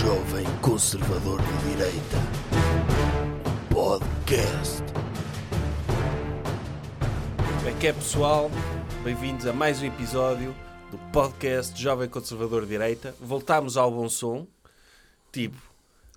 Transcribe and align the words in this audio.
jovem 0.00 0.44
conservador 0.62 1.40
de 1.42 1.68
direita. 1.70 2.16
Podcast. 3.72 4.82
Como 7.58 7.68
é 7.68 7.72
que 7.78 7.86
é, 7.88 7.92
pessoal? 7.92 8.50
Bem-vindos 9.04 9.46
a 9.46 9.52
mais 9.52 9.82
um 9.82 9.86
episódio 9.86 10.54
do 10.90 10.98
podcast 11.12 11.80
Jovem 11.80 12.08
Conservador 12.08 12.62
de 12.62 12.68
Direita. 12.68 13.14
Voltámos 13.20 13.76
ao 13.76 13.90
bom 13.90 14.08
som. 14.08 14.46
Tipo, 15.32 15.58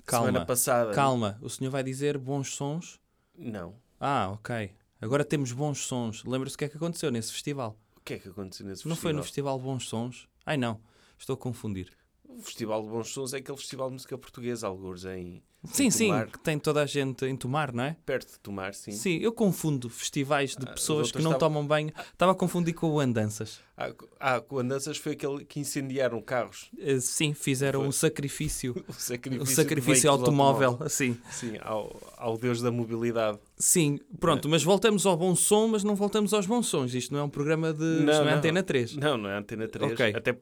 Calma, 0.05 0.27
semana 0.27 0.45
passada. 0.45 0.93
calma. 0.93 1.37
O 1.41 1.49
senhor 1.49 1.71
vai 1.71 1.83
dizer 1.83 2.17
bons 2.17 2.55
sons? 2.55 2.99
Não. 3.37 3.75
Ah, 3.99 4.29
ok. 4.33 4.71
Agora 5.01 5.25
temos 5.25 5.51
bons 5.51 5.79
sons. 5.79 6.23
Lembra-se 6.23 6.55
o 6.55 6.59
que 6.59 6.65
é 6.65 6.69
que 6.69 6.77
aconteceu 6.77 7.11
nesse 7.11 7.31
festival? 7.31 7.77
O 7.97 8.01
que 8.01 8.13
é 8.15 8.19
que 8.19 8.29
aconteceu 8.29 8.65
nesse 8.65 8.87
Não 8.87 8.95
foi 8.95 9.11
festival? 9.11 9.17
no 9.17 9.23
Festival 9.23 9.59
Bons 9.59 9.87
Sons? 9.87 10.27
Ai 10.45 10.57
não, 10.57 10.79
estou 11.17 11.35
a 11.35 11.37
confundir. 11.37 11.91
O 12.37 12.41
Festival 12.41 12.81
de 12.83 12.89
Bons 12.89 13.09
Sons 13.09 13.33
é 13.33 13.37
aquele 13.37 13.57
festival 13.57 13.87
de 13.87 13.93
música 13.93 14.17
portuguesa, 14.17 14.67
alguns 14.67 15.05
em. 15.05 15.41
Sim, 15.65 15.85
em 15.85 15.91
sim, 15.91 16.07
Tomar, 16.07 16.27
que 16.27 16.39
tem 16.39 16.59
toda 16.59 16.81
a 16.81 16.85
gente 16.85 17.25
em 17.25 17.37
Tomar, 17.37 17.71
não 17.73 17.85
é? 17.85 17.95
Perto 18.05 18.33
de 18.33 18.39
Tomar, 18.39 18.73
sim. 18.73 18.91
Sim, 18.91 19.19
eu 19.19 19.31
confundo 19.31 19.89
festivais 19.89 20.57
de 20.57 20.65
Ah, 20.67 20.73
pessoas 20.73 21.09
que 21.09 21.21
não 21.21 21.31
estavam- 21.31 21.53
tomam 21.55 21.65
banho. 21.67 21.93
Estava 22.11 22.33
a 22.33 22.35
confundir 22.35 22.73
com 22.73 22.89
o 22.91 22.99
Andanças. 22.99 23.61
Ah, 23.77 23.93
ah, 24.19 24.41
com 24.41 24.59
andanças 24.59 24.97
foi 24.97 25.13
aquele 25.13 25.45
que 25.45 25.59
incendiaram 25.61 26.21
carros. 26.21 26.69
Eh, 26.77 26.99
Sim, 26.99 27.33
fizeram 27.33 27.79
Foi. 27.79 27.87
um 27.89 27.91
sacrifício. 27.93 28.75
O 28.87 28.91
sacrifício, 28.93 29.41
O 29.43 29.45
sacrifício 29.47 30.11
automóvel, 30.11 30.77
assim. 30.81 31.17
Sim, 31.31 31.53
ao, 31.61 31.95
ao 32.17 32.37
Deus 32.37 32.61
da 32.61 32.69
mobilidade. 32.69 33.39
Sim, 33.57 33.99
pronto, 34.19 34.49
mas 34.49 34.63
voltamos 34.63 35.05
ao 35.05 35.15
bom 35.17 35.33
som, 35.33 35.67
mas 35.69 35.83
não 35.83 35.95
voltamos 35.95 36.33
aos 36.33 36.45
bons 36.45 36.67
sons. 36.67 36.93
Isto 36.93 37.13
não 37.13 37.21
é 37.21 37.23
um 37.23 37.29
programa 37.29 37.73
de. 37.73 37.83
isto 37.99 38.03
não, 38.05 38.27
é 38.29 38.33
Antena 38.33 38.61
3. 38.61 38.95
Não, 38.97 39.17
não 39.17 39.29
é 39.29 39.37
Antena 39.37 39.67
3. 39.67 39.93
Ok. 39.93 40.13
Até 40.13 40.37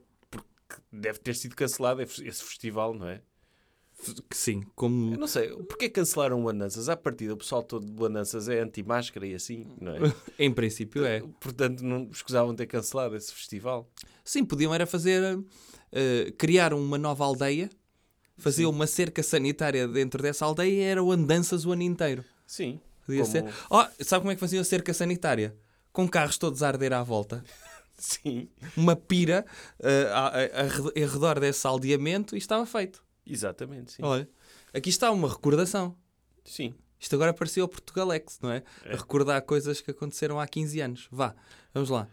porque 0.72 0.82
deve 0.92 1.20
ter 1.20 1.36
sido 1.36 1.56
cancelado 1.56 2.02
esse 2.02 2.44
festival, 2.44 2.94
não 2.94 3.08
é? 3.08 3.22
Que 4.30 4.36
Sim, 4.36 4.64
como. 4.76 5.14
Eu 5.14 5.20
não 5.20 5.28
sei, 5.28 5.50
porquê 5.64 5.88
cancelaram 5.88 6.44
o 6.44 6.50
Andanças? 6.50 6.90
À 6.90 6.98
partida, 6.98 7.34
o 7.34 7.38
pessoal 7.38 7.62
todo 7.62 7.86
de 7.86 8.04
Andanças 8.04 8.50
é 8.50 8.60
anti-máscara 8.60 9.28
e 9.28 9.36
assim, 9.36 9.68
não 9.80 9.94
é? 9.96 10.00
Em 10.40 10.52
princípio 10.52 11.06
é. 11.06 11.22
Portanto, 11.40 11.82
não 11.84 12.10
escusavam 12.12 12.56
ter 12.56 12.66
cancelado 12.66 13.16
esse 13.16 13.32
festival. 13.32 13.88
Sim, 14.26 14.44
podiam 14.44 14.74
era 14.74 14.88
fazer. 14.88 15.40
eh, 15.92 16.34
criar 16.38 16.74
uma 16.74 16.98
nova 16.98 17.24
aldeia, 17.26 17.70
fazer 18.38 18.64
Sim. 18.64 18.70
uma 18.70 18.88
cerca 18.88 19.22
sanitária 19.22 19.88
dentro 19.88 20.24
dessa 20.24 20.46
aldeia 20.46 20.72
e 20.72 20.80
era 20.80 21.04
o 21.04 21.12
andanças 21.12 21.64
o 21.66 21.72
ano 21.72 21.84
inteiro. 21.84 22.26
Sim. 22.48 22.80
Podia 23.06 23.22
Como- 23.22 23.32
ser. 23.32 23.46
Oh, 23.70 23.84
sabe 24.04 24.22
como 24.22 24.32
é 24.32 24.36
que 24.36 24.40
faziam 24.40 24.62
a 24.62 24.66
cerca 24.66 24.94
sanitária? 24.96 25.56
Com 25.94 26.08
carros 26.08 26.38
todos 26.40 26.64
a 26.64 26.70
arder 26.70 26.94
à 26.94 27.04
volta. 27.04 27.44
Sim, 28.02 28.50
Uma 28.76 28.96
pira 28.96 29.46
a- 30.12 30.42
ao 31.02 31.08
redor 31.08 31.40
desse 31.40 31.66
aldeamento 31.68 32.36
e 32.36 32.40
estava 32.40 32.66
feito. 32.66 33.04
exatamente, 33.26 33.92
sim. 33.94 34.04
Olha, 34.04 34.28
aqui 34.74 34.90
está 34.90 35.12
uma 35.12 35.30
recordação. 35.30 35.96
Sim. 36.44 36.74
Isto 37.00 37.16
agora 37.16 37.34
parecia 37.34 37.64
o 37.64 37.68
Portugalex, 37.68 38.40
não 38.42 38.52
é? 38.52 38.64
A 38.86 38.96
recordar 38.96 39.42
coisas 39.44 39.82
que 39.82 39.92
aconteceram 39.92 40.40
há 40.40 40.48
15 40.48 40.80
anos. 40.82 41.08
Vá, 41.12 41.36
vamos 41.74 41.90
lá. 41.90 42.08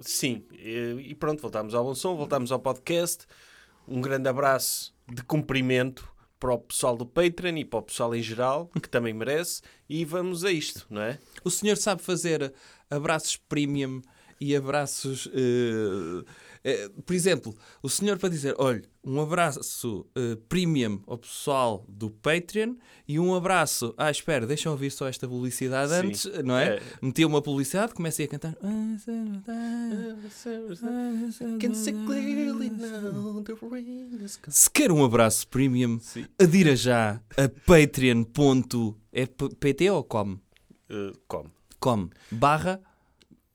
Sim, 0.00 0.44
e 0.52 1.10
e 1.10 1.14
pronto, 1.14 1.40
voltámos 1.40 1.74
ao 1.74 1.84
bom 1.84 1.94
som, 1.94 2.16
voltámos 2.16 2.50
ao 2.50 2.58
podcast. 2.58 3.26
Um 3.86 4.00
grande 4.00 4.28
abraço 4.28 4.94
de 5.12 5.22
cumprimento 5.22 6.08
para 6.40 6.52
o 6.54 6.58
pessoal 6.58 6.96
do 6.96 7.06
Patreon 7.06 7.56
e 7.58 7.64
para 7.64 7.78
o 7.78 7.82
pessoal 7.82 8.14
em 8.14 8.22
geral, 8.22 8.68
que 8.82 8.88
também 8.88 9.12
merece. 9.14 9.62
E 9.88 10.04
vamos 10.04 10.44
a 10.44 10.50
isto, 10.50 10.86
não 10.90 11.00
é? 11.02 11.18
O 11.42 11.50
senhor 11.50 11.76
sabe 11.76 12.02
fazer 12.02 12.52
abraços 12.90 13.36
premium 13.36 14.02
e 14.40 14.54
abraços. 14.54 15.28
eh, 15.32 16.24
eh, 16.64 16.88
por 17.04 17.14
exemplo, 17.14 17.54
o 17.82 17.90
senhor 17.90 18.18
para 18.18 18.30
dizer: 18.30 18.54
olha, 18.56 18.82
um 19.04 19.20
abraço 19.20 20.06
eh, 20.16 20.38
premium 20.48 21.02
ao 21.06 21.18
pessoal 21.18 21.84
do 21.86 22.08
Patreon 22.08 22.76
e 23.06 23.20
um 23.20 23.34
abraço. 23.34 23.94
Ah, 23.98 24.10
espera, 24.10 24.46
deixa 24.46 24.68
eu 24.68 24.72
ouvir 24.72 24.90
só 24.90 25.06
esta 25.06 25.28
publicidade 25.28 25.92
Sim. 25.92 25.98
antes, 25.98 26.24
não 26.42 26.56
é? 26.56 26.76
É. 26.76 26.82
Metia 27.02 27.26
uma 27.26 27.42
publicidade, 27.42 27.92
comecei 27.92 28.24
a 28.24 28.28
cantar. 28.28 28.56
Can 31.60 31.74
see 31.74 31.92
clearly 32.06 32.70
now 32.70 33.42
the 33.42 33.54
rain 33.60 34.24
is 34.24 34.36
coming. 34.36 34.54
Se 34.54 34.70
quer 34.70 34.90
um 34.90 35.04
abraço 35.04 35.46
premium, 35.48 36.00
Sim. 36.00 36.24
adira 36.40 36.74
já 36.74 37.20
a 37.36 37.48
patreon. 37.66 38.24
É 39.12 39.90
ou 39.90 40.02
com? 40.02 40.32
Uh, 40.32 41.12
como? 41.28 41.50
Com 41.78 42.08
barra 42.30 42.80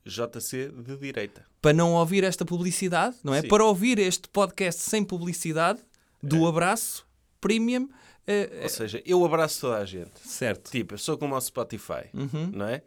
JC 0.10 0.70
de 0.72 0.98
direita. 0.98 1.46
para 1.62 1.74
não 1.74 1.94
ouvir 1.94 2.24
esta 2.24 2.44
publicidade, 2.46 3.16
não 3.24 3.34
é? 3.34 3.42
Sim. 3.42 3.48
Para 3.48 3.64
ouvir 3.66 4.00
este 4.00 4.28
podcast 4.30 4.82
sem 4.82 5.04
publicidade 5.04 5.80
do 6.22 6.46
abraço 6.48 7.06
premium, 7.42 7.90
eh, 8.28 8.60
Ou 8.64 8.70
seja, 8.70 9.02
eu 9.06 9.24
abraço 9.26 9.62
toda 9.62 9.78
a 9.78 9.86
gente. 9.86 10.20
certo? 10.24 10.72
Tipo, 10.72 10.94
eu 10.96 10.98
sou 10.98 11.18
como 11.18 11.36
o 11.36 11.42
Spotify, 11.42 12.10
Uhum. 12.14 12.52
não 12.54 12.66
é? 12.68 12.82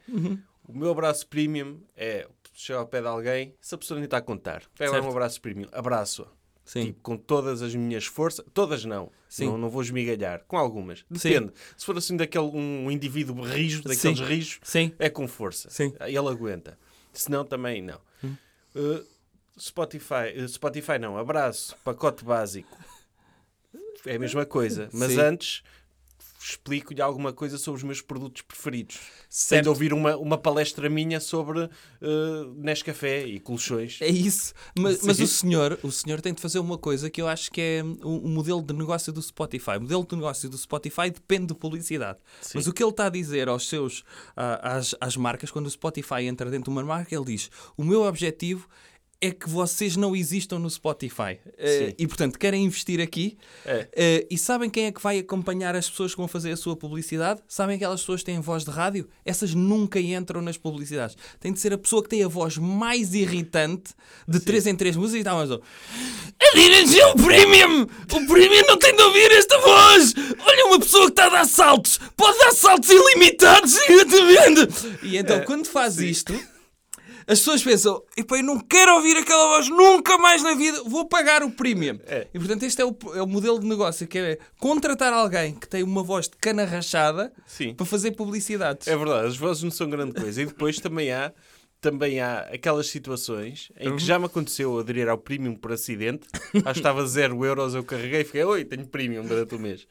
O 0.66 0.72
meu 0.76 0.90
abraço 0.90 1.26
premium 1.26 1.80
é 1.96 2.26
chegar 2.54 2.80
ao 2.80 2.86
pé 2.86 3.00
de 3.00 3.06
alguém, 3.08 3.54
se 3.60 3.74
a 3.74 3.78
pessoa 3.78 3.96
nem 3.98 4.04
está 4.04 4.18
a 4.18 4.22
contar, 4.22 4.62
pega 4.76 5.00
um 5.02 5.08
abraço 5.08 5.40
premium, 5.40 5.68
abraço-a. 5.72 6.26
Sim. 6.64 6.86
Tipo, 6.86 7.00
com 7.02 7.16
todas 7.16 7.60
as 7.60 7.74
minhas 7.74 8.04
forças, 8.06 8.44
todas 8.54 8.84
não, 8.84 9.10
Sim. 9.28 9.46
não, 9.46 9.58
não 9.58 9.68
vou 9.68 9.82
esmigalhar, 9.82 10.44
com 10.46 10.56
algumas, 10.56 11.00
Sim. 11.16 11.30
depende. 11.30 11.52
Se 11.76 11.84
for 11.84 11.98
assim 11.98 12.16
daquele 12.16 12.44
um 12.44 12.88
indivíduo 12.88 13.42
rijo, 13.42 13.82
daqueles 13.82 14.18
Sim. 14.18 14.24
rijos, 14.24 14.60
Sim. 14.62 14.92
é 14.98 15.10
com 15.10 15.26
força. 15.26 15.68
Sim. 15.70 15.92
Ele 16.00 16.18
aguenta. 16.18 16.78
Se 17.12 17.30
não, 17.30 17.44
também 17.44 17.82
não. 17.82 18.00
Uh, 18.74 19.06
Spotify, 19.58 20.34
uh, 20.36 20.48
Spotify 20.48 20.98
não, 20.98 21.18
abraço, 21.18 21.76
pacote 21.84 22.24
básico. 22.24 22.76
É 24.06 24.16
a 24.16 24.18
mesma 24.18 24.44
coisa. 24.44 24.88
Mas 24.92 25.12
Sim. 25.12 25.20
antes 25.20 25.62
explico-lhe 26.42 27.00
alguma 27.00 27.32
coisa 27.32 27.56
sobre 27.58 27.78
os 27.78 27.84
meus 27.84 28.00
produtos 28.00 28.42
preferidos. 28.42 28.96
De 28.96 29.00
Certo. 29.28 29.66
ouvir 29.68 29.92
uma, 29.92 30.16
uma 30.16 30.36
palestra 30.36 30.88
minha 30.90 31.20
sobre 31.20 31.60
uh, 31.64 31.68
Nescafé 32.56 33.24
e 33.26 33.38
colchões. 33.40 33.98
É 34.00 34.08
isso. 34.08 34.52
Mas, 34.76 35.02
mas 35.02 35.20
o 35.20 35.26
senhor, 35.26 35.78
o 35.82 35.90
senhor 35.92 36.20
tem 36.20 36.34
de 36.34 36.40
fazer 36.40 36.58
uma 36.58 36.76
coisa 36.76 37.08
que 37.08 37.20
eu 37.22 37.28
acho 37.28 37.50
que 37.50 37.60
é 37.60 37.82
o, 38.02 38.18
o 38.24 38.28
modelo 38.28 38.62
de 38.62 38.74
negócio 38.74 39.12
do 39.12 39.22
Spotify. 39.22 39.76
O 39.78 39.82
modelo 39.82 40.04
de 40.06 40.16
negócio 40.16 40.48
do 40.50 40.58
Spotify 40.58 41.10
depende 41.10 41.46
de 41.46 41.54
publicidade. 41.54 42.18
Sim. 42.40 42.52
Mas 42.56 42.66
o 42.66 42.72
que 42.72 42.82
ele 42.82 42.90
está 42.90 43.06
a 43.06 43.10
dizer 43.10 43.48
aos 43.48 43.68
seus 43.68 44.02
a- 44.36 44.76
às, 44.76 44.94
às 45.00 45.16
marcas, 45.16 45.50
quando 45.50 45.66
o 45.66 45.70
Spotify 45.70 46.24
entra 46.24 46.50
dentro 46.50 46.64
de 46.64 46.70
uma 46.78 46.84
marca, 46.84 47.14
ele 47.14 47.24
diz: 47.24 47.50
O 47.76 47.84
meu 47.84 48.02
objetivo 48.02 48.68
é 49.22 49.30
que 49.30 49.48
vocês 49.48 49.96
não 49.96 50.16
existam 50.16 50.58
no 50.58 50.68
Spotify. 50.68 51.38
Sim. 51.56 51.94
e 51.96 52.06
portanto, 52.08 52.36
querem 52.38 52.64
investir 52.64 53.00
aqui. 53.00 53.38
É. 53.64 53.88
Eh, 53.94 54.26
e 54.28 54.36
sabem 54.36 54.68
quem 54.68 54.86
é 54.86 54.92
que 54.92 55.00
vai 55.00 55.20
acompanhar 55.20 55.76
as 55.76 55.88
pessoas 55.88 56.10
que 56.10 56.18
vão 56.18 56.26
fazer 56.26 56.50
a 56.50 56.56
sua 56.56 56.74
publicidade? 56.74 57.40
Sabem 57.46 57.76
aquelas 57.76 58.00
pessoas 58.00 58.20
que 58.20 58.26
têm 58.26 58.40
voz 58.40 58.64
de 58.64 58.70
rádio? 58.72 59.08
Essas 59.24 59.54
nunca 59.54 60.00
entram 60.00 60.42
nas 60.42 60.58
publicidades. 60.58 61.16
Tem 61.38 61.52
de 61.52 61.60
ser 61.60 61.72
a 61.72 61.78
pessoa 61.78 62.02
que 62.02 62.08
tem 62.08 62.24
a 62.24 62.28
voz 62.28 62.58
mais 62.58 63.14
irritante 63.14 63.92
de 64.26 64.40
3 64.40 64.66
em 64.66 64.74
3 64.74 64.96
músicas 64.96 65.14
e 65.14 65.18
está 65.20 65.34
mais. 65.34 65.50
A 65.52 66.54
direção 66.56 67.14
premium! 67.14 67.82
O 67.82 68.26
premium 68.26 68.66
não 68.66 68.76
tem 68.76 68.96
de 68.96 69.02
ouvir 69.02 69.30
esta 69.30 69.56
voz! 69.60 70.14
Olha, 70.44 70.66
uma 70.66 70.80
pessoa 70.80 71.04
que 71.06 71.12
está 71.12 71.26
a 71.26 71.28
dar 71.28 71.46
saltos! 71.46 72.00
Pode 72.16 72.36
dar 72.38 72.52
saltos 72.52 72.90
ilimitados! 72.90 73.76
E 75.04 75.16
então, 75.16 75.36
É, 75.36 75.40
quando 75.40 75.66
faz 75.66 75.94
sim. 75.94 76.06
isto. 76.06 76.51
As 77.26 77.38
pessoas 77.38 77.62
pensam, 77.62 78.02
"Epá, 78.16 78.36
eu 78.38 78.42
não 78.42 78.58
quero 78.60 78.94
ouvir 78.94 79.16
aquela 79.16 79.46
voz 79.48 79.68
nunca 79.68 80.18
mais 80.18 80.42
na 80.42 80.54
vida, 80.54 80.82
vou 80.84 81.06
pagar 81.08 81.42
o 81.42 81.50
premium. 81.50 81.98
É. 82.06 82.26
E 82.32 82.38
portanto, 82.38 82.62
este 82.64 82.80
é 82.82 82.84
o, 82.84 82.96
é 83.14 83.22
o 83.22 83.26
modelo 83.26 83.58
de 83.58 83.66
negócio, 83.66 84.06
que 84.06 84.18
é 84.18 84.38
contratar 84.58 85.12
alguém 85.12 85.54
que 85.54 85.68
tem 85.68 85.82
uma 85.82 86.02
voz 86.02 86.28
de 86.28 86.36
cana 86.36 86.64
rachada 86.64 87.32
Sim. 87.46 87.74
para 87.74 87.86
fazer 87.86 88.12
publicidades. 88.12 88.86
É 88.88 88.96
verdade, 88.96 89.26
as 89.28 89.36
vozes 89.36 89.62
não 89.62 89.70
são 89.70 89.88
grande 89.88 90.12
coisa. 90.20 90.42
E 90.42 90.46
depois 90.46 90.78
também 90.78 91.12
há, 91.12 91.32
também 91.80 92.20
há 92.20 92.40
aquelas 92.52 92.86
situações 92.88 93.70
em 93.78 93.88
Uhum. 93.90 93.96
que 93.96 94.04
já 94.04 94.18
me 94.18 94.26
aconteceu 94.26 94.78
aderir 94.78 95.08
ao 95.08 95.18
premium 95.18 95.54
por 95.54 95.72
acidente. 95.72 96.26
Acho 96.54 96.62
que 96.74 96.78
estava 96.78 97.06
0 97.06 97.44
euros, 97.44 97.74
eu 97.74 97.82
carreguei 97.84 98.20
e 98.20 98.24
fiquei, 98.24 98.44
oi, 98.44 98.64
tenho 98.64 98.86
premium 98.86 99.24
durante 99.24 99.54
o 99.54 99.58
mês. 99.58 99.86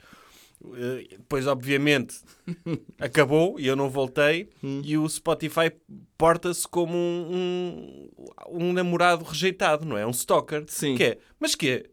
Eh, 0.75 1.08
Depois, 1.18 1.48
obviamente, 1.48 2.16
acabou 3.00 3.60
e 3.60 3.68
eu 3.68 3.75
não 3.75 3.90
voltei. 3.90 4.50
Hum. 4.63 4.81
E 4.84 4.98
o 4.98 5.08
Spotify 5.10 5.72
porta-se 6.18 6.68
como 6.68 6.96
um, 6.96 8.10
um, 8.50 8.68
um 8.68 8.74
namorado 8.74 9.24
rejeitado, 9.25 9.86
não 9.86 9.98
é? 9.98 10.06
Um 10.06 10.12
stalker. 10.12 10.63
Sim. 10.68 10.96
Que 10.96 11.04
é, 11.04 11.18
mas 11.40 11.56
que 11.56 11.69
é? 11.69 11.84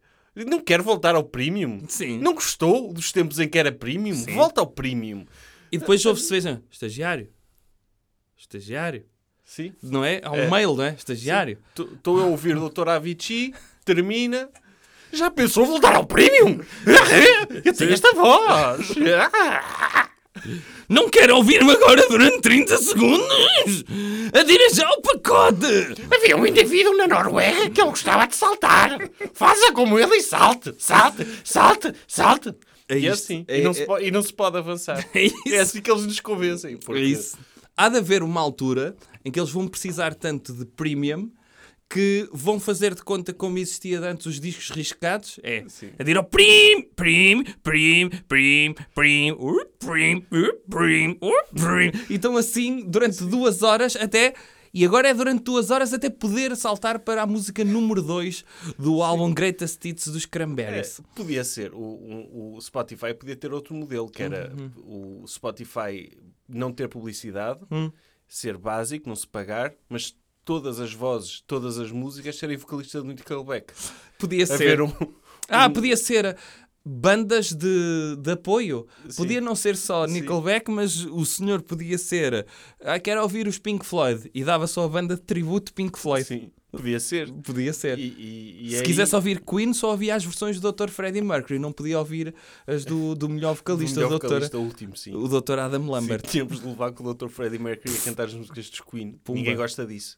Não 0.45 0.61
quer 0.61 0.81
voltar 0.83 1.15
ao 1.17 1.25
premium? 1.25 1.81
Sim. 1.89 2.19
Não 2.19 2.35
gostou 2.35 2.93
dos 2.93 3.11
tempos 3.11 3.41
em 3.41 3.49
que 3.49 3.59
era 3.59 3.73
premium? 3.73 4.15
Sim. 4.15 4.35
Volta 4.35 4.61
ao 4.61 4.67
premium. 4.67 5.25
E 5.73 5.79
depois 5.79 6.05
ouve-se 6.07 6.31
vezes, 6.31 6.59
estagiário. 6.71 7.29
Estagiário. 8.37 9.05
Sim. 9.45 9.73
Não 9.83 10.05
é? 10.05 10.21
Há 10.23 10.31
um 10.31 10.37
É. 10.37 10.51
mail, 10.51 10.75
não 10.77 10.85
é? 10.85 10.93
Estagiário. 10.95 11.59
Estou 11.77 12.21
a 12.21 12.27
ouvir 12.27 12.57
o 12.57 12.69
Dr. 12.69 12.89
Avicii, 12.89 13.55
termina. 13.85 14.49
Já 15.13 15.31
pensou 15.31 15.65
voltar 15.67 15.95
ao 15.97 16.07
premium? 16.07 16.61
Eu 17.65 17.75
tenho 17.75 17.93
esta 17.93 18.13
voz. 18.15 18.89
Não 20.89 21.09
quero 21.11 21.37
ouvir-me 21.37 21.73
agora 21.73 22.07
durante 22.09 22.41
30 22.41 22.77
segundos! 22.79 23.85
Atira 24.33 24.71
já 24.73 24.89
o 24.91 25.03
pacote! 25.03 25.67
Havia 26.15 26.37
um 26.37 26.47
indivíduo 26.47 26.97
na 26.97 27.07
Noruega 27.09 27.69
que 27.71 27.81
ele 27.81 27.91
gostava 27.91 28.27
de 28.27 28.37
saltar. 28.37 28.99
Faça 29.35 29.73
como 29.73 29.99
ele 29.99 30.17
e 30.17 30.23
salte, 30.23 30.75
salte, 30.79 31.27
salte, 31.45 31.93
salte. 32.07 32.55
É 32.89 32.97
E 32.99 33.07
é 33.07 33.11
isto. 33.11 33.25
assim. 33.25 33.45
É- 33.49 33.59
e, 33.61 33.63
não 33.65 33.71
é- 33.73 33.75
se 33.75 33.85
pode, 33.87 34.05
e 34.07 34.11
não 34.11 34.23
se 34.23 34.33
pode 34.33 34.57
avançar. 34.57 35.05
É 35.15 35.23
isso. 35.25 35.37
É 35.49 35.59
assim 35.59 35.81
que 35.83 35.91
eles 35.91 36.07
nos 36.07 36.21
convencem. 36.21 36.77
Porque... 36.79 37.01
É 37.01 37.05
isso. 37.05 37.37
Há 37.77 37.89
de 37.89 37.99
haver 37.99 38.23
uma 38.23 38.41
altura 38.41 38.97
em 39.25 39.31
que 39.31 39.39
eles 39.39 39.51
vão 39.51 39.69
precisar 39.69 40.15
tanto 40.15 40.53
de 40.53 40.65
premium 40.65 41.31
que 41.91 42.29
vão 42.33 42.61
fazer 42.61 42.95
de 42.95 43.03
conta 43.03 43.33
como 43.33 43.57
existia 43.59 43.99
antes 44.01 44.27
os 44.27 44.39
discos 44.39 44.69
riscados. 44.71 45.41
É. 45.43 45.65
Sim. 45.69 45.91
A 45.99 46.03
dizer 46.03 46.17
ao 46.19 46.25
prim, 46.25 46.83
prim, 46.95 47.45
prim, 47.63 48.11
prim, 48.29 48.75
prim, 48.95 49.31
uh, 49.33 49.67
prim, 49.79 50.17
uh, 50.31 50.55
prim, 50.69 51.11
uh, 51.23 51.55
prim. 51.55 51.91
E 52.11 52.15
estão 52.17 52.37
assim 52.37 52.85
durante 52.87 53.25
duas 53.25 53.63
horas 53.63 53.97
até. 53.97 54.35
E 54.75 54.85
agora 54.85 55.09
é 55.09 55.15
durante 55.15 55.45
duas 55.45 55.71
horas 55.71 55.95
até 55.95 56.11
poder 56.11 56.55
saltar 56.55 56.99
para 56.99 57.23
a 57.23 57.27
música 57.27 57.65
número 57.65 58.03
2 58.03 58.45
do 58.79 59.03
álbum 59.03 59.33
Greatest 59.33 59.83
Hits 59.83 60.09
dos 60.09 60.25
É, 60.25 60.29
Cranberries. 60.29 61.01
podia 61.15 61.43
ser. 61.43 61.73
O, 61.73 61.79
o- 61.81 62.57
o 62.57 62.61
Spotify 62.61 63.15
podia 63.15 63.35
ter 63.35 63.51
outro 63.51 63.75
modelo, 63.75 64.11
que 64.11 64.23
era 64.23 64.53
Uhum. 64.55 65.23
o 65.23 65.27
Spotify 65.27 66.11
não 66.47 66.71
ter 66.71 66.87
publicidade, 66.87 67.61
Hum. 67.71 67.91
ser 68.29 68.59
básico, 68.59 69.09
não 69.09 69.17
se 69.17 69.27
pagar, 69.27 69.73
mas 69.89 70.15
todas 70.49 70.81
as 70.81 70.95
vozes, 70.95 71.43
todas 71.47 71.79
as 71.79 71.93
músicas 71.93 72.37
serem 72.39 72.57
vocalistas 72.57 73.03
do 73.03 73.09
Nickelback. 73.09 73.75
Podia 74.19 74.47
ser. 74.47 74.81
Um... 74.81 74.91
Ah, 75.47 75.69
podia 75.69 75.95
ser 75.95 76.39
bandas 76.83 77.53
de, 77.53 78.17
de 78.19 78.31
apoio. 78.31 78.87
Sim. 79.11 79.17
Podia 79.19 79.43
não 79.43 79.55
ser 79.55 79.77
só 79.77 80.07
Sim. 80.07 80.15
Nickelback, 80.15 80.71
mas 80.71 81.05
o 81.05 81.27
senhor 81.27 81.61
podia 81.61 81.99
ser. 81.99 82.47
Ah, 82.83 82.99
quero 82.99 83.21
ouvir 83.21 83.47
os 83.47 83.59
Pink 83.59 83.85
Floyd. 83.85 84.31
E 84.35 84.43
dava 84.43 84.67
só 84.67 84.85
a 84.85 84.89
banda 84.89 85.17
de 85.17 85.21
tributo 85.21 85.75
Pink 85.75 85.99
Floyd. 85.99 86.27
Sim, 86.27 86.51
podia 86.73 86.99
ser. 86.99 87.31
Podia 87.31 87.75
ser. 87.75 87.99
E, 87.99 88.07
e- 88.07 88.67
e 88.69 88.71
Se 88.71 88.77
aí- 88.77 88.83
quisesse 88.85 89.15
ouvir 89.15 89.43
Queen, 89.45 89.75
só 89.75 89.91
ouvia 89.91 90.15
as 90.15 90.25
versões 90.25 90.59
do 90.59 90.73
Dr. 90.73 90.89
Freddie 90.89 91.21
Mercury. 91.21 91.59
Não 91.59 91.73
podia 91.73 91.99
ouvir 91.99 92.35
as 92.67 92.87
do, 92.87 93.15
do 93.15 93.29
melhor 93.29 93.55
vocalista, 93.55 94.01
melhor 94.01 94.13
do 94.13 94.19
Dr. 94.19 94.27
vocalista 94.29 94.57
último, 94.59 94.97
sim. 94.97 95.15
o 95.15 95.29
Dr. 95.29 95.59
Adam 95.59 95.91
Lambert. 95.91 96.23
Sim, 96.25 96.31
tínhamos 96.31 96.59
de 96.59 96.67
levar 96.67 96.93
com 96.93 97.05
o 97.05 97.13
Dr. 97.13 97.29
Freddie 97.29 97.59
Mercury 97.59 97.95
a 97.95 98.01
cantar 98.01 98.25
as 98.29 98.35
músicas 98.35 98.71
dos 98.71 98.81
Queen. 98.81 99.13
Pumba. 99.23 99.39
Ninguém 99.39 99.57
gosta 99.57 99.85
disso. 99.85 100.17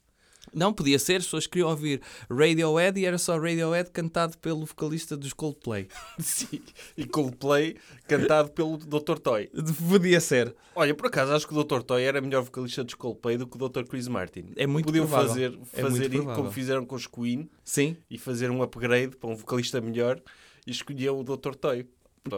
Não, 0.53 0.73
podia 0.73 0.99
ser. 0.99 1.17
As 1.17 1.23
pessoas 1.25 1.47
queriam 1.47 1.69
ouvir 1.69 2.01
Radiohead 2.29 2.99
e 2.99 3.05
era 3.05 3.17
só 3.17 3.37
Radiohead 3.39 3.89
cantado 3.91 4.37
pelo 4.39 4.65
vocalista 4.65 5.15
dos 5.15 5.31
Coldplay. 5.33 5.87
Sim. 6.19 6.61
E 6.97 7.05
Coldplay 7.05 7.77
cantado 8.07 8.51
pelo 8.51 8.77
Dr. 8.77 9.17
Toy. 9.19 9.49
Podia 9.87 10.19
ser. 10.19 10.53
Olha, 10.75 10.93
por 10.93 11.07
acaso 11.07 11.33
acho 11.33 11.47
que 11.47 11.53
o 11.57 11.63
Dr. 11.63 11.81
Toy 11.83 12.03
era 12.03 12.19
melhor 12.19 12.41
vocalista 12.43 12.83
dos 12.83 12.95
Coldplay 12.95 13.37
do 13.37 13.47
que 13.47 13.55
o 13.61 13.69
Dr. 13.69 13.83
Chris 13.85 14.07
Martin. 14.07 14.51
É 14.55 14.67
muito 14.67 14.85
Podiam 14.87 15.05
provável. 15.07 15.29
fazer, 15.29 15.59
É 15.73 15.81
fazer 15.81 16.09
provável. 16.09 16.35
como 16.35 16.51
fizeram 16.51 16.85
com 16.85 16.95
os 16.95 17.07
Queen 17.07 17.49
Sim, 17.63 17.95
e 18.09 18.17
fazer 18.17 18.49
um 18.51 18.61
upgrade 18.61 19.15
para 19.15 19.29
um 19.29 19.35
vocalista 19.35 19.79
melhor 19.79 20.21
e 20.67 20.71
escolhiam 20.71 21.17
o 21.19 21.23
Dr. 21.23 21.55
Toy. 21.55 21.87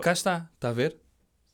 cá 0.01 0.11
está. 0.13 0.49
Está 0.53 0.69
a 0.69 0.73
ver? 0.73 0.95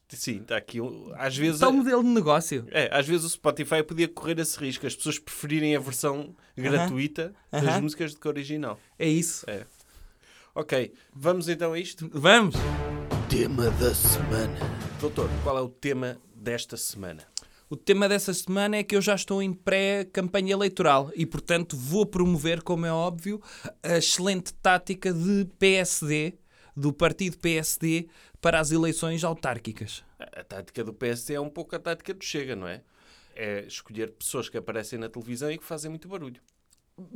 Sim, 0.10 0.38
está 0.42 0.58
aqui. 0.58 0.82
um- 0.82 1.12
Às 1.16 1.38
vezes. 1.38 1.56
Está 1.56 1.70
o 1.70 1.74
modelo 1.74 2.02
de 2.04 2.10
negócio. 2.10 2.66
É, 2.72 2.90
às 2.92 3.08
vezes 3.08 3.26
o 3.26 3.30
Spotify 3.30 3.84
podia 3.84 4.08
correr 4.08 4.40
esse 4.40 4.58
risco, 4.60 4.86
as 4.88 4.96
pessoas 4.96 5.20
preferirem 5.20 5.76
a 5.76 5.80
versão 5.80 6.36
gratuita 6.58 7.34
das 7.52 7.64
Aham. 7.64 7.82
músicas 7.82 8.14
do 8.14 8.20
que 8.20 8.28
a 8.28 8.32
original. 8.32 8.80
É 8.98 9.08
isso. 9.08 9.46
É. 9.50 9.66
Ok, 10.56 10.92
vamos 11.14 11.48
então 11.48 11.74
a 11.74 11.80
isto. 11.80 12.10
Vamos! 12.12 12.56
Tema 13.30 13.70
da 13.72 13.94
semana. 13.94 14.58
Doutor, 15.00 15.30
qual 15.44 15.58
é 15.58 15.62
o 15.62 15.70
tema 15.70 16.18
desta 16.36 16.76
semana? 16.76 17.24
O 17.70 17.76
tema 17.78 18.10
dessa 18.10 18.34
semana 18.34 18.78
é 18.78 18.84
que 18.84 18.96
eu 18.96 19.02
já 19.02 19.14
estou 19.14 19.44
em 19.44 19.54
pré-campanha 19.54 20.54
eleitoral 20.54 21.12
e, 21.16 21.24
portanto, 21.24 21.78
vou 21.78 22.04
promover, 22.04 22.64
como 22.64 22.84
é 22.88 22.92
óbvio, 22.92 23.40
a 23.84 23.98
excelente 24.00 24.52
tática 24.56 25.14
de 25.14 25.48
PSD, 25.60 26.34
do 26.76 26.92
partido 26.92 27.38
PSD, 27.38 28.08
para 28.42 28.60
as 28.60 28.72
eleições 28.72 29.24
autárquicas. 29.24 30.04
A 30.20 30.44
tática 30.44 30.84
do 30.84 30.94
PSD 30.94 31.34
é 31.34 31.42
um 31.42 31.50
pouco 31.50 31.76
a 31.76 31.80
tática 31.80 32.14
do 32.14 32.24
Chega, 32.24 32.56
não 32.56 32.68
é? 32.68 32.82
É 33.36 33.66
escolher 33.66 34.12
pessoas 34.12 34.50
que 34.50 34.58
aparecem 34.58 35.00
na 35.00 35.10
televisão 35.10 35.52
e 35.52 35.58
que 35.58 35.64
fazem 35.64 35.90
muito 35.90 36.08
barulho. 36.08 36.42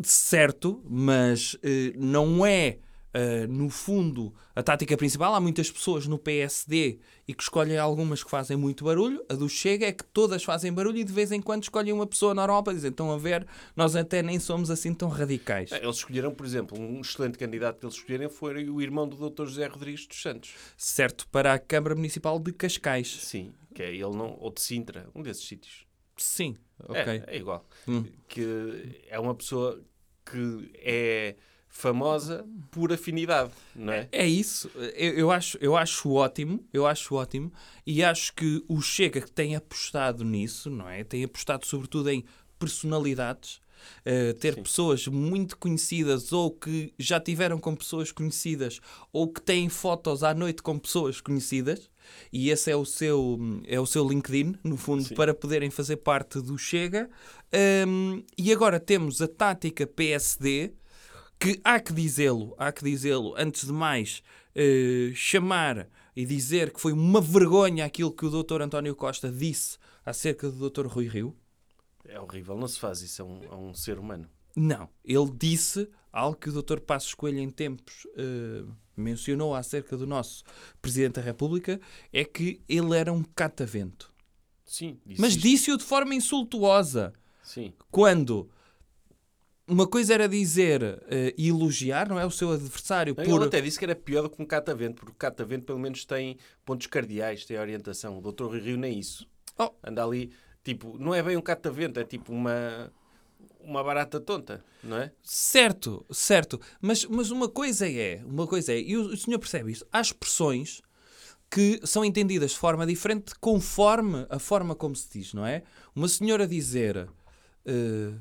Certo, 0.01 0.81
mas 0.87 1.57
eh, 1.61 1.93
não 1.95 2.45
é, 2.45 2.79
eh, 3.13 3.45
no 3.45 3.69
fundo, 3.69 4.33
a 4.55 4.63
tática 4.63 4.97
principal. 4.97 5.35
Há 5.35 5.39
muitas 5.39 5.69
pessoas 5.69 6.07
no 6.07 6.17
PSD 6.17 6.99
e 7.27 7.33
que 7.33 7.43
escolhem 7.43 7.77
algumas 7.77 8.23
que 8.23 8.29
fazem 8.29 8.57
muito 8.57 8.83
barulho. 8.83 9.23
A 9.29 9.35
do 9.35 9.47
Chega 9.47 9.85
é 9.85 9.91
que 9.91 10.03
todas 10.03 10.43
fazem 10.43 10.73
barulho 10.73 10.97
e 10.97 11.03
de 11.03 11.13
vez 11.13 11.31
em 11.31 11.39
quando 11.39 11.61
escolhem 11.61 11.93
uma 11.93 12.07
pessoa 12.07 12.33
normal 12.33 12.63
para 12.63 12.73
dizer: 12.73 12.89
estão 12.89 13.11
a 13.11 13.17
ver, 13.17 13.45
nós 13.75 13.95
até 13.95 14.23
nem 14.23 14.39
somos 14.39 14.71
assim 14.71 14.93
tão 14.95 15.09
radicais. 15.09 15.71
Eles 15.71 15.97
escolheram, 15.97 16.33
por 16.33 16.43
exemplo, 16.43 16.79
um 16.79 17.01
excelente 17.01 17.37
candidato 17.37 17.79
que 17.79 17.85
eles 17.85 17.95
escolheram 17.95 18.29
foi 18.31 18.67
o 18.67 18.81
irmão 18.81 19.07
do 19.07 19.29
Dr. 19.29 19.45
José 19.45 19.67
Rodrigues 19.67 20.07
dos 20.07 20.19
Santos. 20.19 20.55
Certo, 20.75 21.27
para 21.27 21.53
a 21.53 21.59
Câmara 21.59 21.93
Municipal 21.93 22.39
de 22.39 22.51
Cascais. 22.51 23.07
Sim, 23.21 23.53
que 23.75 23.83
é 23.83 23.91
ele 23.91 24.15
não, 24.15 24.35
ou 24.39 24.51
de 24.51 24.59
Sintra, 24.59 25.07
um 25.13 25.21
desses 25.21 25.47
sítios. 25.47 25.85
Sim, 26.17 26.57
ok. 26.79 27.23
É, 27.27 27.35
é 27.35 27.37
igual. 27.37 27.67
Hum. 27.87 28.05
Que 28.27 29.03
é 29.07 29.19
uma 29.19 29.35
pessoa 29.35 29.79
que 30.25 30.71
é 30.75 31.35
famosa 31.73 32.45
por 32.69 32.93
afinidade, 32.93 33.51
não 33.75 33.91
é? 33.91 34.07
É 34.11 34.27
isso. 34.27 34.69
Eu, 34.95 35.13
eu 35.13 35.31
acho, 35.31 35.57
eu 35.59 35.75
acho 35.75 36.13
ótimo, 36.13 36.63
eu 36.71 36.85
acho 36.85 37.15
ótimo 37.15 37.51
e 37.85 38.03
acho 38.03 38.31
que 38.33 38.63
o 38.67 38.79
Chega 38.79 39.19
que 39.19 39.31
tem 39.31 39.55
apostado 39.55 40.23
nisso, 40.23 40.69
não 40.69 40.87
é? 40.87 41.03
Tem 41.03 41.23
apostado 41.23 41.65
sobretudo 41.65 42.11
em 42.11 42.23
personalidades, 42.59 43.59
eh, 44.05 44.33
ter 44.33 44.61
pessoas 44.61 45.07
muito 45.07 45.57
conhecidas 45.57 46.31
ou 46.31 46.51
que 46.51 46.93
já 46.97 47.19
tiveram 47.19 47.59
com 47.59 47.75
pessoas 47.75 48.11
conhecidas 48.11 48.79
ou 49.11 49.27
que 49.27 49.41
têm 49.41 49.67
fotos 49.67 50.23
à 50.23 50.33
noite 50.33 50.61
com 50.61 50.77
pessoas 50.77 51.19
conhecidas 51.19 51.89
e 52.31 52.49
esse 52.51 52.69
é 52.71 52.75
o 52.75 52.85
seu 52.85 53.39
é 53.65 53.79
o 53.79 53.85
seu 53.85 54.07
LinkedIn 54.07 54.55
no 54.63 54.77
fundo 54.77 55.03
Sim. 55.03 55.15
para 55.15 55.33
poderem 55.33 55.71
fazer 55.71 55.97
parte 55.97 56.39
do 56.39 56.55
Chega. 56.55 57.09
Hum, 57.87 58.23
e 58.37 58.53
agora 58.53 58.79
temos 58.79 59.21
a 59.21 59.27
tática 59.27 59.87
PSD 59.87 60.71
que 61.39 61.59
há 61.63 61.79
que 61.79 61.93
dizê-lo, 61.93 62.55
há 62.57 62.71
que 62.71 62.83
dizê-lo, 62.83 63.33
antes 63.37 63.65
de 63.65 63.73
mais, 63.73 64.23
eh, 64.55 65.11
chamar 65.13 65.89
e 66.15 66.25
dizer 66.25 66.71
que 66.71 66.79
foi 66.79 66.93
uma 66.93 67.19
vergonha 67.19 67.85
aquilo 67.85 68.11
que 68.11 68.25
o 68.25 68.43
Dr. 68.43 68.61
António 68.61 68.95
Costa 68.95 69.31
disse 69.31 69.77
acerca 70.05 70.49
do 70.49 70.69
Dr. 70.69 70.87
Rui 70.87 71.07
Rio. 71.07 71.35
É 72.05 72.19
horrível, 72.19 72.57
não 72.57 72.67
se 72.67 72.79
faz 72.79 73.01
isso 73.01 73.21
a 73.21 73.25
um, 73.25 73.41
a 73.49 73.57
um 73.57 73.73
ser 73.73 73.97
humano. 73.97 74.29
Não, 74.55 74.87
ele 75.03 75.31
disse 75.31 75.89
algo 76.11 76.37
que 76.37 76.49
o 76.49 76.61
Dr. 76.61 76.79
Passos 76.79 77.15
Coelho 77.15 77.39
em 77.39 77.49
tempos 77.49 78.05
eh, 78.15 78.63
mencionou 78.95 79.55
acerca 79.55 79.97
do 79.97 80.05
nosso 80.05 80.43
Presidente 80.81 81.15
da 81.15 81.21
República, 81.21 81.81
é 82.11 82.23
que 82.23 82.61
ele 82.69 82.95
era 82.95 83.11
um 83.11 83.23
catavento. 83.23 84.13
Sim, 84.63 84.99
disse 85.05 85.21
Mas 85.21 85.35
disse-o 85.35 85.77
de 85.77 85.83
forma 85.83 86.13
insultuosa. 86.13 87.13
Sim, 87.41 87.73
Quando 87.91 88.49
uma 89.67 89.87
coisa 89.87 90.13
era 90.13 90.27
dizer 90.27 91.01
e 91.37 91.49
elogiar, 91.49 92.09
não 92.09 92.19
é? 92.19 92.25
O 92.25 92.31
seu 92.31 92.51
adversário 92.51 93.15
Não, 93.17 93.23
por... 93.23 93.35
Ele 93.35 93.45
até 93.45 93.61
disse 93.61 93.79
que 93.79 93.85
era 93.85 93.95
pior 93.95 94.23
do 94.23 94.29
que 94.29 94.41
um 94.41 94.45
catavento, 94.45 94.95
porque 94.95 95.11
o 95.11 95.15
catavento 95.15 95.65
pelo 95.65 95.79
menos 95.79 96.03
tem 96.05 96.37
pontos 96.65 96.87
cardeais, 96.87 97.45
tem 97.45 97.57
orientação. 97.57 98.17
O 98.17 98.31
Dr. 98.31 98.45
Rui 98.45 98.59
Rio 98.59 98.77
nem 98.77 98.99
isso. 98.99 99.27
Oh. 99.57 99.71
Anda 99.83 100.03
ali, 100.03 100.31
tipo, 100.63 100.97
não 100.97 101.13
é 101.13 101.21
bem 101.21 101.37
um 101.37 101.41
catavento, 101.41 101.99
é 101.99 102.03
tipo 102.03 102.33
uma, 102.33 102.91
uma 103.61 103.83
barata 103.83 104.19
tonta, 104.19 104.63
não 104.83 104.97
é? 104.97 105.11
Certo, 105.21 106.05
certo. 106.11 106.59
Mas, 106.81 107.05
mas 107.05 107.31
uma 107.31 107.47
coisa 107.47 107.89
é, 107.89 108.21
uma 108.25 108.47
coisa 108.47 108.73
é, 108.73 108.79
e 108.79 108.97
o, 108.97 109.13
o 109.13 109.17
senhor 109.17 109.39
percebe 109.39 109.71
isso, 109.71 109.85
há 109.91 110.01
expressões 110.01 110.81
que 111.49 111.79
são 111.83 112.03
entendidas 112.03 112.51
de 112.51 112.57
forma 112.57 112.85
diferente 112.85 113.33
conforme 113.39 114.25
a 114.29 114.39
forma 114.39 114.75
como 114.75 114.95
se 114.95 115.07
diz, 115.19 115.33
não 115.33 115.45
é? 115.45 115.61
Uma 115.95 116.07
senhora 116.07 116.47
dizer 116.47 117.07
eh, 117.63 118.13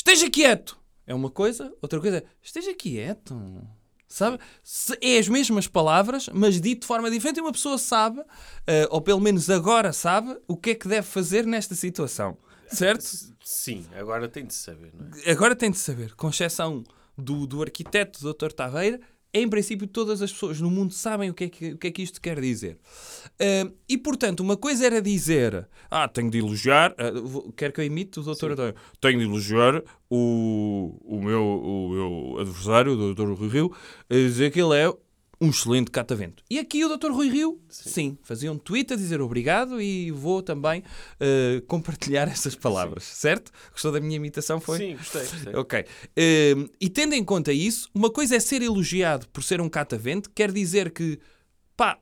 esteja 0.00 0.30
quieto 0.30 0.78
é 1.06 1.14
uma 1.14 1.30
coisa, 1.30 1.72
outra 1.82 2.00
coisa 2.00 2.18
é 2.18 2.24
esteja 2.42 2.72
quieto. 2.74 3.34
Sabe? 4.08 4.38
Se- 4.62 4.98
É 5.00 5.18
as 5.18 5.28
mesmas 5.28 5.66
palavras, 5.68 6.28
mas 6.32 6.60
dito 6.60 6.80
de 6.82 6.86
forma 6.86 7.08
diferente 7.10 7.38
e 7.38 7.40
uma 7.40 7.52
pessoa 7.52 7.78
sabe, 7.78 8.20
eh, 8.66 8.86
ou 8.90 9.00
pelo 9.00 9.20
menos 9.20 9.48
agora 9.48 9.92
sabe, 9.92 10.36
o 10.48 10.56
que 10.56 10.70
é 10.70 10.74
que 10.74 10.88
deve 10.88 11.06
fazer 11.06 11.46
nesta 11.46 11.74
situação. 11.76 12.36
Certo? 12.68 13.04
Sim, 13.44 13.84
agora 13.96 14.28
tem 14.28 14.44
de 14.46 14.54
saber, 14.54 14.92
não 14.94 15.10
é? 15.24 15.30
agora 15.30 15.54
tem 15.56 15.70
de 15.70 15.78
saber, 15.78 16.14
com 16.16 16.28
exceção 16.28 16.82
do, 17.16 17.46
do 17.46 17.62
arquiteto 17.62 18.20
Dr. 18.32 18.50
Taveira, 18.52 19.00
em 19.32 19.48
princípio 19.48 19.86
todas 19.86 20.20
as 20.22 20.32
pessoas 20.32 20.60
no 20.60 20.70
mundo 20.70 20.92
sabem 20.92 21.30
o 21.30 21.34
que 21.34 21.44
é 21.44 21.48
que, 21.48 21.72
o 21.72 21.78
que, 21.78 21.86
é 21.86 21.90
que 21.90 22.02
isto 22.02 22.20
quer 22.20 22.40
dizer. 22.40 22.78
Ah, 23.40 23.70
e 23.88 23.96
portanto, 23.96 24.40
uma 24.40 24.56
coisa 24.56 24.84
era 24.86 25.00
dizer: 25.00 25.68
Ah, 25.90 26.08
tenho 26.08 26.30
de 26.30 26.38
elogiar. 26.38 26.94
ah, 26.98 27.10
vou- 27.22 27.52
quer 27.52 27.72
que 27.72 27.80
eu 27.80 27.84
imite 27.84 28.18
o 28.18 28.22
Dr. 28.22 28.52
António? 28.52 28.74
Tenho 29.00 29.18
de 29.18 29.24
elogiar 29.24 29.82
o, 30.08 30.98
o, 31.04 31.20
meu, 31.22 31.42
o 31.44 31.88
meu 31.90 32.38
adversário, 32.40 32.92
o 32.92 33.14
Dr. 33.14 33.32
Rui 33.32 33.48
Rio, 33.48 33.72
a 34.08 34.14
dizer 34.14 34.50
que 34.50 34.60
ele 34.60 34.74
é 34.76 34.92
um 35.40 35.48
excelente 35.48 35.90
catavento. 35.90 36.44
E 36.50 36.58
aqui 36.58 36.84
o 36.84 36.96
Dr. 36.96 37.10
Rui 37.10 37.30
Rio, 37.30 37.58
sim. 37.70 38.18
fazia 38.22 38.52
um 38.52 38.58
tweet 38.58 38.92
a 38.92 38.96
dizer 38.96 39.22
obrigado 39.22 39.80
e 39.80 40.10
vou 40.10 40.42
também 40.42 40.84
eh, 41.18 41.62
compartilhar 41.66 42.28
essas 42.28 42.54
palavras, 42.54 43.04
certo? 43.04 43.50
Gostou 43.72 43.90
da 43.90 44.00
minha 44.00 44.16
imitação? 44.16 44.60
Foi? 44.60 44.78
Sim, 44.78 44.96
gostei, 44.96 45.22
gostei. 45.22 45.54
Ok. 45.54 45.84
Hum, 46.56 46.68
e 46.78 46.90
tendo 46.90 47.14
em 47.14 47.24
conta 47.24 47.52
isso, 47.52 47.88
uma 47.94 48.10
coisa 48.10 48.36
é 48.36 48.40
ser 48.40 48.60
elogiado 48.60 49.26
por 49.28 49.42
ser 49.42 49.62
um 49.62 49.68
catavento, 49.68 50.28
quer 50.30 50.52
dizer 50.52 50.90
que, 50.92 51.18
pá, 51.74 51.98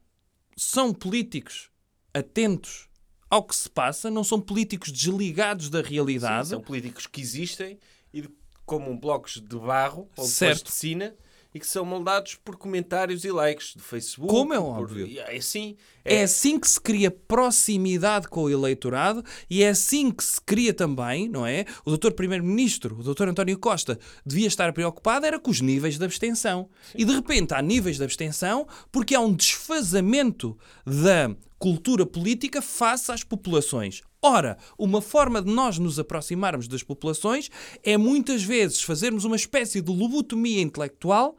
são 0.56 0.92
políticos 0.92 1.70
atentos 2.12 2.88
ao 3.30 3.44
que 3.44 3.54
se 3.54 3.70
passa, 3.70 4.10
não 4.10 4.24
são 4.24 4.40
políticos 4.40 4.90
desligados 4.90 5.70
da 5.70 5.80
realidade. 5.80 6.48
São 6.48 6.60
políticos 6.60 7.06
que 7.06 7.20
existem 7.20 7.78
e 8.12 8.28
como 8.66 8.98
blocos 8.98 9.34
de 9.34 9.56
barro 9.56 10.10
ou 10.16 10.26
de 10.26 10.34
plasticina 10.34 11.14
e 11.54 11.58
que 11.58 11.66
são 11.66 11.84
moldados 11.84 12.34
por 12.34 12.56
comentários 12.56 13.24
e 13.24 13.30
likes 13.30 13.74
do 13.74 13.82
Facebook. 13.82 14.30
Como 14.30 14.52
é 14.52 14.58
por- 14.58 14.64
óbvio. 14.66 15.08
É 15.26 15.36
assim. 15.36 15.76
É 16.04 16.22
assim 16.22 16.58
que 16.58 16.68
se 16.68 16.80
cria 16.80 17.10
proximidade 17.10 18.28
com 18.28 18.42
o 18.44 18.50
eleitorado 18.50 19.22
e 19.50 19.62
é 19.62 19.68
assim 19.70 20.10
que 20.10 20.22
se 20.24 20.40
cria 20.40 20.72
também, 20.72 21.28
não 21.28 21.46
é? 21.46 21.64
O 21.84 21.90
doutor 21.90 22.12
Primeiro-Ministro, 22.12 22.98
o 22.98 23.02
doutor 23.02 23.28
António 23.28 23.58
Costa, 23.58 23.98
devia 24.24 24.46
estar 24.46 24.72
preocupado 24.72 25.26
era 25.26 25.38
com 25.38 25.50
os 25.50 25.60
níveis 25.60 25.98
de 25.98 26.04
abstenção. 26.04 26.68
E 26.94 27.04
de 27.04 27.12
repente 27.12 27.52
há 27.54 27.60
níveis 27.60 27.96
de 27.96 28.04
abstenção 28.04 28.66
porque 28.90 29.14
há 29.14 29.20
um 29.20 29.32
desfazamento 29.34 30.56
da 30.86 31.34
cultura 31.58 32.06
política 32.06 32.62
face 32.62 33.10
às 33.10 33.24
populações. 33.24 34.02
Ora, 34.22 34.58
uma 34.78 35.00
forma 35.00 35.40
de 35.40 35.50
nós 35.50 35.78
nos 35.78 35.98
aproximarmos 35.98 36.66
das 36.66 36.82
populações 36.82 37.50
é 37.82 37.96
muitas 37.96 38.42
vezes 38.42 38.82
fazermos 38.82 39.24
uma 39.24 39.36
espécie 39.36 39.80
de 39.80 39.92
lobotomia 39.92 40.60
intelectual 40.60 41.36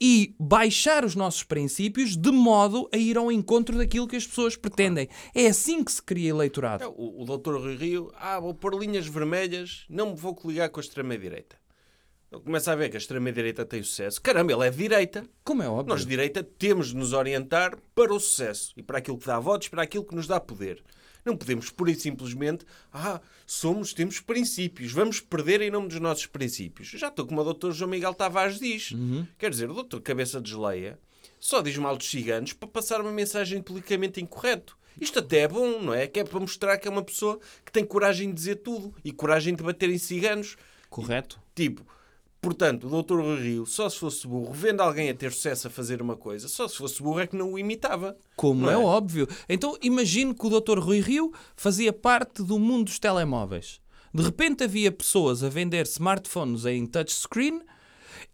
e 0.00 0.34
baixar 0.38 1.04
os 1.04 1.14
nossos 1.14 1.42
princípios 1.42 2.16
de 2.16 2.30
modo 2.30 2.88
a 2.92 2.96
ir 2.96 3.16
ao 3.16 3.30
encontro 3.30 3.76
daquilo 3.76 4.08
que 4.08 4.16
as 4.16 4.26
pessoas 4.26 4.56
pretendem. 4.56 5.08
É 5.34 5.46
assim 5.46 5.84
que 5.84 5.92
se 5.92 6.02
cria 6.02 6.30
eleitorado. 6.30 6.84
É, 6.84 6.86
O, 6.86 7.22
o 7.22 7.24
doutor 7.24 7.60
Rui 7.60 7.76
Rio, 7.76 8.10
ah, 8.16 8.40
vou 8.40 8.54
pôr 8.54 8.74
linhas 8.74 9.06
vermelhas, 9.06 9.84
não 9.88 10.10
me 10.10 10.16
vou 10.16 10.34
coligar 10.34 10.70
com 10.70 10.80
a 10.80 10.82
extrema-direita. 10.82 11.56
Ele 12.30 12.42
Começa 12.42 12.72
a 12.72 12.76
ver 12.76 12.90
que 12.90 12.96
a 12.96 12.98
extrema-direita 12.98 13.64
tem 13.64 13.82
sucesso. 13.82 14.20
Caramba, 14.20 14.52
ele 14.52 14.66
é 14.66 14.70
de 14.70 14.76
direita. 14.76 15.24
Como 15.44 15.62
é 15.62 15.68
óbvio. 15.68 15.88
Nós 15.88 16.00
de 16.00 16.08
direita 16.08 16.42
temos 16.42 16.88
de 16.88 16.96
nos 16.96 17.12
orientar 17.12 17.78
para 17.94 18.12
o 18.12 18.18
sucesso 18.18 18.72
e 18.76 18.82
para 18.82 18.98
aquilo 18.98 19.18
que 19.18 19.26
dá 19.26 19.38
votos, 19.38 19.68
para 19.68 19.82
aquilo 19.82 20.04
que 20.04 20.14
nos 20.14 20.26
dá 20.26 20.40
poder. 20.40 20.82
Não 21.24 21.36
podemos 21.36 21.70
pura 21.70 21.90
e 21.90 21.94
simplesmente, 21.96 22.64
ah, 22.92 23.20
somos, 23.44 23.92
temos 23.92 24.20
princípios, 24.20 24.92
vamos 24.92 25.18
perder 25.18 25.60
em 25.60 25.72
nome 25.72 25.88
dos 25.88 25.98
nossos 25.98 26.26
princípios. 26.26 26.88
Já 26.88 27.08
estou 27.08 27.26
como 27.26 27.40
o 27.40 27.44
doutor 27.44 27.72
João 27.72 27.90
Miguel 27.90 28.14
Tavares 28.14 28.60
diz. 28.60 28.92
Quer 29.36 29.50
dizer, 29.50 29.68
o 29.68 29.74
doutor 29.74 30.00
Cabeça 30.02 30.40
de 30.40 30.50
Geleia 30.50 30.98
só 31.40 31.60
diz 31.60 31.76
mal 31.76 31.96
dos 31.96 32.08
ciganos 32.08 32.52
para 32.52 32.68
passar 32.68 33.00
uma 33.00 33.10
mensagem 33.10 33.60
politicamente 33.60 34.20
incorreto. 34.20 34.78
Isto 35.00 35.18
até 35.18 35.40
é 35.40 35.48
bom, 35.48 35.80
não 35.82 35.92
é? 35.92 36.06
Que 36.06 36.20
é 36.20 36.24
para 36.24 36.40
mostrar 36.40 36.78
que 36.78 36.88
é 36.88 36.90
uma 36.90 37.02
pessoa 37.02 37.38
que 37.64 37.72
tem 37.72 37.84
coragem 37.84 38.28
de 38.28 38.34
dizer 38.34 38.56
tudo 38.56 38.94
e 39.04 39.12
coragem 39.12 39.54
de 39.54 39.62
bater 39.62 39.90
em 39.90 39.98
ciganos. 39.98 40.56
Correto. 40.88 41.40
Tipo, 41.54 41.84
portanto, 42.46 42.86
o 42.86 42.90
doutor 42.90 43.20
Rui 43.20 43.40
Rio, 43.40 43.66
só 43.66 43.88
se 43.88 43.98
fosse 43.98 44.24
burro, 44.24 44.52
vendo 44.52 44.80
alguém 44.80 45.10
a 45.10 45.14
ter 45.14 45.32
sucesso 45.32 45.66
a 45.66 45.70
fazer 45.70 46.00
uma 46.00 46.14
coisa, 46.14 46.46
só 46.46 46.68
se 46.68 46.76
fosse 46.76 47.02
burro 47.02 47.18
é 47.18 47.26
que 47.26 47.34
não 47.34 47.54
o 47.54 47.58
imitava. 47.58 48.16
Como 48.36 48.70
é? 48.70 48.74
é? 48.74 48.76
óbvio. 48.76 49.28
Então 49.48 49.76
imagino 49.82 50.32
que 50.32 50.46
o 50.46 50.60
Dr. 50.60 50.78
Rui 50.78 51.00
Rio 51.00 51.32
fazia 51.56 51.92
parte 51.92 52.44
do 52.44 52.56
mundo 52.56 52.84
dos 52.84 53.00
telemóveis. 53.00 53.80
De 54.14 54.22
repente 54.22 54.62
havia 54.62 54.92
pessoas 54.92 55.42
a 55.42 55.48
vender 55.48 55.86
smartphones 55.86 56.64
em 56.66 56.86
touchscreen 56.86 57.62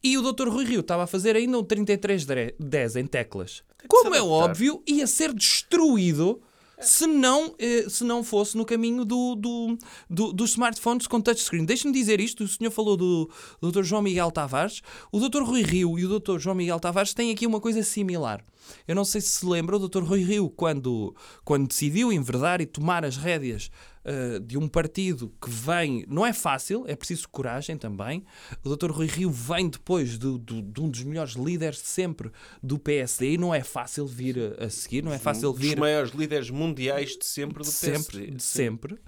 e 0.04 0.18
o 0.18 0.32
Dr. 0.32 0.48
Rui 0.48 0.66
Rio 0.66 0.80
estava 0.80 1.04
a 1.04 1.06
fazer 1.06 1.34
ainda 1.34 1.58
um 1.58 1.64
3310 1.64 2.96
em 2.96 3.06
teclas. 3.06 3.62
Como 3.88 4.14
é 4.14 4.18
adaptar. 4.18 4.30
óbvio, 4.30 4.82
ia 4.86 5.06
ser 5.06 5.32
destruído 5.32 6.42
se 6.82 7.06
não, 7.06 7.54
eh, 7.58 7.86
se 7.88 8.04
não 8.04 8.22
fosse 8.22 8.56
no 8.56 8.64
caminho 8.64 9.04
do, 9.04 9.34
do, 9.34 9.78
do- 10.10 10.32
dos 10.32 10.50
smartphones 10.50 11.06
com 11.06 11.20
touchscreen. 11.20 11.64
Deixe-me 11.64 11.92
dizer 11.92 12.20
isto, 12.20 12.44
o 12.44 12.48
senhor 12.48 12.70
falou 12.70 12.96
do, 12.96 13.30
do 13.60 13.70
Dr. 13.72 13.82
João 13.82 14.02
Miguel 14.02 14.30
Tavares. 14.30 14.82
O 15.10 15.18
Dr. 15.20 15.42
Rui 15.42 15.62
Rio 15.62 15.98
e 15.98 16.04
o 16.04 16.18
Dr. 16.20 16.38
João 16.38 16.54
Miguel 16.56 16.78
Tavares 16.80 17.14
têm 17.14 17.30
aqui 17.30 17.46
uma 17.46 17.60
coisa 17.60 17.82
similar. 17.82 18.44
Eu 18.86 18.94
não 18.94 19.04
sei 19.04 19.20
se 19.20 19.28
se 19.28 19.46
lembra, 19.46 19.76
o 19.76 19.88
Dr. 19.88 20.02
Rui 20.04 20.22
Rio, 20.22 20.48
quando, 20.50 21.14
quando 21.44 21.66
decidiu 21.68 22.12
enverdar 22.12 22.60
e 22.60 22.66
tomar 22.66 23.04
as 23.04 23.16
rédeas 23.16 23.70
eh, 24.04 24.38
de 24.40 24.58
um 24.58 24.66
partido 24.68 25.32
que 25.40 25.48
vem, 25.50 26.04
não 26.08 26.24
é 26.26 26.32
fácil, 26.32 26.84
é 26.88 26.96
preciso 26.96 27.28
coragem 27.28 27.76
também. 27.76 28.24
O 28.64 28.74
Dr. 28.74 28.90
Rui 28.90 29.06
Rio 29.06 29.30
vem 29.30 29.68
depois 29.68 30.18
do- 30.18 30.38
do- 30.38 30.60
de 30.62 30.80
um 30.80 30.90
dos 30.90 31.02
melhores 31.04 31.34
líderes 31.34 31.78
de 31.82 31.86
sempre 31.88 32.30
do 32.62 32.78
PSD 32.78 33.32
e 33.34 33.38
não 33.38 33.54
é 33.54 33.62
fácil 33.62 34.06
vir 34.06 34.56
a, 34.58 34.64
a 34.64 34.70
seguir, 34.70 35.02
não 35.04 35.12
é 35.12 35.18
fácil 35.18 35.50
Um 35.50 35.52
dos 35.52 35.60
vir 35.62 35.78
maiores 35.78 36.12
líderes 36.12 36.50
mundiais 36.50 37.16
de 37.16 37.24
sempre 37.24 37.58
do 37.58 37.64
de 37.64 37.70
sempre, 37.70 38.18
PSD. 38.18 38.30
de 38.36 38.42
sempre. 38.42 38.98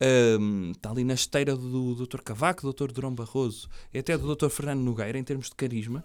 Ahm, 0.00 0.70
está 0.72 0.90
ali 0.90 1.04
na 1.04 1.14
esteira 1.14 1.56
do 1.56 1.94
Dr. 2.06 2.20
Cavaco, 2.22 2.62
do 2.62 2.72
Dr. 2.72 2.92
Durão 2.92 3.14
Barroso 3.14 3.68
e 3.92 3.98
até 3.98 4.16
do 4.18 4.34
Dr. 4.34 4.48
Fernando 4.48 4.80
Nogueira, 4.80 5.18
em 5.18 5.24
termos 5.24 5.48
de 5.48 5.54
carisma. 5.54 6.04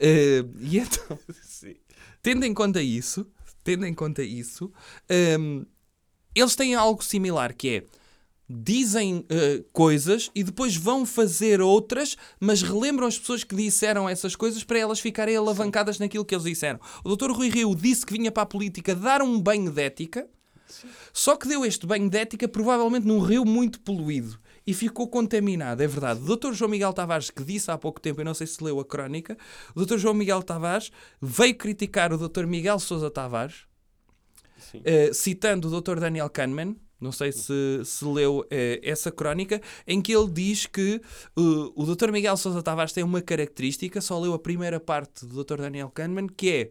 Ah, 0.00 0.46
e 0.60 0.78
então, 0.78 1.18
tendo 2.22 2.44
em 2.44 2.54
conta 2.54 2.80
isso, 2.82 3.26
tendo 3.64 3.84
em 3.86 3.92
conta 3.94 4.22
isso, 4.22 4.72
ahm, 5.10 5.64
eles 6.34 6.54
têm 6.54 6.74
algo 6.74 7.02
similar 7.02 7.54
que 7.54 7.68
é 7.68 7.84
dizem 8.48 9.26
ah, 9.28 9.62
coisas 9.72 10.30
e 10.34 10.42
depois 10.42 10.74
vão 10.74 11.04
fazer 11.04 11.60
outras, 11.60 12.16
mas 12.40 12.62
relembram 12.62 13.06
as 13.06 13.18
pessoas 13.18 13.44
que 13.44 13.54
disseram 13.54 14.08
essas 14.08 14.34
coisas 14.34 14.64
para 14.64 14.78
elas 14.78 15.00
ficarem 15.00 15.36
alavancadas 15.36 15.98
naquilo 15.98 16.24
que 16.24 16.34
eles 16.34 16.44
disseram. 16.44 16.80
O 17.04 17.14
Dr. 17.14 17.30
Rui 17.30 17.50
Rio 17.50 17.74
disse 17.74 18.06
que 18.06 18.12
vinha 18.12 18.32
para 18.32 18.44
a 18.44 18.46
política 18.46 18.94
dar 18.94 19.20
um 19.20 19.38
banho 19.38 19.70
de 19.70 19.82
ética, 19.82 20.26
só 21.12 21.36
que 21.36 21.48
deu 21.48 21.64
este 21.64 21.86
banho 21.86 22.08
de 22.08 22.18
ética 22.18 22.48
provavelmente 22.48 23.06
num 23.06 23.20
rio 23.20 23.44
muito 23.44 23.80
poluído 23.80 24.38
e 24.66 24.74
ficou 24.74 25.08
contaminado, 25.08 25.82
é 25.82 25.86
verdade. 25.86 26.20
O 26.20 26.36
Dr. 26.36 26.52
João 26.52 26.70
Miguel 26.70 26.92
Tavares, 26.92 27.30
que 27.30 27.42
disse 27.42 27.70
há 27.70 27.78
pouco 27.78 27.98
tempo, 27.98 28.20
eu 28.20 28.24
não 28.24 28.34
sei 28.34 28.46
se 28.46 28.62
leu 28.62 28.78
a 28.78 28.84
crónica, 28.84 29.36
o 29.74 29.82
Dr. 29.82 29.96
João 29.96 30.12
Miguel 30.12 30.42
Tavares 30.42 30.92
veio 31.22 31.54
criticar 31.54 32.12
o 32.12 32.28
Dr. 32.28 32.44
Miguel 32.44 32.78
Sousa 32.78 33.10
Tavares, 33.10 33.67
Eh, 34.84 35.12
citando 35.12 35.68
o 35.68 35.80
Dr. 35.80 35.98
Daniel 35.98 36.28
Kahneman. 36.30 36.76
Não 37.00 37.12
sei 37.12 37.30
se, 37.30 37.80
se 37.84 38.04
leu 38.04 38.44
eh, 38.50 38.80
essa 38.82 39.12
crónica, 39.12 39.62
em 39.86 40.02
que 40.02 40.12
ele 40.12 40.28
diz 40.28 40.66
que 40.66 41.00
eh, 41.00 41.40
o 41.76 41.86
Dr. 41.86 42.10
Miguel 42.10 42.36
Sousa 42.36 42.60
Tavares 42.60 42.92
tem 42.92 43.04
uma 43.04 43.22
característica, 43.22 44.00
só 44.00 44.18
leu 44.18 44.34
a 44.34 44.38
primeira 44.38 44.80
parte 44.80 45.24
do 45.24 45.44
Dr. 45.44 45.58
Daniel 45.58 45.90
Kahneman, 45.90 46.26
que 46.26 46.50
é 46.50 46.70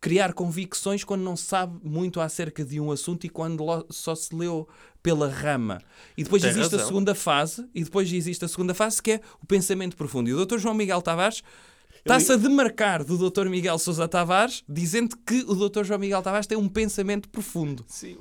criar 0.00 0.32
convicções 0.32 1.02
quando 1.02 1.22
não 1.22 1.34
sabe 1.34 1.80
muito 1.82 2.20
acerca 2.20 2.64
de 2.64 2.78
um 2.78 2.92
assunto 2.92 3.24
e 3.24 3.28
quando 3.28 3.64
só 3.90 4.14
se 4.14 4.32
leu 4.34 4.68
pela 5.02 5.28
rama. 5.28 5.80
E 6.16 6.22
depois 6.22 6.42
Tem 6.42 6.50
existe 6.52 6.74
a 6.74 6.78
razão. 6.78 6.86
segunda 6.86 7.14
fase, 7.14 7.66
e 7.74 7.82
depois 7.82 8.12
existe 8.12 8.44
a 8.44 8.48
segunda 8.48 8.74
fase 8.74 9.02
que 9.02 9.12
é 9.12 9.20
o 9.42 9.46
pensamento 9.46 9.96
profundo. 9.96 10.28
E 10.28 10.34
o 10.34 10.46
Dr. 10.46 10.58
João 10.58 10.74
Miguel 10.74 11.02
Tavares 11.02 11.42
está-se 12.04 12.32
a 12.32 12.36
demarcar 12.36 13.02
do 13.04 13.30
Dr. 13.30 13.48
Miguel 13.48 13.78
Sousa 13.78 14.06
Tavares, 14.06 14.62
dizendo 14.68 15.16
que 15.26 15.44
o 15.48 15.54
Dr. 15.68 15.84
João 15.84 15.98
Miguel 16.00 16.22
Tavares 16.22 16.46
tem 16.46 16.58
um 16.58 16.68
pensamento 16.68 17.28
profundo. 17.28 17.84
Sim. 17.88 18.16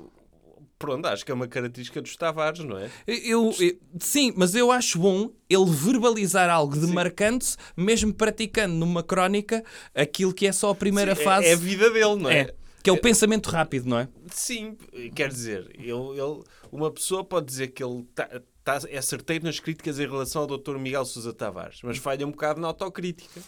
Pronto, 0.79 1.05
acho 1.05 1.23
que 1.23 1.31
é 1.31 1.33
uma 1.33 1.47
característica 1.47 2.01
dos 2.01 2.17
Tavares, 2.17 2.59
não 2.65 2.77
é? 2.77 2.89
Eu, 3.07 3.53
eu- 3.57 3.77
sim, 4.01 4.33
mas 4.35 4.53
eu 4.53 4.69
acho 4.69 4.99
bom 4.99 5.31
ele 5.49 5.65
verbalizar 5.65 6.49
algo 6.49 6.75
demarcando-se, 6.75 7.55
mesmo 7.77 8.13
praticando 8.13 8.75
numa 8.75 9.01
crónica 9.01 9.63
aquilo 9.95 10.33
que 10.33 10.45
é 10.45 10.51
só 10.51 10.71
a 10.71 10.75
primeira 10.75 11.15
Sim, 11.15 11.21
é- 11.21 11.23
fase. 11.23 11.47
É, 11.47 11.53
a 11.53 11.55
vida 11.55 11.89
dele, 11.89 12.15
não 12.17 12.29
é? 12.29 12.39
É, 12.39 12.55
que 12.83 12.89
é 12.89 12.93
o 12.93 12.99
pensamento 12.99 13.49
rápido, 13.49 13.87
não 13.87 13.97
é? 13.99 14.09
Sim, 14.29 14.75
quer 15.15 15.29
dizer, 15.29 15.71
ele, 15.75 15.89
ele- 15.91 16.43
uma 16.69 16.91
pessoa 16.91 17.23
pode 17.23 17.45
dizer 17.45 17.67
que 17.69 17.81
ele 17.81 18.03
tá, 18.13 18.29
tá- 18.61 18.81
é 18.89 19.01
certeiro 19.01 19.45
nas 19.45 19.61
críticas 19.61 19.97
em 19.99 20.05
relação 20.05 20.41
ao 20.41 20.47
Dr. 20.57 20.77
Miguel 20.77 21.05
Sousa 21.05 21.31
Tavares, 21.31 21.79
mas 21.81 21.97
falha 21.97 22.27
um 22.27 22.31
bocado 22.31 22.59
na 22.59 22.67
autocrítica. 22.67 23.39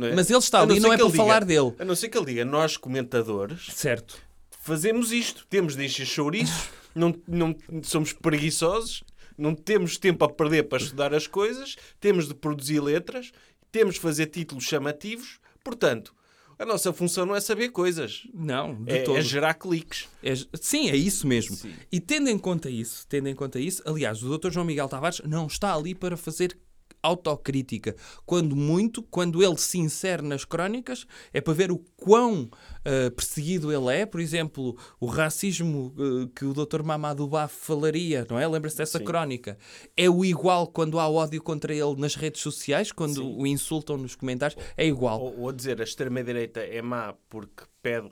É? 0.00 0.14
Mas 0.14 0.30
ele 0.30 0.38
está 0.38 0.60
ali, 0.62 0.80
não 0.80 0.92
é 0.92 0.96
para 0.96 1.06
ele 1.06 1.16
falar 1.16 1.44
diga- 1.44 1.62
dele. 1.62 1.74
A 1.78 1.84
não 1.84 1.94
ser 1.96 2.08
que 2.08 2.16
ele 2.18 2.26
diga, 2.26 2.44
nós 2.44 2.76
comentadores 2.76 3.66
Certo. 3.74 4.16
fazemos 4.62 5.12
isto, 5.12 5.46
temos 5.48 5.76
de 5.76 5.84
encher 5.84 6.06
chouriços, 6.06 6.68
não, 6.94 7.14
não 7.26 7.54
somos 7.82 8.12
preguiçosos, 8.12 9.02
não 9.36 9.54
temos 9.54 9.96
tempo 9.98 10.24
a 10.24 10.28
perder 10.28 10.64
para 10.64 10.82
estudar 10.82 11.12
as 11.14 11.26
coisas, 11.26 11.76
temos 12.00 12.28
de 12.28 12.34
produzir 12.34 12.80
letras, 12.80 13.32
temos 13.72 13.94
de 13.94 14.00
fazer 14.00 14.26
títulos 14.26 14.64
chamativos, 14.64 15.38
portanto, 15.62 16.14
a 16.56 16.64
nossa 16.64 16.92
função 16.92 17.26
não 17.26 17.34
é 17.34 17.40
saber 17.40 17.70
coisas, 17.70 18.28
Não, 18.32 18.76
de 18.84 18.92
é, 18.92 19.02
todo. 19.02 19.18
é 19.18 19.20
gerar 19.20 19.54
cliques. 19.54 20.06
É- 20.22 20.34
sim, 20.60 20.88
é 20.88 20.94
isso 20.94 21.26
mesmo. 21.26 21.56
Sim. 21.56 21.74
E 21.90 21.98
tendo 21.98 22.30
em 22.30 22.38
conta 22.38 22.70
isso, 22.70 23.04
tendo 23.08 23.28
em 23.28 23.34
conta 23.34 23.58
isso, 23.58 23.82
aliás, 23.84 24.22
o 24.22 24.38
Dr. 24.38 24.52
João 24.52 24.64
Miguel 24.64 24.88
Tavares 24.88 25.20
não 25.24 25.48
está 25.48 25.74
ali 25.74 25.96
para 25.96 26.16
fazer 26.16 26.56
autocrítica. 27.04 27.94
Quando 28.24 28.56
muito, 28.56 29.02
quando 29.02 29.42
ele 29.42 29.58
se 29.58 29.78
insere 29.78 30.22
nas 30.22 30.44
crónicas, 30.44 31.06
é 31.32 31.40
para 31.40 31.52
ver 31.52 31.70
o 31.70 31.78
quão 31.96 32.42
uh, 32.42 33.10
perseguido 33.14 33.70
ele 33.70 33.94
é. 33.94 34.06
Por 34.06 34.20
exemplo, 34.20 34.76
o 34.98 35.06
racismo 35.06 35.94
uh, 35.98 36.28
que 36.28 36.44
o 36.44 36.54
Dr. 36.54 36.82
Mamadou 36.82 37.28
Baf 37.28 37.54
falaria, 37.54 38.26
não 38.28 38.38
é? 38.38 38.48
Lembra-se 38.48 38.78
dessa 38.78 38.98
Sim. 38.98 39.04
crónica? 39.04 39.58
É 39.96 40.08
o 40.08 40.24
igual 40.24 40.66
quando 40.66 40.98
há 40.98 41.08
ódio 41.08 41.42
contra 41.42 41.74
ele 41.74 41.96
nas 41.96 42.14
redes 42.14 42.40
sociais, 42.40 42.90
quando 42.90 43.16
Sim. 43.16 43.36
o 43.38 43.46
insultam 43.46 43.96
nos 43.98 44.16
comentários. 44.16 44.58
É 44.76 44.86
igual. 44.86 45.20
Ou, 45.20 45.40
ou 45.40 45.48
a 45.50 45.52
dizer 45.52 45.80
a 45.80 45.84
extrema-direita 45.84 46.60
é 46.60 46.80
má 46.80 47.14
porque 47.28 47.64
pede 47.82 48.10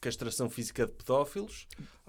castração 0.00 0.48
física 0.48 0.86
de 0.86 0.92
pedófilos, 0.92 1.66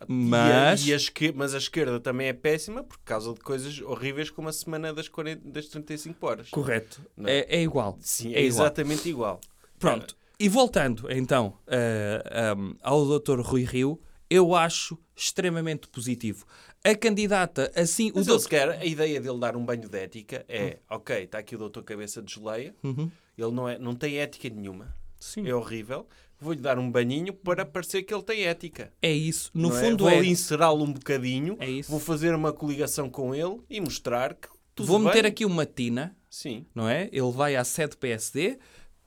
Mas- 0.08 0.86
e 0.86 0.94
a, 0.94 0.98
e 0.98 1.28
a 1.30 1.34
mas 1.36 1.54
a 1.54 1.58
esquerda 1.58 2.00
também 2.00 2.28
é 2.28 2.34
péssima 2.34 2.84
por 2.84 2.98
causa 3.00 3.34
de 3.34 3.40
coisas 3.40 3.80
horríveis 3.82 4.30
como 4.30 4.48
a 4.50 4.54
semana 4.54 4.94
das, 4.94 5.08
40, 5.08 5.50
das 5.50 5.68
35 5.68 6.26
horas. 6.26 6.50
Correto. 6.50 7.02
É, 7.26 7.58
é 7.58 7.62
igual. 7.64 7.98
Sim, 8.02 8.30
é 8.34 8.40
é, 8.40 8.46
igual. 8.46 8.48
exatamente 8.48 9.10
igual. 9.10 9.42
Pronto. 9.78 10.16
E 10.40 10.50
voltando 10.50 11.12
então 11.12 11.56
ah, 11.68 12.56
um, 12.58 12.76
ao 12.82 13.20
Dr. 13.20 13.42
Rui 13.42 13.64
Rio, 13.64 14.00
eu 14.30 14.56
acho 14.56 14.98
extremamente 15.16 15.88
positivo. 15.88 16.46
A 16.84 16.96
candidata, 16.96 17.72
assim, 17.76 18.12
Mas 18.16 18.24
o 18.26 18.30
doutor... 18.30 18.44
sequer, 18.44 18.70
a 18.72 18.86
ideia 18.86 19.22
dele 19.22 19.38
dar 19.40 19.56
um 19.56 19.64
banho 19.64 19.88
de 19.88 19.98
ética 20.00 20.44
é, 20.50 20.80
ok, 20.90 21.24
está 21.26 21.38
aqui 21.38 21.56
o 21.56 21.60
doutor 21.60 21.84
Cabeça 21.84 22.24
de 22.24 22.34
Geleia, 22.34 22.74
Uhum. 22.84 23.12
ele 23.38 23.52
não, 23.52 23.70
é, 23.70 23.78
não 23.78 23.94
tem 23.94 24.18
ética 24.18 24.50
nenhuma, 24.50 24.96
Sim. 25.20 25.48
é 25.48 25.54
horrível, 25.54 26.08
vou-lhe 26.42 26.60
dar 26.60 26.78
um 26.80 26.92
banhinho 26.92 27.32
para 27.34 27.64
parecer 27.66 28.02
que 28.04 28.14
ele 28.14 28.24
tem 28.24 28.44
ética. 28.46 28.92
É 29.02 29.12
isso. 29.12 29.52
No 29.54 29.70
não 29.70 29.78
é? 29.78 29.82
fundo 29.82 30.04
Vou 30.06 30.12
é. 30.14 30.18
ali 30.18 30.30
encerá-lo 30.30 30.84
um 30.84 30.92
bocadinho, 30.92 31.56
É 31.60 31.70
isso. 31.70 31.90
vou 31.92 32.00
fazer 32.00 32.34
uma 32.34 32.52
coligação 32.52 33.10
com 33.10 33.34
ele 33.36 33.60
e 33.70 33.80
mostrar 33.80 34.34
que 34.34 34.48
tudo 34.76 34.88
Vou 34.88 35.00
meter 35.00 35.24
bem. 35.24 35.32
aqui 35.32 35.46
uma 35.46 35.66
tina, 35.66 36.16
Sim, 36.30 36.66
não 36.74 36.90
é? 36.90 37.10
Ele 37.12 37.32
vai 37.32 37.56
à 37.56 37.64
sede 37.64 37.96
PSD, 37.98 38.58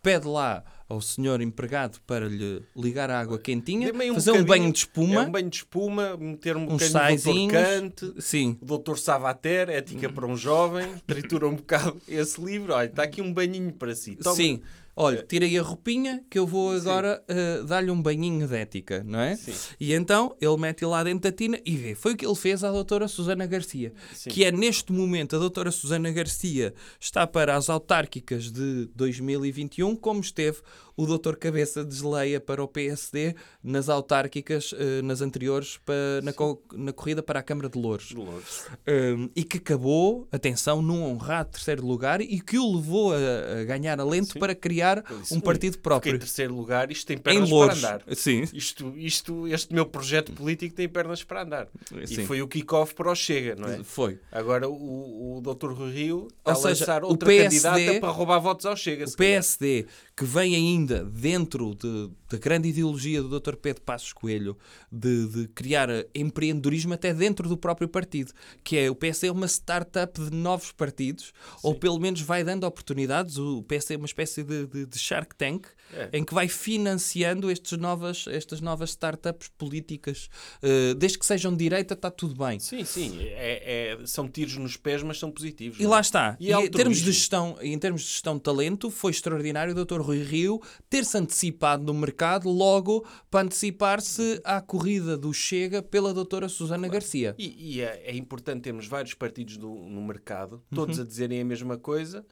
pede 0.02 0.26
lá 0.28 0.62
ao 0.86 1.00
senhor 1.00 1.40
empregado 1.40 1.98
para 2.06 2.28
lhe 2.28 2.62
ligar 2.76 3.10
a 3.10 3.18
água 3.18 3.38
quentinha, 3.38 3.90
aí 3.90 4.12
fazer 4.12 4.32
um 4.32 4.44
banho 4.44 4.70
de 4.70 4.80
espuma, 4.80 5.22
É 5.22 5.26
um 5.26 5.30
banho 5.30 5.48
de 5.48 5.56
espuma, 5.56 6.16
meter 6.18 6.56
um 6.58 6.66
bocadinho 6.66 7.16
de 7.16 7.22
doutor 7.24 7.50
Kant, 7.50 8.14
Sim. 8.20 8.58
o 8.60 8.64
doutor 8.66 8.98
Savater, 8.98 9.70
Ética 9.70 10.12
para 10.12 10.26
um 10.26 10.36
Jovem, 10.36 10.86
tritura 11.06 11.48
um 11.48 11.56
bocado 11.56 12.00
esse 12.06 12.38
livro. 12.40 12.74
Olha, 12.74 12.86
está 12.86 13.02
aqui 13.04 13.22
um 13.22 13.32
banhinho 13.32 13.72
para 13.72 13.94
si. 13.94 14.14
Toma. 14.16 14.36
Sim. 14.36 14.60
Olha, 14.96 15.22
tirei 15.28 15.58
a 15.58 15.62
roupinha 15.62 16.22
que 16.30 16.38
eu 16.38 16.46
vou 16.46 16.70
agora 16.72 17.22
uh, 17.28 17.64
dar-lhe 17.64 17.90
um 17.90 18.00
banhinho 18.00 18.46
de 18.46 18.54
ética, 18.56 19.02
não 19.04 19.18
é? 19.18 19.34
Sim. 19.36 19.52
E 19.80 19.92
então 19.92 20.36
ele 20.40 20.56
mete 20.56 20.84
lá 20.84 21.02
dentro 21.02 21.28
da 21.30 21.32
tina 21.36 21.58
e 21.64 21.76
vê. 21.76 21.94
Foi 21.96 22.12
o 22.12 22.16
que 22.16 22.24
ele 22.24 22.34
fez 22.36 22.62
à 22.62 22.70
doutora 22.70 23.08
Susana 23.08 23.44
Garcia. 23.46 23.92
Sim. 24.14 24.30
Que 24.30 24.44
é 24.44 24.52
neste 24.52 24.92
momento 24.92 25.34
a 25.34 25.38
doutora 25.40 25.72
Susana 25.72 26.12
Garcia 26.12 26.72
está 27.00 27.26
para 27.26 27.56
as 27.56 27.68
autárquicas 27.68 28.52
de 28.52 28.88
2021, 28.94 29.96
como 29.96 30.20
esteve 30.20 30.58
o 30.96 31.06
doutor 31.06 31.36
Cabeça 31.36 31.84
de 31.84 31.92
Geleia 31.96 32.40
para 32.40 32.62
o 32.62 32.68
PSD 32.68 33.34
nas 33.64 33.88
autárquicas, 33.88 34.70
uh, 34.70 35.02
nas 35.02 35.20
anteriores, 35.20 35.76
pa- 35.84 35.92
na, 36.22 36.32
co- 36.32 36.62
na 36.72 36.92
corrida 36.92 37.20
para 37.20 37.40
a 37.40 37.42
Câmara 37.42 37.68
de 37.68 37.76
Louros. 37.76 38.12
Dolores. 38.12 38.66
Um, 38.86 39.28
e 39.34 39.42
que 39.42 39.56
acabou, 39.58 40.28
atenção, 40.30 40.80
num 40.80 41.02
honrado 41.02 41.50
terceiro 41.50 41.84
lugar 41.84 42.20
e 42.20 42.40
que 42.40 42.56
o 42.58 42.76
levou 42.76 43.12
a, 43.12 43.16
a 43.60 43.64
ganhar 43.64 43.98
alento 43.98 44.34
Sim. 44.34 44.38
para 44.38 44.54
criar 44.54 44.83
Disse, 45.20 45.32
um 45.34 45.36
"Ui, 45.38 45.42
partido 45.42 45.72
Fiquei 45.72 45.82
próprio. 45.82 46.14
em 46.16 46.18
terceiro 46.18 46.54
lugar, 46.54 46.90
isto 46.90 47.06
tem 47.06 47.16
Em 47.16 47.20
pernas 47.20 47.48
para 47.50 47.74
andar. 47.74 48.02
Sim. 48.14 48.42
Isto, 48.52 48.92
isto, 48.96 49.46
este 49.48 49.72
meu 49.74 49.86
projeto 49.86 50.32
político 50.32 50.74
tem 50.74 50.88
pernas 50.88 51.22
para 51.24 51.42
andar. 51.42 51.68
Sim. 52.06 52.22
E 52.22 52.26
foi 52.26 52.42
o 52.42 52.48
kick-off 52.48 52.94
para 52.94 53.10
o 53.10 53.14
Chega, 53.14 53.54
não 53.56 53.68
é? 53.68 53.82
Foi. 53.82 54.18
Agora 54.30 54.68
o, 54.68 55.38
o 55.38 55.40
Dr. 55.40 55.72
Rui 55.72 55.92
Rio 55.92 56.28
está 56.38 56.52
Ou 56.52 56.52
a 56.52 56.54
seja, 56.56 56.68
lançar 56.84 57.04
o 57.04 57.08
outra 57.08 57.26
PSD 57.28 57.60
candidata 57.70 58.00
para 58.00 58.08
roubar 58.10 58.38
votos 58.40 58.66
ao 58.66 58.76
Chega. 58.76 59.04
O. 59.06 59.16
PSD, 59.16 59.86
que 60.16 60.24
vem 60.24 60.54
ainda 60.54 61.04
dentro 61.04 61.74
de- 61.74 62.08
da 62.30 62.38
grande 62.38 62.68
ideologia 62.68 63.20
do 63.20 63.40
Dr. 63.40 63.56
Pedro 63.56 63.82
Passos 63.82 64.12
Coelho 64.12 64.56
de, 64.90 65.26
de 65.26 65.48
criar 65.48 65.88
empreendedorismo 66.14 66.94
até 66.94 67.12
dentro 67.12 67.48
do 67.48 67.56
próprio 67.56 67.88
partido, 67.88 68.32
que 68.62 68.76
é 68.76 68.88
o 68.90 68.94
PSD 68.94 69.26
é 69.26 69.32
uma 69.32 69.46
startup 69.48 70.20
de 70.20 70.30
novos 70.34 70.70
partidos, 70.70 71.32
ou 71.62 71.74
pelo 71.74 71.98
menos 71.98 72.20
vai 72.20 72.44
dando 72.44 72.64
oportunidades. 72.64 73.38
O 73.38 73.62
PSD 73.64 73.94
é 73.94 73.96
uma 73.96 74.06
espécie 74.06 74.44
de- 74.44 74.86
de 74.86 74.98
Shark 74.98 75.34
Tank, 75.36 75.66
É. 75.92 76.08
em 76.12 76.24
que 76.24 76.34
vai 76.34 76.48
financiando 76.48 77.50
estes 77.50 77.78
novas, 77.78 78.24
estas 78.28 78.60
novas 78.60 78.90
startups 78.90 79.48
políticas. 79.56 80.28
Eh, 80.62 80.94
desde 80.94 81.18
que 81.18 81.24
sejam 81.26 81.52
de 81.52 81.58
direita, 81.58 81.94
está 81.94 82.10
tudo 82.10 82.34
bem. 82.34 82.58
Sim, 82.58 82.84
sim. 82.84 83.18
É, 83.20 83.96
é- 84.00 84.06
são 84.06 84.28
tiros 84.28 84.56
nos 84.56 84.76
pés, 84.76 85.02
mas 85.02 85.18
são 85.18 85.30
positivos. 85.30 85.78
E 85.78 85.84
é? 85.84 85.88
lá 85.88 86.00
está. 86.00 86.36
E 86.40 86.48
E 86.50 86.52
em, 86.52 86.68
termos 86.70 86.98
de 86.98 87.12
gestão, 87.12 87.56
em 87.60 87.78
termos 87.78 88.02
de 88.02 88.08
gestão 88.08 88.36
de 88.36 88.42
talento, 88.42 88.90
foi 88.90 89.10
extraordinário 89.12 89.72
o 89.76 89.84
Dr. 89.84 90.00
Rui 90.00 90.22
Rio 90.22 90.60
ter-se 90.90 91.16
antecipado 91.16 91.84
no 91.84 91.94
mercado 91.94 92.48
logo 92.50 93.06
para 93.30 93.44
antecipar-se 93.46 94.40
à 94.44 94.60
corrida 94.60 95.16
do 95.16 95.32
Chega 95.32 95.82
pela 95.82 96.12
doutora 96.12 96.48
Susana 96.48 96.88
Garcia. 96.88 97.34
E, 97.38 97.76
e 97.76 97.80
é, 97.80 98.02
é 98.06 98.16
importante 98.16 98.62
termos 98.62 98.86
vários 98.86 99.14
partidos 99.14 99.56
do- 99.56 99.74
no 99.74 100.02
mercado, 100.04 100.54
Uhum. 100.56 100.74
todos 100.76 100.98
a 100.98 101.04
dizerem 101.04 101.40
a 101.40 101.44
mesma 101.44 101.76
coisa, 101.78 102.24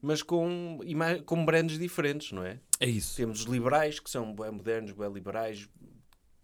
mas 0.00 0.22
com, 0.22 0.78
com 1.26 1.44
brands 1.44 1.78
diferentes, 1.78 2.32
não 2.32 2.44
é? 2.44 2.58
É 2.80 2.86
isso. 2.86 3.14
Temos 3.16 3.40
os 3.40 3.46
liberais, 3.46 4.00
que 4.00 4.10
são 4.10 4.34
bem 4.34 4.50
modernos, 4.50 4.92
bem 4.92 5.12
liberais, 5.12 5.68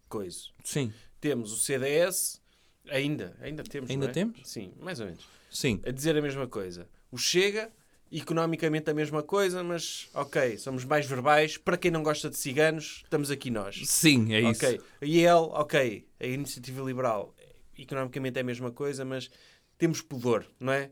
coisa. 0.08 0.38
Sim, 0.62 0.92
Temos 1.20 1.50
o 1.50 1.56
CDS, 1.56 2.40
ainda, 2.88 3.34
ainda 3.40 3.64
temos, 3.64 3.90
Ainda 3.90 4.06
é? 4.06 4.10
temos? 4.10 4.40
Sim, 4.44 4.72
mais 4.78 5.00
ou 5.00 5.06
menos. 5.06 5.24
sim. 5.50 5.80
A 5.84 5.90
dizer 5.90 6.16
a 6.16 6.20
mesma 6.22 6.46
coisa. 6.46 6.86
O 7.10 7.16
Chega, 7.16 7.72
economicamente 8.12 8.90
a 8.90 8.94
mesma 8.94 9.22
coisa, 9.22 9.64
mas 9.64 10.08
ok, 10.14 10.58
somos 10.58 10.84
mais 10.84 11.06
verbais. 11.06 11.56
Para 11.56 11.76
quem 11.78 11.90
não 11.90 12.02
gosta 12.02 12.28
de 12.28 12.36
ciganos, 12.36 13.00
estamos 13.04 13.30
aqui 13.30 13.50
nós. 13.50 13.80
Sim, 13.86 14.34
é 14.34 14.40
isso. 14.42 14.64
Ok. 14.64 14.80
E 15.02 15.18
ele, 15.20 15.30
ok, 15.30 16.06
a 16.20 16.26
iniciativa 16.26 16.82
liberal, 16.84 17.34
economicamente 17.76 18.38
é 18.38 18.42
a 18.42 18.44
mesma 18.44 18.70
coisa, 18.70 19.04
mas 19.04 19.30
temos 19.78 20.02
pudor, 20.02 20.46
não 20.60 20.72
é? 20.72 20.90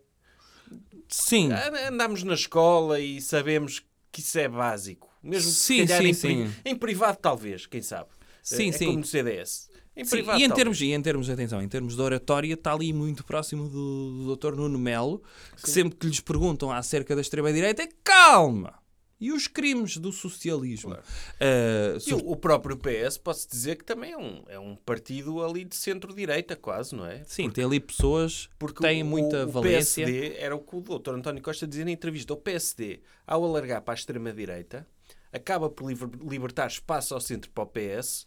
Sim. 1.09 1.51
Andamos 1.87 2.23
na 2.23 2.35
escola 2.35 2.99
e 2.99 3.21
sabemos 3.21 3.85
que 4.11 4.21
isso 4.21 4.39
é 4.39 4.49
básico. 4.49 5.13
Mesmo 5.25 5.51
se 5.51 5.57
Sim, 5.57 5.87
calhar 5.87 6.03
sim, 6.03 6.09
em, 6.09 6.15
pri- 6.15 6.49
sim. 6.49 6.55
em 6.65 6.77
privado, 6.77 7.19
talvez, 7.21 7.67
quem 7.67 7.81
sabe. 7.83 8.11
Sim, 8.43 8.69
é 8.69 8.73
sim. 8.73 8.87
como 8.87 8.99
no 8.99 9.05
CDS. 9.07 9.71
Em 9.97 10.05
Sim, 10.05 10.11
privado, 10.11 10.39
e 10.41 10.43
em 10.45 10.49
talvez. 10.49 10.59
termos, 10.65 10.81
e 10.83 10.93
em 10.93 11.01
termos, 11.03 11.31
atenção, 11.31 11.63
em 11.63 11.69
termos 11.69 11.95
de 11.97 12.03
oratória, 12.03 12.53
está 12.53 12.73
ali 12.75 12.93
muito 12.93 13.25
próximo 13.25 13.69
do, 13.69 14.25
do 14.27 14.37
Dr. 14.37 14.55
Nuno 14.57 14.79
Melo, 14.79 15.23
que 15.63 15.71
sempre 15.71 15.97
que 15.97 16.07
lhes 16.07 16.21
perguntam 16.21 16.71
acerca 16.71 17.15
da 17.15 17.21
extrema-direita 17.23 17.83
é 17.85 17.89
calma! 18.03 18.75
E 19.21 19.33
os 19.33 19.47
crimes 19.47 19.97
do 19.97 20.11
socialismo? 20.13 20.97
E 21.41 22.01
sur- 22.01 22.21
o, 22.25 22.33
o 22.33 22.37
próprio 22.37 22.77
PS, 22.77 23.17
posso 23.19 23.49
dizer 23.49 23.77
que 23.77 23.85
também 23.85 24.13
é 24.13 24.19
um, 24.19 24.43
é 24.49 24.59
um 24.59 24.75
partido 24.77 25.43
ali 25.43 25.65
de 25.65 25.77
centro-direita, 25.77 26.57
quase, 26.57 26.95
não 26.95 27.07
é? 27.07 27.23
Sim, 27.25 27.49
tem 27.49 27.65
ali 27.65 27.79
pessoas 27.81 28.49
Porque 28.59 28.75
que 28.77 28.83
têm 28.83 29.03
o- 29.03 29.07
muita 29.07 29.47
o, 29.47 29.51
valência. 29.51 30.05
O 30.05 30.11
PSD 30.11 30.37
era 30.37 30.55
o 30.57 30.59
que 30.59 30.77
o 30.77 30.81
Dr. 30.81 31.11
António 31.15 31.43
Costa 31.43 31.67
dizia 31.67 31.85
na 31.85 31.93
entrevista. 31.93 32.35
O 32.35 32.37
PSD, 32.37 33.01
ao 33.27 33.45
alargar 33.45 33.81
para 33.83 33.95
a 33.95 33.97
extrema-direita, 33.97 34.87
acaba 35.35 35.69
por 35.69 35.89
liber- 35.89 36.09
libertar 36.29 36.67
espaço 36.69 37.13
ao 37.15 37.21
centro 37.21 37.51
para 37.51 37.65
o 37.65 37.67
PS, 37.67 38.25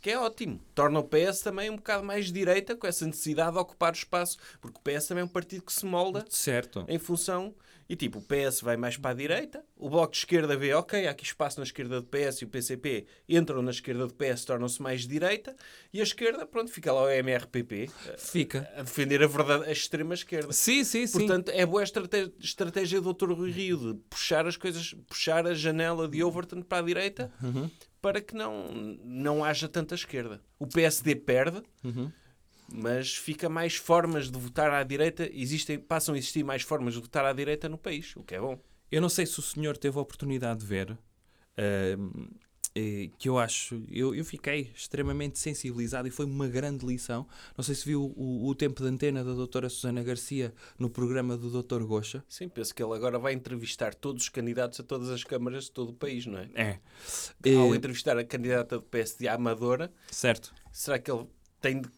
que 0.00 0.10
é 0.10 0.18
ótimo. 0.18 0.60
Torna 0.74 0.98
o 0.98 1.04
PS 1.04 1.40
também 1.42 1.68
um 1.70 1.76
bocado 1.76 2.02
mais 2.04 2.26
de 2.26 2.32
direita, 2.32 2.74
com 2.74 2.86
essa 2.86 3.06
necessidade 3.06 3.52
de 3.52 3.58
ocupar 3.58 3.92
o 3.92 3.96
espaço, 3.96 4.38
porque 4.60 4.78
o 4.78 4.82
PS 4.82 5.06
também 5.08 5.22
é 5.22 5.24
um 5.24 5.28
partido 5.28 5.62
que 5.62 5.72
se 5.72 5.84
molda 5.84 6.24
Certo. 6.30 6.84
em 6.88 6.98
função. 6.98 7.54
E 7.90 7.96
tipo, 7.96 8.20
o 8.20 8.22
PS 8.22 8.60
vai 8.60 8.76
mais 8.76 8.96
para 8.96 9.10
a 9.10 9.14
direita, 9.14 9.64
o 9.76 9.90
Bloco 9.90 10.12
de 10.12 10.18
Esquerda 10.18 10.56
vê, 10.56 10.72
ok, 10.72 11.08
há 11.08 11.10
aqui 11.10 11.24
espaço 11.24 11.58
na 11.58 11.64
esquerda 11.64 12.00
do 12.00 12.06
PS 12.06 12.40
e 12.40 12.44
o 12.44 12.48
PCP 12.48 13.04
entram 13.28 13.60
na 13.62 13.72
esquerda 13.72 14.06
do 14.06 14.14
PS, 14.14 14.44
tornam-se 14.44 14.80
mais 14.80 15.08
direita, 15.08 15.56
e 15.92 15.98
a 15.98 16.04
esquerda, 16.04 16.46
pronto, 16.46 16.70
fica 16.70 16.92
lá 16.92 17.02
o 17.02 17.08
MRPP 17.10 17.90
Fica. 18.16 18.70
a 18.76 18.82
defender 18.82 19.20
a 19.24 19.26
verdade, 19.26 19.64
a 19.64 19.72
extrema 19.72 20.14
esquerda. 20.14 20.52
Sim, 20.52 20.84
sim, 20.84 21.04
sim. 21.04 21.18
Portanto, 21.18 21.48
é 21.48 21.66
boa 21.66 21.82
estratégia, 21.82 22.32
estratégia 22.38 23.00
do 23.00 23.12
Dr. 23.12 23.32
Rui 23.32 23.50
Rio 23.50 23.76
de 23.76 24.00
puxar 24.08 24.46
as 24.46 24.56
coisas, 24.56 24.94
puxar 25.08 25.44
a 25.44 25.52
janela 25.52 26.06
de 26.06 26.22
Overton 26.22 26.62
para 26.62 26.78
a 26.78 26.82
direita 26.86 27.32
Uhum. 27.42 27.68
para 28.00 28.20
que 28.20 28.36
não, 28.36 28.70
não 29.04 29.42
haja 29.44 29.68
tanta 29.68 29.96
esquerda. 29.96 30.40
O 30.60 30.66
PSD 30.68 31.16
perde, 31.16 31.60
Uhum. 31.82 32.12
Mas 32.72 33.16
fica 33.16 33.48
mais 33.48 33.74
formas 33.76 34.30
de 34.30 34.38
votar 34.38 34.70
à 34.72 34.82
direita, 34.82 35.28
existem, 35.32 35.78
passam 35.78 36.14
a 36.14 36.18
existir 36.18 36.44
mais 36.44 36.62
formas 36.62 36.94
de 36.94 37.00
votar 37.00 37.24
à 37.24 37.32
direita 37.32 37.68
no 37.68 37.78
país, 37.78 38.14
o 38.16 38.22
que 38.22 38.34
é 38.34 38.40
bom. 38.40 38.58
Eu 38.90 39.00
não 39.00 39.08
sei 39.08 39.24
se 39.26 39.38
o 39.38 39.42
senhor 39.42 39.76
teve 39.76 39.98
a 39.98 40.00
oportunidade 40.00 40.60
de 40.60 40.66
ver, 40.66 40.98
eh, 41.56 41.96
que 43.18 43.28
eu 43.28 43.36
acho, 43.38 43.82
eu, 43.90 44.14
eu 44.14 44.24
fiquei 44.24 44.70
extremamente 44.74 45.38
sensibilizado 45.38 46.06
e 46.06 46.10
foi 46.10 46.24
uma 46.24 46.46
grande 46.46 46.86
lição. 46.86 47.26
Não 47.56 47.64
sei 47.64 47.74
se 47.74 47.84
viu 47.84 48.12
o, 48.16 48.46
o 48.48 48.54
tempo 48.54 48.80
de 48.82 48.88
antena 48.88 49.24
da 49.24 49.32
doutora 49.32 49.68
Susana 49.68 50.02
Garcia 50.04 50.54
no 50.78 50.88
programa 50.88 51.36
do 51.36 51.62
Dr. 51.62 51.82
Gocha. 51.82 52.24
Sim, 52.28 52.48
penso 52.48 52.72
que 52.74 52.82
ele 52.82 52.94
agora 52.94 53.18
vai 53.18 53.32
entrevistar 53.32 53.92
todos 53.94 54.22
os 54.24 54.28
candidatos 54.28 54.78
a 54.78 54.82
todas 54.84 55.10
as 55.10 55.24
câmaras 55.24 55.64
de 55.64 55.72
todo 55.72 55.90
o 55.90 55.94
país, 55.94 56.26
não 56.26 56.38
é? 56.38 56.48
É. 56.54 56.70
Ao 57.56 57.74
Eh, 57.74 57.76
entrevistar 57.76 58.16
a 58.16 58.24
candidata 58.24 58.76
do 58.76 58.82
PSD 58.84 59.26
Amadora, 59.26 59.92
certo. 60.10 60.54
será 60.70 60.98
que 60.98 61.10
ele 61.10 61.26
tem 61.60 61.80
de 61.80 61.88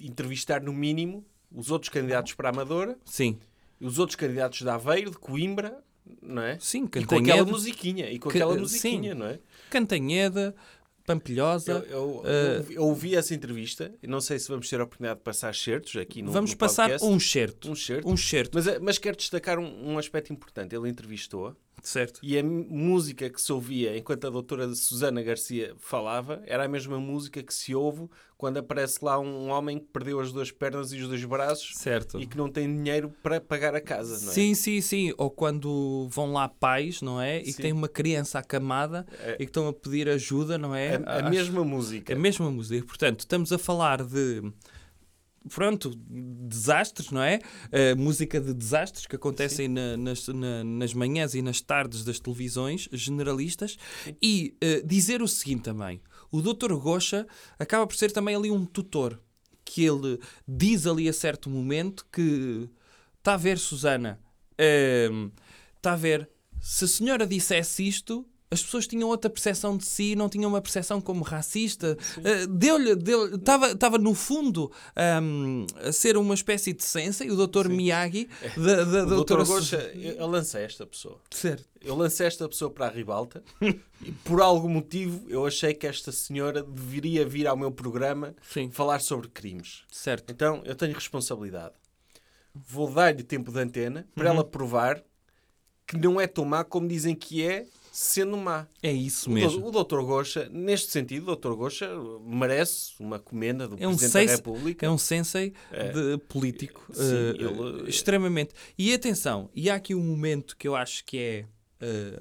entrevistar 0.00 0.60
no 0.62 0.72
mínimo 0.72 1.24
os 1.54 1.70
outros 1.70 1.88
candidatos 1.88 2.34
para 2.34 2.48
a 2.48 2.52
Amadora 2.52 2.98
Sim. 3.04 3.38
os 3.80 3.98
outros 3.98 4.16
candidatos 4.16 4.58
de 4.60 4.68
Aveiro, 4.68 5.10
de 5.10 5.18
Coimbra, 5.18 5.78
não 6.22 6.42
é? 6.42 6.58
Sim, 6.60 6.88
E 6.96 7.04
com 7.04 7.16
aquela 7.16 7.44
musiquinha, 7.44 8.10
e 8.10 8.18
com 8.18 8.28
Que- 8.30 8.38
aquela 8.38 8.54
sim. 8.54 8.60
musiquinha, 8.60 9.14
não 9.14 9.26
é? 9.26 9.38
Cantanheda, 9.70 10.54
Pampilhosa. 11.06 11.72
Eu, 11.72 11.82
eu- 11.88 12.22
eh, 12.26 12.64
eu- 12.70 12.82
ouvi 12.84 13.16
essa 13.16 13.34
entrevista, 13.34 13.94
e 14.02 14.06
não 14.06 14.20
sei 14.20 14.38
se 14.38 14.46
vamos 14.48 14.68
ter 14.68 14.78
a 14.78 14.84
oportunidade 14.84 15.20
de 15.20 15.24
passar 15.24 15.54
certos 15.54 15.96
aqui 15.96 16.20
no 16.20 16.30
Vamos 16.30 16.50
no 16.50 16.56
passar 16.58 16.90
podcast. 16.90 17.06
um 17.08 17.18
certo. 17.18 17.70
Um 17.70 17.74
certo. 17.74 18.08
Um 18.10 18.16
certo, 18.16 18.50
Mas, 18.54 18.66
eh, 18.66 18.78
mas 18.78 18.98
quero 18.98 19.16
destacar 19.16 19.58
um, 19.58 19.92
um 19.92 19.98
aspecto 19.98 20.32
importante. 20.34 20.76
Ele 20.76 20.86
entrevistou 20.88 21.56
certo. 21.82 22.20
e 22.22 22.38
a 22.38 22.42
música 22.42 23.28
que 23.30 23.40
se 23.40 23.52
ouvia 23.52 23.96
enquanto 23.96 24.26
a 24.26 24.30
doutora 24.30 24.68
Susana 24.74 25.22
Garcia 25.22 25.74
falava 25.78 26.42
era 26.46 26.64
a 26.64 26.68
mesma 26.68 26.98
música 26.98 27.42
que 27.42 27.52
se 27.54 27.74
ouve 27.74 28.08
quando 28.36 28.58
aparece 28.58 28.98
lá 29.02 29.18
um 29.18 29.48
homem 29.50 29.78
que 29.80 29.86
perdeu 29.86 30.20
as 30.20 30.30
duas 30.32 30.50
pernas 30.52 30.92
e 30.92 30.98
os 31.00 31.08
dois 31.08 31.24
braços 31.24 31.72
Certo. 31.76 32.20
e 32.20 32.26
que 32.26 32.36
não 32.36 32.48
tem 32.48 32.72
dinheiro 32.72 33.12
para 33.22 33.40
pagar 33.40 33.74
a 33.74 33.80
casa, 33.80 34.16
não 34.24 34.30
é? 34.30 34.34
Sim, 34.34 34.54
sim, 34.54 34.80
sim. 34.80 35.12
Ou 35.18 35.28
quando 35.28 36.06
vão 36.10 36.32
lá 36.32 36.48
pais, 36.48 37.02
não 37.02 37.20
é? 37.20 37.38
E 37.40 37.44
que 37.46 37.52
Sim. 37.54 37.62
têm 37.62 37.72
uma 37.72 37.88
criança 37.88 38.38
acamada 38.38 39.04
e 39.34 39.38
que 39.38 39.44
estão 39.46 39.66
a 39.66 39.72
pedir 39.72 40.08
ajuda, 40.08 40.56
não 40.56 40.72
é? 40.72 40.96
A, 41.04 41.14
a 41.14 41.24
Às- 41.24 41.30
mesma 41.30 41.64
música. 41.64 42.12
A 42.12 42.16
mesma 42.16 42.48
música. 42.48 42.86
Portanto, 42.86 43.20
estamos 43.20 43.52
a 43.52 43.58
falar 43.58 44.04
de. 44.04 44.40
Pronto, 45.54 45.92
desastres, 45.96 47.10
não 47.10 47.22
é? 47.22 47.38
Uh, 47.66 47.96
música 47.98 48.40
de 48.40 48.52
desastres 48.54 49.06
que 49.06 49.16
acontecem 49.16 49.68
na- 49.68 49.96
nas, 49.96 50.26
na- 50.28 50.64
nas 50.64 50.94
manhãs 50.94 51.34
e 51.34 51.42
nas 51.42 51.60
tardes 51.60 52.04
das 52.04 52.18
televisões 52.20 52.88
generalistas. 52.92 53.76
E 54.22 54.56
uh, 54.62 54.86
dizer 54.86 55.22
o 55.22 55.28
seguinte 55.28 55.62
também: 55.62 56.00
o 56.30 56.40
Dr. 56.42 56.74
Gocha 56.74 57.26
acaba 57.58 57.86
por 57.86 57.96
ser 57.96 58.10
também 58.12 58.34
ali 58.36 58.50
um 58.50 58.64
tutor. 58.64 59.20
Que 59.64 59.84
ele 59.84 60.18
diz 60.46 60.86
ali 60.86 61.08
a 61.10 61.12
certo 61.12 61.50
momento 61.50 62.06
que 62.10 62.70
está 63.18 63.34
a 63.34 63.36
ver, 63.36 63.58
Susana, 63.58 64.18
está 65.76 65.92
a 65.92 65.96
ver, 65.96 66.28
se 66.58 66.84
a 66.84 66.88
senhora 66.88 67.26
dissesse 67.26 67.86
isto, 67.86 68.26
as 68.50 68.62
pessoas 68.62 68.86
tinham 68.86 69.08
outra 69.08 69.28
percepção 69.30 69.76
de 69.76 69.84
si, 69.84 70.16
não 70.16 70.28
tinham 70.28 70.48
uma 70.48 70.60
percepção 70.60 71.00
como 71.00 71.22
racista. 71.22 71.96
Uh, 72.16 72.46
deu-lhe, 72.46 72.94
deu 72.96 73.36
estava, 73.36 73.72
estava 73.72 73.98
no 73.98 74.14
fundo 74.14 74.72
hum, 75.22 75.66
a 75.76 75.92
ser 75.92 76.16
uma 76.16 76.34
espécie 76.34 76.72
de 76.72 76.82
sensei, 76.82 77.30
o 77.30 77.46
Dr. 77.46 77.68
Miyagi, 77.68 78.28
da, 78.56 78.84
da 78.84 79.02
O 79.04 79.06
doutora 79.06 79.44
doutor 79.44 79.46
Gocha, 79.46 79.76
eu 79.94 80.14
eu 80.14 80.26
lancei 80.26 80.62
esta 80.64 80.86
pessoa. 80.86 81.20
Certo. 81.30 81.68
Eu 81.80 81.94
lancei 81.94 82.26
esta 82.26 82.48
pessoa 82.48 82.70
para 82.70 82.86
a 82.86 82.90
ribalta 82.90 83.42
e 84.02 84.10
por 84.24 84.40
algum 84.40 84.68
motivo 84.68 85.24
eu 85.28 85.46
achei 85.46 85.72
que 85.74 85.86
esta 85.86 86.10
senhora 86.10 86.62
deveria 86.62 87.24
vir 87.26 87.46
ao 87.46 87.56
meu 87.56 87.70
programa 87.70 88.34
Sim. 88.42 88.70
falar 88.70 89.00
sobre 89.00 89.28
crimes. 89.28 89.82
Certo. 89.90 90.30
Então 90.32 90.62
eu 90.64 90.74
tenho 90.74 90.94
responsabilidade. 90.94 91.74
Vou 92.54 92.90
dar-lhe 92.92 93.22
tempo 93.22 93.52
de 93.52 93.60
antena 93.60 94.08
para 94.14 94.30
Uhum. 94.30 94.36
ela 94.36 94.44
provar 94.44 95.02
que 95.86 95.96
não 95.96 96.20
é 96.20 96.26
tão 96.26 96.44
má 96.44 96.64
como 96.64 96.86
dizem 96.88 97.14
que 97.14 97.42
é, 97.42 97.66
sendo 98.00 98.36
má. 98.36 98.66
É 98.82 98.92
isso 98.92 99.28
mesmo. 99.30 99.66
o 99.66 99.70
Dr. 99.70 100.00
Gocha, 100.02 100.48
neste 100.52 100.90
sentido, 100.92 101.32
o 101.32 101.36
Dr. 101.36 101.52
Gocha 101.54 101.88
merece 102.24 102.92
uma 103.00 103.18
comenda 103.18 103.66
do 103.66 103.74
É 103.82 103.88
um, 103.88 103.96
Presidente 103.96 104.26
da 104.26 104.32
República. 104.36 104.86
é 104.86 104.90
um 104.90 104.98
sensei 104.98 105.50
de 105.92 106.18
político 106.28 106.86
Sim, 106.92 107.02
eh, 107.02 107.30
ele- 107.38 107.82
eh, 107.86 107.88
extremamente. 107.88 108.54
E 108.78 108.92
atenção, 108.94 109.50
e 109.54 109.68
há 109.68 109.74
aqui 109.74 109.94
um 109.94 110.02
momento 110.04 110.56
que 110.56 110.68
eu 110.68 110.76
acho 110.76 111.04
que 111.04 111.18
é 111.18 111.46
eh, 111.80 112.20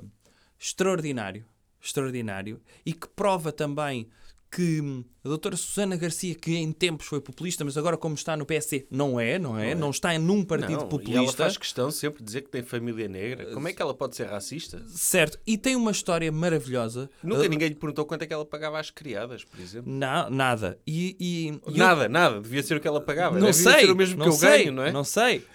extraordinário, 0.60 1.46
extraordinário, 1.82 2.60
e 2.86 2.92
que 2.94 3.08
prova 3.08 3.52
também 3.52 4.10
que 4.58 5.04
a 5.24 5.30
doutora 5.30 5.56
Susana 5.56 5.96
Garcia, 5.96 6.34
que 6.34 6.56
em 6.56 6.72
tempos 6.72 7.06
foi 7.06 7.22
populista, 7.22 7.64
mas 7.64 7.78
agora 7.78 7.96
como 7.96 8.16
está 8.16 8.36
no 8.36 8.44
PSD, 8.44 8.88
não 8.90 9.20
é, 9.20 9.38
não 9.38 9.58
é? 9.60 9.76
Não, 9.76 9.92
está 9.92 10.18
num 10.18 10.44
partido 10.44 10.70
Não, 10.72 10.78
E 10.80 10.82
ela 10.82 10.90
populista. 10.90 11.44
faz 11.44 11.58
questão 11.58 11.92
sempre 11.92 12.20
de 12.20 12.26
dizer 12.26 12.42
que 12.42 12.50
tem 12.50 12.64
família 12.64 13.08
negra. 13.08 13.54
Como 13.54 13.68
é 13.68 13.74
que 13.74 13.80
ela 13.82 13.94
pode 13.94 14.16
ser 14.16 14.26
racista? 14.26 14.84
Certo, 14.88 15.38
e 15.46 15.58
tem 15.60 15.76
uma 15.76 15.92
história 15.92 16.32
maravilhosa. 16.32 17.08
Nunca 17.22 17.46
Eh, 17.46 17.50
ninguém 17.50 17.70
lhe 17.70 17.76
perguntou 17.76 18.04
quanto 18.06 18.24
é 18.24 18.26
que 18.26 18.34
ela 18.34 18.46
pagava 18.46 18.80
às 18.80 18.90
criadas, 18.90 19.44
por 19.44 19.60
exemplo. 19.60 19.92
na- 19.94 20.28
nada. 20.30 20.80
E, 20.88 21.16
e- 21.20 21.48
e 21.50 21.72
eu- 21.72 21.78
Nada, 21.78 22.10
nada. 22.10 22.42
Devia 22.42 22.64
ser 22.64 22.78
o 22.78 22.80
que 22.80 22.88
ela 22.88 23.00
pagava. 23.00 23.38
Não 23.40 23.52
Devia 23.52 23.72
sei. 23.72 23.82
ser 23.86 23.92
o 23.92 23.96
mesmo 23.96 24.18
não 24.18 24.26
que 24.26 24.30
eu 24.30 24.34
sei, 24.38 24.50
ganho, 24.64 24.72
não 24.74 24.84
é? 24.84 24.92
Não 24.92 25.04
sei. 25.04 25.46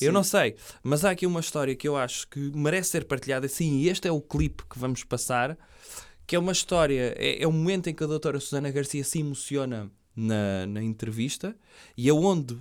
Eu 0.00 0.12
não 0.12 0.22
sei. 0.22 0.54
Mas 0.84 1.04
há 1.04 1.10
aqui 1.10 1.26
uma 1.26 1.40
história 1.40 1.74
que 1.74 1.88
eu 1.88 1.96
acho 1.96 2.28
que 2.28 2.38
merece 2.54 2.90
ser 2.90 3.04
partilhada. 3.06 3.48
Sim, 3.48 3.78
e 3.78 3.88
este 3.88 4.06
é 4.06 4.12
o 4.12 4.20
clipe 4.20 4.62
que 4.70 4.78
vamos 4.78 5.02
passar. 5.04 5.58
Que 6.26 6.36
é 6.36 6.38
uma 6.38 6.52
história, 6.52 7.14
é, 7.16 7.42
é 7.42 7.46
o 7.46 7.52
momento 7.52 7.88
em 7.88 7.94
que 7.94 8.04
a 8.04 8.06
doutora 8.06 8.40
Susana 8.40 8.70
Garcia 8.70 9.04
se 9.04 9.18
emociona 9.18 9.90
na, 10.14 10.66
na 10.66 10.82
entrevista 10.82 11.56
e 11.96 12.08
é 12.08 12.12
onde 12.12 12.58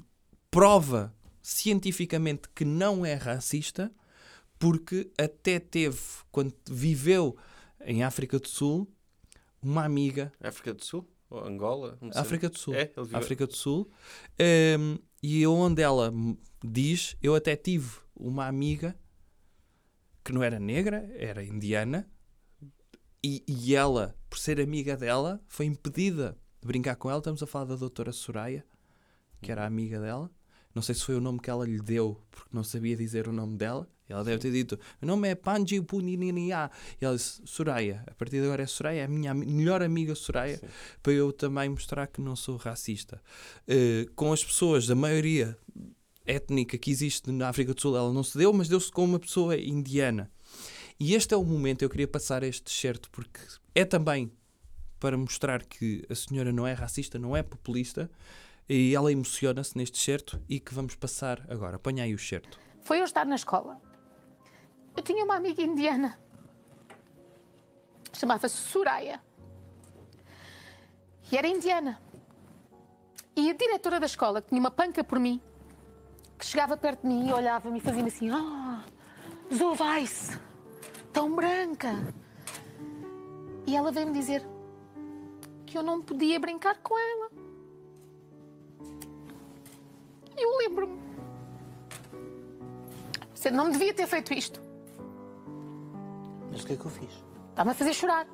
prova 0.50 1.14
cientificamente 1.42 2.50
que 2.54 2.64
não 2.64 3.06
é 3.06 3.14
racista, 3.16 3.92
porque 4.60 5.10
até 5.18 5.60
teve, 5.60 6.00
quando 6.32 6.54
viveu 6.70 7.36
em 7.84 8.04
África 8.04 8.40
do 8.40 8.48
Sul, 8.48 8.88
uma 9.62 9.84
amiga 9.84 10.32
África 10.42 10.74
do 10.74 10.84
Sul? 10.84 11.08
Ou 11.30 11.46
Angola? 11.46 11.98
África 12.14 12.50
do 12.50 12.58
Sul. 12.58 12.76
É, 12.76 12.92
África 13.14 13.48
do 13.48 13.56
Sul. 13.56 13.90
Ehm, 14.38 14.98
e 15.24 15.48
onde 15.48 15.82
ela 15.82 16.14
diz: 16.64 17.16
Eu 17.22 17.36
até 17.36 17.56
tive 17.56 17.90
uma 18.16 18.48
amiga 18.48 18.96
que 20.24 20.34
não 20.34 20.44
era 20.44 20.60
negra, 20.60 21.10
era 21.16 21.44
indiana, 21.44 22.10
e, 23.24 23.44
e 23.48 23.76
ela, 23.76 24.16
por 24.30 24.40
ser 24.40 24.60
amiga 24.60 24.98
dela, 24.98 25.42
foi 25.48 25.66
impedida 25.66 26.38
de 26.60 26.68
brincar 26.68 26.96
com 26.96 27.10
ela. 27.10 27.20
Estamos 27.20 27.42
a 27.44 27.48
falar 27.48 27.66
da 27.66 27.76
doutora 27.76 28.12
Soraya, 28.12 28.66
que 29.42 29.52
era 29.52 29.66
amiga 29.66 30.00
dela. 30.00 30.30
Não 30.74 30.82
sei 30.82 30.96
se 30.96 31.04
foi 31.04 31.16
o 31.16 31.22
nome 31.22 31.40
que 31.40 31.50
ela 31.50 31.66
lhe 31.66 31.80
deu, 31.82 32.20
porque 32.32 32.50
não 32.54 32.64
sabia 32.64 32.96
dizer 32.96 33.28
o 33.28 33.34
nome 33.34 33.58
dela. 33.58 33.88
Ela 34.08 34.24
deve 34.24 34.40
ter 34.40 34.52
dito: 34.52 34.80
O 35.02 35.06
nome 35.06 35.30
é 35.30 35.36
Panji 35.36 35.82
Punininia. 35.82 36.70
E 37.00 37.06
ela 37.06 37.16
disse: 37.16 37.42
Soraya, 37.46 38.04
a 38.08 38.14
partir 38.14 38.40
de 38.40 38.46
agora 38.46 38.64
é 38.64 38.68
Soraya, 38.68 39.02
é 39.02 39.04
a 39.06 39.08
minha 39.08 39.34
melhor 39.34 39.82
amiga 39.82 40.16
Soraya, 40.16 40.62
para 41.02 41.14
eu 41.14 41.32
também 41.32 41.70
mostrar 41.70 42.08
que 42.08 42.22
não 42.22 42.36
sou 42.36 42.58
racista. 42.58 43.22
Eh, 43.68 44.08
com 44.16 44.34
as 44.34 44.44
pessoas, 44.44 44.90
a 44.90 44.96
maioria 44.96 45.58
étnica 46.26 46.78
que 46.78 46.92
existe 46.92 47.32
na 47.32 47.50
África 47.50 47.74
do 47.74 47.82
Sul, 47.82 47.98
ela 47.98 48.12
não 48.14 48.24
se 48.24 48.38
deu, 48.38 48.54
mas 48.54 48.68
deu-se 48.68 48.92
com 48.92 49.04
uma 49.04 49.20
pessoa 49.20 49.58
indiana. 49.58 50.30
E 51.04 51.16
este 51.16 51.34
é 51.34 51.38
o 51.38 51.44
momento, 51.44 51.82
eu 51.82 51.90
queria 51.90 52.08
passar 52.08 52.44
este 52.44 52.70
certo, 52.70 53.10
porque 53.10 53.40
é 53.74 53.84
também 53.84 54.32
para 55.00 55.18
mostrar 55.18 55.64
que 55.64 56.06
a 56.08 56.14
senhora 56.14 56.52
não 56.52 56.68
é 56.68 56.74
racista, 56.74 57.18
não 57.18 57.36
é 57.36 57.42
populista, 57.42 58.08
e 58.70 58.94
ela 58.94 59.12
emociona-se 59.12 59.76
neste 59.76 59.98
certo 59.98 60.40
e 60.48 60.60
que 60.60 60.76
vamos 60.76 60.94
passar 60.94 61.44
agora. 61.50 61.78
Apanha 61.78 62.04
aí 62.04 62.14
o 62.14 62.20
certo. 62.20 62.60
Foi 62.84 63.00
eu 63.00 63.04
estar 63.04 63.26
na 63.26 63.34
escola. 63.34 63.82
Eu 64.96 65.02
tinha 65.02 65.26
uma 65.26 65.38
amiga 65.38 65.64
indiana. 65.64 66.20
Chamava-se 68.14 68.58
Soraya. 68.58 69.20
E 71.32 71.36
era 71.36 71.48
indiana. 71.48 72.00
E 73.36 73.50
a 73.50 73.54
diretora 73.54 74.00
da 74.00 74.06
escola, 74.06 74.40
que 74.40 74.50
tinha 74.50 74.60
uma 74.62 74.70
panca 74.70 75.04
por 75.04 75.20
mim, 75.20 75.42
que 76.38 76.46
chegava 76.46 76.78
perto 76.78 77.02
de 77.02 77.08
mim 77.08 77.28
e 77.28 77.34
olhava-me 77.34 77.80
e 77.80 77.82
fazia-me 77.82 78.10
assim: 78.10 78.30
Ah, 78.30 78.86
Zo 79.52 79.76
Weiss, 79.84 80.40
tão 81.12 81.36
branca. 81.36 82.14
E 83.68 83.76
ela 83.76 83.92
veio-me 83.92 84.14
dizer 84.14 84.44
que 85.66 85.78
eu 85.78 85.84
não 85.84 86.02
podia 86.02 86.40
brincar 86.40 86.78
com 86.82 86.98
ela. 86.98 87.30
E 90.38 90.44
eu 90.44 90.58
lembro-me 90.58 91.02
você 93.34 93.50
não 93.50 93.66
me 93.66 93.72
devia 93.72 93.92
ter 93.92 94.06
feito 94.06 94.32
isto. 94.36 94.62
Mas 96.52 96.62
o 96.62 96.68
que 96.68 96.74
é 96.74 96.76
que 96.78 96.86
eu 96.86 96.92
fiz? 96.92 97.10
Está-me 97.50 97.72
a 97.72 97.74
fazer 97.74 97.92
chorar. 97.96 98.28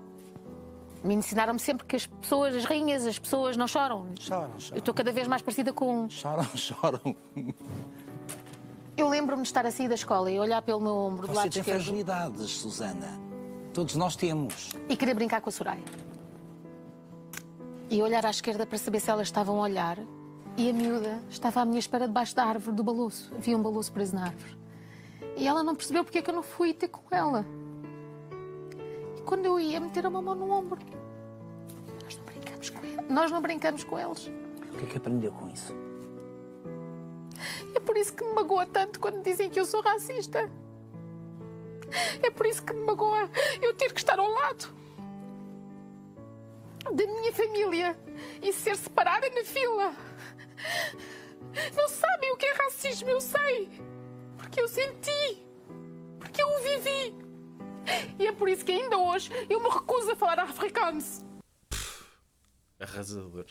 Me 1.02 1.14
ensinaram-me 1.16 1.60
sempre 1.60 1.88
que 1.88 1.96
as 1.96 2.06
pessoas, 2.06 2.54
as 2.54 2.66
rainhas, 2.66 3.08
as 3.08 3.18
pessoas 3.18 3.56
não 3.56 3.70
choram. 3.70 4.06
Choram, 4.20 4.52
Eu 4.56 4.60
choram. 4.60 4.78
estou 4.80 4.94
cada 4.94 5.10
vez 5.14 5.26
mais 5.26 5.42
parecida 5.42 5.72
com. 5.72 6.04
um. 6.04 6.10
Choram, 6.10 6.44
choram. 6.58 7.16
Eu 8.98 9.08
lembro-me 9.08 9.44
de 9.44 9.48
estar 9.48 9.64
a 9.66 9.70
sair 9.72 9.88
da 9.88 9.94
escola 9.96 10.32
e 10.32 10.40
olhar 10.40 10.62
pelo 10.64 10.82
meu 10.82 10.96
ombro 10.96 11.28
do 11.28 11.34
Você 11.34 11.38
lado 11.38 11.52
tem 11.52 11.60
esquerdo 11.62 11.84
fragilidades, 11.84 12.50
Susana. 12.50 13.08
Todos 13.74 13.96
nós 13.96 14.16
temos. 14.16 14.72
e 14.90 14.98
querer 14.98 15.14
brincar 15.14 15.40
com 15.40 15.50
a 15.50 15.52
Soraya. 15.52 15.84
E 17.92 18.02
olhar 18.02 18.26
à 18.26 18.32
esquerda 18.32 18.66
para 18.66 18.78
saber 18.78 19.00
se 19.00 19.12
elas 19.12 19.28
estavam 19.28 19.60
a 19.60 19.62
olhar. 19.62 20.00
E 20.58 20.70
a 20.72 20.74
miúda 20.74 21.22
estava 21.30 21.62
à 21.62 21.66
minha 21.66 21.78
espera 21.78 22.08
debaixo 22.08 22.36
da 22.36 22.44
árvore 22.44 22.76
do 22.76 22.84
balouço. 22.84 23.32
Havia 23.36 23.56
um 23.56 23.62
balouço 23.62 23.92
preso 23.94 24.16
na 24.16 24.26
árvore. 24.26 24.58
E 25.36 25.48
ela 25.48 25.64
não 25.64 25.76
percebeu 25.76 26.04
porque 26.04 26.18
é 26.18 26.22
que 26.24 26.30
eu 26.32 26.34
não 26.34 26.42
fui 26.42 26.74
ter 26.74 26.88
com 26.88 27.16
ela. 27.16 27.46
E 29.16 29.22
quando 29.22 29.46
eu 29.46 29.60
ia 29.60 29.80
meter 29.80 30.04
a 30.08 30.10
mão 30.10 30.24
no 30.24 30.52
ombro, 30.52 30.80
nós 32.04 32.18
não 32.18 32.26
brincamos 32.26 32.70
com 32.72 32.84
eles. 32.84 33.10
Nós 33.10 33.32
não 33.32 33.42
brincamos 33.42 33.84
com 33.84 34.00
eles. 34.00 34.32
O 34.74 34.78
que 34.78 34.86
é 34.86 34.88
que 34.88 34.98
aprendeu 34.98 35.32
com 35.32 35.48
isso? 35.50 35.72
É 37.76 37.80
por 37.80 37.98
isso 37.98 38.14
que 38.14 38.24
me 38.24 38.34
magoa 38.34 38.66
tanto 38.66 39.00
quando 39.00 39.24
dizem 39.24 39.50
que 39.50 39.60
eu 39.60 39.66
sou 39.66 39.82
racista. 39.82 40.50
É 42.22 42.30
por 42.30 42.46
isso 42.46 42.64
que 42.64 42.74
me 42.74 42.86
magoa 42.86 43.30
eu 43.62 43.74
ter 43.74 43.94
que 43.94 44.00
estar 44.00 44.20
ao 44.20 44.30
lado 44.30 44.76
da 46.94 47.06
minha 47.06 47.34
família 47.34 47.98
e 48.42 48.52
ser 48.54 48.76
separada 48.76 49.30
na 49.30 49.44
fila. 49.44 49.94
Não 51.76 51.88
sabem 51.88 52.32
o 52.32 52.38
que 52.38 52.46
é 52.46 52.54
racismo, 52.54 53.10
eu 53.10 53.22
sei. 53.22 53.70
Porque 54.38 54.62
eu 54.62 54.68
senti. 54.68 55.46
Porque 56.20 56.42
eu 56.42 56.48
o 56.48 56.60
vivi. 56.60 57.16
E 58.20 58.28
é 58.28 58.32
por 58.32 58.50
isso 58.50 58.66
que 58.66 58.72
ainda 58.72 58.98
hoje 58.98 59.30
eu 59.50 59.62
me 59.62 59.70
recuso 59.70 60.12
a 60.12 60.16
falar 60.16 60.40
africano. 60.40 61.00
Arrasador. 62.80 63.46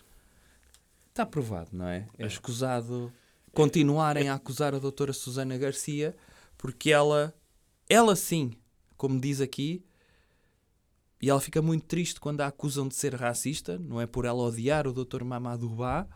Está 1.09 1.25
provado, 1.25 1.71
não 1.73 1.89
é? 1.89 2.07
É 2.19 2.27
escusado 2.27 3.13
continuarem 3.57 4.29
a 4.29 4.35
acusar 4.35 4.75
a 4.75 4.79
doutora 4.79 5.15
Susana 5.15 5.57
Garcia 5.57 6.15
porque 6.59 6.91
ela, 6.91 7.35
ela 7.89 8.15
sim, 8.15 8.53
como 8.99 9.19
diz 9.19 9.41
aqui, 9.41 9.83
e 11.23 11.31
ela 11.31 11.41
fica 11.41 11.63
muito 11.63 11.87
triste 11.87 12.21
quando 12.21 12.43
a 12.43 12.49
acusam 12.49 12.87
de 12.87 12.95
ser 12.95 13.15
racista, 13.15 13.79
não 13.79 13.99
é 13.99 14.07
por 14.07 14.27
ela 14.27 14.43
odiar 14.43 14.87
o 14.87 14.93
doutor 14.93 15.25
Mamadou 15.25 15.71
Ba, 15.71 16.07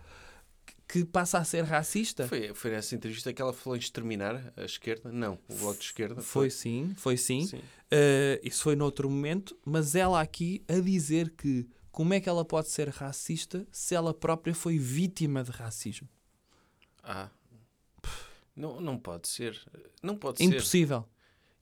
que 0.87 1.03
passa 1.03 1.39
a 1.39 1.45
ser 1.45 1.65
racista. 1.65 2.29
Foi, 2.29 2.53
foi 2.53 2.73
nessa 2.73 2.95
entrevista 2.95 3.33
que 3.33 3.41
ela 3.41 3.55
falou 3.55 3.75
em 3.75 3.81
exterminar 3.81 4.53
a 4.55 4.65
esquerda? 4.67 5.11
Não, 5.11 5.39
o 5.49 5.55
bloco 5.55 5.79
de 5.79 5.87
esquerda. 5.87 6.21
Foi 6.21 6.51
sim, 6.51 6.93
foi 6.95 7.17
sim. 7.17 7.47
Sim. 7.47 7.57
Uh, 7.57 8.39
isso 8.43 8.63
foi 8.63 8.77
noutro 8.77 9.09
momento, 9.09 9.57
mas 9.65 9.95
ela 9.95 10.21
aqui 10.21 10.63
a 10.69 10.79
dizer 10.79 11.31
que 11.31 11.67
como 11.91 12.13
é 12.13 12.21
que 12.21 12.29
ela 12.29 12.45
pode 12.45 12.69
ser 12.69 12.91
racista 12.91 13.67
se 13.73 13.95
ela 13.95 14.13
própria 14.13 14.55
foi 14.55 14.79
vítima 14.79 15.43
de 15.43 15.51
racismo? 15.51 16.07
Ah. 17.03 17.29
Não, 18.55 18.81
não 18.81 18.99
pode 18.99 19.29
ser. 19.29 19.59
Não 20.03 20.17
pode 20.17 20.39
ser. 20.39 20.45
Impossível. 20.45 21.05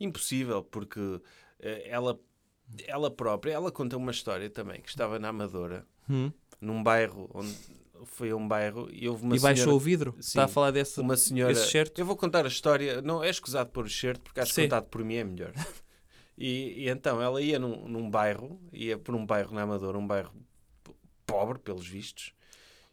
Impossível, 0.01 0.63
porque 0.65 1.21
eh, 1.61 1.89
ela, 1.89 2.19
ela 2.87 3.11
própria, 3.11 3.53
ela 3.53 3.71
conta 3.71 3.97
uma 3.97 4.11
história 4.11 4.49
também, 4.51 4.81
que 4.81 4.89
estava 4.89 5.19
na 5.19 5.29
Amadora, 5.29 5.87
Hum. 6.09 6.33
num 6.61 6.83
bairro, 6.83 7.31
onde 7.35 7.55
foi 8.05 8.31
a 8.31 8.37
um 8.37 8.47
bairro 8.47 8.89
e 8.91 9.09
houve 9.09 9.25
uma 9.25 9.37
e 9.37 9.41
baixou 9.41 9.65
senhora... 9.65 9.77
o 9.77 9.81
vidro? 9.81 10.13
Sim. 10.15 10.21
Está 10.21 10.45
a 10.45 10.49
falar 10.49 10.71
desse, 10.71 11.01
uma 11.01 11.17
senhora. 11.17 11.53
esse 11.53 11.71
certo? 11.71 11.99
Eu 11.99 12.07
vou 12.07 12.17
contar 12.17 12.45
a 12.45 12.49
história. 12.49 13.03
Não 13.03 13.23
é 13.23 13.29
escusado 13.29 13.71
pôr 13.71 13.85
o 13.85 13.91
certo, 13.91 14.23
porque 14.23 14.41
acho 14.41 14.51
que 14.51 14.55
Sim. 14.55 14.63
contado 14.63 14.87
por 14.87 15.05
mim 15.05 15.17
é 15.17 15.25
melhor. 15.25 15.53
E, 16.41 16.85
e 16.85 16.89
então 16.89 17.21
ela 17.21 17.43
ia 17.43 17.59
num, 17.59 17.89
num 17.89 18.09
bairro, 18.09 18.61
ia 18.73 18.97
por 18.97 19.13
um 19.13 19.27
bairro 19.27 19.53
na 19.53 19.63
Amadora, 19.63 19.99
um 19.99 20.07
bairro 20.07 20.33
pobre, 21.27 21.59
pelos 21.59 21.85
vistos, 21.85 22.33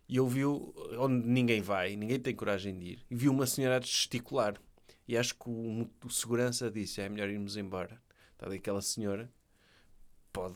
e 0.07 0.19
ouviu 0.19 0.73
onde 0.99 1.27
ninguém 1.27 1.61
vai, 1.61 1.95
ninguém 1.95 2.19
tem 2.19 2.35
coragem 2.35 2.77
de 2.77 2.85
ir, 2.85 3.05
e 3.09 3.15
viu 3.15 3.31
uma 3.31 3.45
senhora 3.47 3.77
a 3.77 3.81
gesticular. 3.81 4.55
E 5.07 5.15
acho 5.17 5.35
que 5.35 5.49
o, 5.49 5.87
o 6.03 6.09
segurança 6.09 6.69
disse: 6.71 6.99
é 7.01 7.07
melhor 7.09 7.29
irmos 7.29 7.57
embora. 7.57 8.01
Está 8.33 8.47
ali 8.47 8.57
aquela 8.57 8.81
senhora, 8.81 9.31
pode 10.33 10.55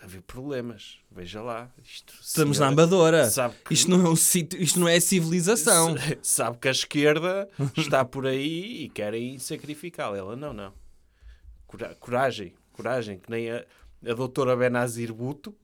haver 0.00 0.22
problemas. 0.22 0.98
Veja 1.10 1.42
lá. 1.42 1.70
Isto, 1.84 2.14
Estamos 2.20 2.58
na 2.58 2.66
senhora, 2.68 2.82
Amadora. 2.82 3.30
Sabe 3.30 3.54
que, 3.64 3.74
Isto 3.74 3.90
não 3.90 4.06
é 4.06 4.08
um 4.10 4.16
sítio, 4.16 4.60
isto 4.60 4.80
não 4.80 4.88
é 4.88 4.98
civilização. 4.98 5.94
Sabe 6.22 6.58
que 6.58 6.68
a 6.68 6.70
esquerda 6.70 7.48
está 7.76 8.04
por 8.04 8.26
aí 8.26 8.84
e 8.84 8.88
querem 8.88 9.38
sacrificá-la. 9.38 10.16
Ela, 10.16 10.36
não, 10.36 10.52
não. 10.54 10.72
Cora- 11.66 11.94
Coragem, 11.96 12.54
coragem, 12.72 13.18
que 13.18 13.30
nem 13.30 13.50
a, 13.50 13.64
a 14.06 14.14
doutora 14.14 14.56
Benazir 14.56 15.12
Buto 15.12 15.54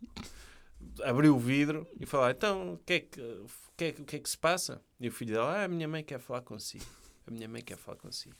abriu 1.02 1.35
o 1.35 1.38
vidro 1.38 1.87
e 2.00 2.06
falou: 2.06 2.28
então, 2.30 2.74
o 2.74 2.78
que, 2.85 2.92
é 2.94 3.00
que, 3.00 3.20
o, 3.20 3.46
que 3.76 3.85
é, 3.85 3.92
que- 3.92 4.02
o 4.02 4.04
que 4.04 4.16
é 4.16 4.18
que 4.18 4.30
se 4.30 4.38
passa? 4.38 4.80
E 5.00 5.09
o 5.09 5.12
filho 5.12 5.35
dela: 5.35 5.52
ah, 5.52 5.64
a 5.64 5.68
minha 5.68 5.88
mãe 5.88 6.02
quer 6.02 6.18
falar 6.20 6.40
consigo. 6.42 6.85
A 7.26 7.30
minha 7.30 7.48
mãe 7.48 7.62
quer 7.62 7.76
falar 7.76 7.96
consigo. 7.98 8.35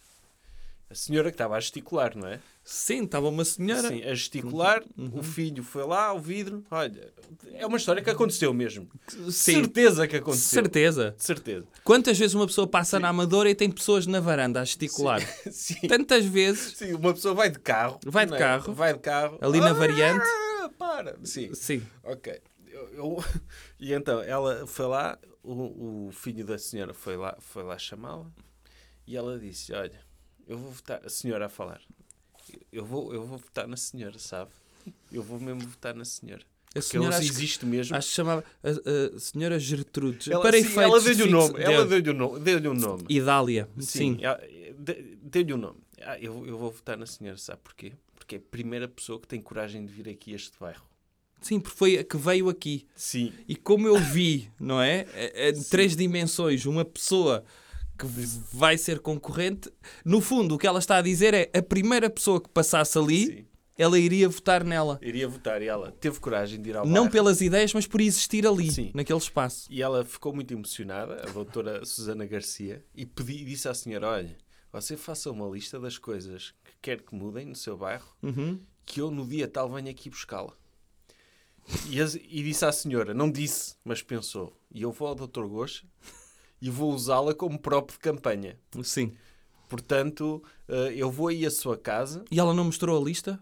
A 0.89 0.95
senhora 0.95 1.31
que 1.33 1.35
estava 1.35 1.57
a 1.57 1.61
gesticular, 1.61 2.17
não 2.17 2.29
é? 2.29 2.39
Sim, 2.63 3.03
estava 3.03 3.29
uma 3.29 3.45
senhora. 3.45 3.89
Sim, 3.89 4.05
a 4.05 4.15
gesticular, 4.15 4.85
Uhum. 4.97 5.19
o 5.19 5.21
filho 5.25 5.65
foi 5.65 5.85
lá 5.85 6.05
ao 6.07 6.21
vidro. 6.21 6.63
Olha, 6.71 7.13
é 7.55 7.67
uma 7.67 7.77
história 7.77 8.01
que 8.01 8.09
aconteceu 8.09 8.55
mesmo. 8.55 8.89
Sim. 9.09 9.33
Certeza 9.33 10.07
que 10.07 10.15
aconteceu. 10.15 10.63
Certeza. 10.63 11.13
Certeza. 11.19 11.67
Quantas 11.83 12.17
vezes 12.17 12.35
uma 12.35 12.47
pessoa 12.47 12.69
passa 12.69 13.01
na 13.01 13.09
Amadora 13.09 13.51
e 13.51 13.55
tem 13.57 13.69
pessoas 13.69 14.07
na 14.07 14.21
varanda 14.21 14.61
a 14.61 14.65
gesticular? 14.65 15.21
Sim. 15.51 15.89
Tantas 15.89 16.25
vezes. 16.25 16.77
Sim, 16.77 16.93
uma 16.95 17.13
pessoa 17.13 17.35
vai 17.35 17.51
de 17.51 17.59
carro. 17.59 17.99
Vai 18.07 18.25
de 18.25 18.35
é? 18.35 18.39
carro. 18.39 18.73
Vai 18.73 18.93
de 18.93 19.01
carro. 19.01 19.39
Ali 19.41 19.59
na 19.59 19.71
Ah, 19.71 19.75
variante. 19.75 20.25
Para. 20.79 21.19
Sim. 21.25 21.53
Sim. 21.55 21.83
Ok. 22.05 22.41
Eu- 22.69 22.89
eu- 22.95 23.25
E 23.81 23.93
então, 23.93 24.21
ela 24.23 24.67
foi 24.67 24.87
lá, 24.87 25.19
o, 25.43 26.09
o 26.09 26.13
filho 26.13 26.45
da 26.45 26.59
senhora 26.59 26.93
foi 26.93 27.17
lá, 27.17 27.37
foi 27.41 27.63
lá 27.63 27.79
chamá-la 27.79 28.27
e 29.07 29.17
ela 29.17 29.39
disse: 29.39 29.73
Olha, 29.73 30.01
eu 30.47 30.59
vou 30.59 30.71
votar, 30.71 31.01
a 31.05 31.09
senhora 31.09 31.47
a 31.47 31.49
falar, 31.49 31.81
eu 32.73 32.85
vou, 32.85 33.13
eu 33.15 33.25
vou 33.25 33.39
votar 33.39 33.67
na 33.67 33.77
senhora, 33.77 34.19
sabe? 34.19 34.51
Eu 35.11 35.23
vou 35.23 35.41
mesmo 35.41 35.63
votar 35.63 35.95
na 35.95 36.05
senhora. 36.05 36.43
A 36.43 36.79
Porque 36.79 36.83
senhora 36.91 37.09
ela 37.09 37.17
acho 37.19 37.27
que- 37.33 37.33
existe 37.39 37.65
mesmo. 37.67 37.97
Acho 37.97 38.09
que 38.09 38.15
chamava 38.15 38.45
a, 38.63 39.17
a 39.17 39.19
senhora 39.19 39.59
Gertrudes. 39.59 40.29
Ela, 40.29 40.43
Para 40.43 40.59
sim, 40.59 40.67
efeitos 40.67 40.83
ela 40.85 41.01
deu-lhe 41.01 41.23
o 41.23 41.27
fixos- 41.27 41.51
nome. 41.53 41.65
Ela 41.65 41.87
deu. 41.87 41.89
deu-lhe 41.89 42.11
o 42.11 42.15
nome. 42.15 42.41
Deu-lhe 42.41 42.69
um 42.69 42.75
nome. 42.75 43.05
Idália. 43.09 43.69
Sim. 43.81 44.19
de- 44.79 45.17
Deu-lhe 45.23 45.53
o 45.55 45.57
nome. 45.57 45.79
Ah, 46.03 46.19
eu, 46.21 46.47
eu 46.47 46.59
vou 46.59 46.71
votar 46.71 46.97
na 46.99 47.07
senhora, 47.07 47.39
sabe 47.39 47.61
porquê? 47.65 47.95
Porque 48.27 48.35
é 48.35 48.39
a 48.39 48.51
primeira 48.51 48.89
pessoa 48.89 49.21
que 49.21 49.29
tem 49.29 49.41
coragem 49.41 49.87
de 49.87 49.93
vir 49.93 50.09
aqui 50.09 50.33
a 50.33 50.37
este 50.37 50.59
bairro. 50.59 50.85
Sim, 51.41 51.61
porque 51.61 51.77
foi 51.79 51.99
a 51.99 52.03
que 52.03 52.17
veio 52.17 52.49
aqui. 52.49 52.85
Sim. 52.97 53.33
E 53.47 53.55
como 53.55 53.87
eu 53.87 53.97
vi, 54.01 54.51
não 54.59 54.83
é? 54.83 55.07
É- 55.15 55.47
é 55.47 55.51
Em 55.51 55.63
três 55.63 55.95
dimensões, 55.95 56.67
uma 56.67 56.85
pessoa 56.85 57.45
que 57.97 58.05
vai 58.53 58.77
ser 58.77 58.99
concorrente, 58.99 59.71
no 60.05 60.21
fundo, 60.21 60.57
o 60.57 60.59
que 60.59 60.67
ela 60.67 60.81
está 60.81 60.97
a 60.97 61.03
dizer 61.03 61.35
é 61.35 61.51
a 61.57 61.63
primeira 61.63 62.11
pessoa 62.11 62.41
que 62.41 62.49
passasse 62.49 62.99
ali, 62.99 63.27
Sim. 63.27 63.45
ela 63.79 63.97
iria 63.97 64.29
votar 64.29 64.65
nela. 64.65 64.99
Iria 65.01 65.29
votar 65.29 65.63
e 65.63 65.67
ela 65.69 65.93
teve 65.93 66.19
coragem 66.19 66.61
de 66.61 66.71
ir 66.71 66.77
ao 66.77 66.85
Não 66.85 66.93
bairro. 67.03 67.11
pelas 67.13 67.41
ideias, 67.41 67.73
mas 67.73 67.87
por 67.87 68.01
existir 68.01 68.45
ali, 68.45 68.73
Sim. 68.73 68.91
naquele 68.93 69.21
espaço. 69.21 69.69
E 69.71 69.81
ela 69.83 70.05
ficou 70.05 70.35
muito 70.35 70.53
emocionada, 70.53 71.23
a 71.29 71.31
doutora 71.31 71.85
Susana 71.85 72.27
Garcia, 72.27 72.85
e 72.93 73.07
pedi, 73.07 73.45
disse 73.45 73.69
à 73.69 73.73
senhora: 73.75 74.09
Olha, 74.09 74.37
você 74.73 74.97
faça 74.97 75.31
uma 75.31 75.49
lista 75.49 75.79
das 75.79 75.97
coisas 75.97 76.53
quer 76.83 77.03
que 77.03 77.15
mudem 77.15 77.47
no 77.47 77.55
seu 77.57 77.77
bairro, 77.77 78.07
Uhum. 78.23 78.61
que 78.85 79.01
eu 79.01 79.11
no 79.11 79.27
dia 79.27 79.49
tal 79.49 79.71
venho 79.71 79.91
aqui 79.91 80.09
buscá-la. 80.11 80.53
E, 81.91 81.99
e 82.01 82.43
disse 82.45 82.65
à 82.65 82.71
senhora: 82.73 83.13
Não 83.13 83.31
disse, 83.31 83.75
mas 83.85 84.03
pensou. 84.03 84.57
E 84.73 84.83
eu 84.83 84.93
vou 84.93 85.09
ao 85.09 85.15
doutor 85.15 85.49
Goxa 85.49 85.85
e 86.63 86.71
vou 86.71 86.93
usá-la 86.93 87.35
como 87.35 87.59
próprio 87.59 87.97
de 87.99 88.01
campanha. 88.03 88.59
Sim. 88.85 89.13
Portanto, 89.69 90.43
eh, 90.69 90.93
eu 90.97 91.11
vou 91.11 91.27
aí 91.29 91.45
à 91.45 91.51
sua 91.51 91.77
casa. 91.77 92.25
E 92.31 92.39
ela 92.39 92.55
não 92.55 92.65
mostrou 92.65 93.01
a 93.01 93.05
lista? 93.05 93.41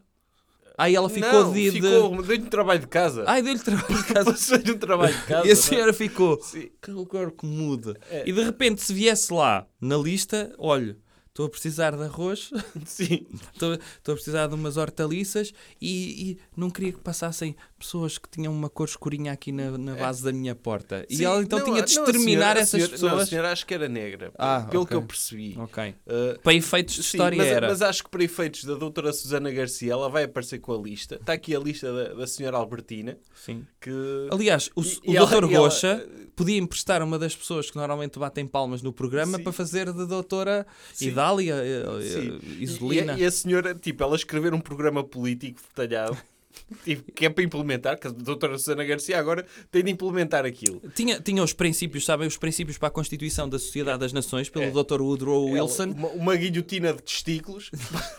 Aí 0.77 0.97
ela 0.97 1.09
ficou 1.11 1.31
não, 1.44 1.53
de. 1.53 1.70
de- 1.70 1.83
ficou, 1.83 2.23
dei-lhe 2.23 2.44
um 2.44 2.49
trabalho 2.49 2.81
de 2.81 2.87
casa. 2.88 3.25
Ai, 3.29 3.42
deu-lhe 3.42 3.59
trabalho 3.61 3.94
de 4.03 4.05
casa. 4.12 4.25
Passei-lhe 4.33 4.73
um 4.73 4.79
trabalho 4.79 5.14
de 5.14 5.23
casa. 5.27 5.47
E 5.47 5.51
a 5.51 5.55
não 5.55 5.61
é? 5.61 5.62
senhora 5.62 5.92
ficou. 5.92 6.40
Sim. 6.42 6.70
Que 6.81 7.07
quero 7.07 7.31
que 7.31 7.44
mude. 7.47 7.94
É. 8.11 8.27
E 8.27 8.33
de 8.33 8.42
repente, 8.42 8.83
se 8.83 8.92
viesse 8.94 9.33
lá 9.33 9.66
na 9.81 9.97
lista, 9.99 10.53
olha, 10.59 10.97
estou 11.35 11.47
a 11.47 11.49
precisar 11.51 11.97
de 11.97 12.03
arroz, 12.05 12.51
Sim. 12.87 13.27
estou 13.53 13.75
estou 13.75 14.12
a 14.12 14.14
precisar 14.14 14.47
de 14.47 14.55
umas 14.55 14.77
hortaliças 14.77 15.53
e, 15.83 16.31
e 16.31 16.38
não 16.57 16.70
queria 16.70 16.92
que 16.92 17.01
passassem 17.01 17.57
pessoas 17.77 18.18
que 18.18 18.29
tinham 18.29 18.53
uma 18.53 18.70
cor 18.70 18.87
escurinha 18.87 19.33
aqui 19.33 19.51
na, 19.51 19.77
na 19.77 19.97
base 19.97 20.23
da 20.23 20.33
minha 20.33 20.55
porta. 20.55 21.05
E 21.11 21.14
É. 21.14 21.16
Sim, 21.18 21.25
ela 21.25 21.42
então 21.42 21.59
não, 21.59 21.66
tinha 21.66 21.83
de 21.83 21.90
exterminar 21.90 22.57
essas 22.57 22.70
senhora- 22.70 22.90
Não, 22.92 22.94
a 23.09 23.11
pessoas. 23.11 23.29
senhora 23.29 23.51
acho 23.53 23.66
que 23.66 23.75
era 23.75 23.88
negra, 23.88 24.33
Ah, 24.38 24.64
pelo 24.70 24.85
ok. 24.85 24.97
que 24.97 25.03
eu 25.03 25.07
percebi. 25.07 25.57
Ok. 25.59 25.94
Uh, 26.07 26.38
Para 26.40 26.55
efeitos 26.55 26.94
de 26.94 27.03
sim, 27.03 27.16
história 27.16 27.37
mas, 27.37 27.47
era. 27.49 27.68
mas 27.68 27.83
acho 27.83 28.05
que 28.05 28.11
para 28.11 28.23
efeitos 28.23 28.62
da 28.64 28.75
doutora 28.77 29.12
Susana 29.12 29.51
Garcia, 29.51 29.92
ela 29.92 30.09
vai 30.09 30.23
aparecer 30.25 30.61
com 30.61 30.73
a 30.73 30.79
lista. 30.81 31.16
Está 31.16 31.33
aqui 31.33 31.55
a 31.55 31.59
lista 31.59 31.92
da, 31.92 32.14
da 32.14 32.27
senhora 32.29 32.57
Albertina, 32.59 33.18
Sim. 33.35 33.66
que... 33.81 33.90
Aliás, 34.31 34.70
o, 34.77 34.83
E- 34.83 35.01
o 35.09 35.14
e 35.14 35.18
doutor 35.18 35.51
e 35.51 35.55
ela- 35.55 35.64
Rocha 35.64 36.09
podia 36.37 36.59
emprestar 36.59 37.03
uma 37.03 37.18
das 37.18 37.35
pessoas 37.35 37.70
que 37.70 37.77
normalmente 37.77 38.18
batem 38.20 38.47
palmas 38.47 38.83
no 38.83 38.92
programa 38.92 39.38
Sim. 39.38 39.42
para 39.42 39.53
fazer 39.53 39.92
de 39.92 40.07
doutora 40.07 40.64
Sim. 40.92 41.09
Idália, 41.09 41.24
eh, 41.53 41.83
eh, 41.83 42.39
E, 42.59 42.65
Isolina. 42.65 43.13
e 43.13 43.17
a- 43.17 43.19
e 43.21 43.25
a 43.27 43.31
senhora, 43.31 43.75
tipo, 43.75 44.03
ela 44.03 44.17
escrever 44.17 44.53
um 44.55 44.61
programa 44.61 45.03
político 45.05 45.61
detalhado, 45.69 46.17
tipo, 46.85 47.11
que 47.13 47.27
é 47.27 47.31
para 47.31 47.43
implementar, 47.45 47.99
que 47.99 48.07
a 48.07 48.11
doutora 48.11 48.57
Susana 48.59 48.85
Garcia 48.85 49.19
agora 49.19 49.45
tem 49.71 49.83
de 49.85 49.91
implementar 49.91 50.45
aquilo. 50.45 50.81
Tinha, 50.95 51.21
tinha 51.21 51.43
os 51.43 51.53
princípios, 51.53 52.05
sabem, 52.05 52.27
os 52.29 52.37
princípios 52.37 52.79
para 52.79 52.89
a 52.89 52.91
Constituição 52.91 53.49
da 53.49 53.59
Sociedade 53.59 53.99
das 54.01 54.13
Nações, 54.13 54.49
pelo 54.49 54.65
É. 54.67 54.71
Dr. 54.71 55.01
Woodrow 55.01 55.49
Ela- 55.49 55.63
Wilson. 55.65 55.91
uma, 55.91 56.09
uma 56.09 56.37
guilhotina 56.37 56.93
de 56.93 57.03
testículos, 57.03 57.71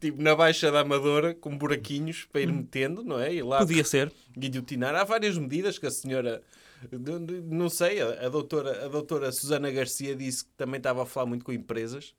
tipo, 0.00 0.22
na 0.22 0.34
baixa 0.34 0.70
da 0.70 0.80
amadora, 0.80 1.34
com 1.34 1.56
buraquinhos 1.56 2.26
para 2.30 2.40
ir 2.42 2.52
metendo, 2.52 3.02
não 3.02 3.18
é? 3.18 3.34
E 3.34 3.42
lá 3.42 3.58
Podia 3.58 3.84
ser. 3.84 4.12
guilhotinar. 4.36 4.94
Há 4.94 5.04
várias 5.04 5.36
medidas 5.38 5.78
que 5.78 5.86
a 5.86 5.90
senhora. 5.90 6.42
Não 7.44 7.68
sei, 7.68 8.00
a, 8.00 8.28
doutora, 8.28 8.84
a 8.84 8.88
doutora 8.88 9.30
Susana 9.32 9.70
Garcia 9.70 10.14
disse 10.16 10.44
que 10.44 10.50
também 10.56 10.78
estava 10.78 11.02
a 11.02 11.06
falar 11.06 11.26
muito 11.26 11.44
com 11.44 11.52
empresas 11.52 12.14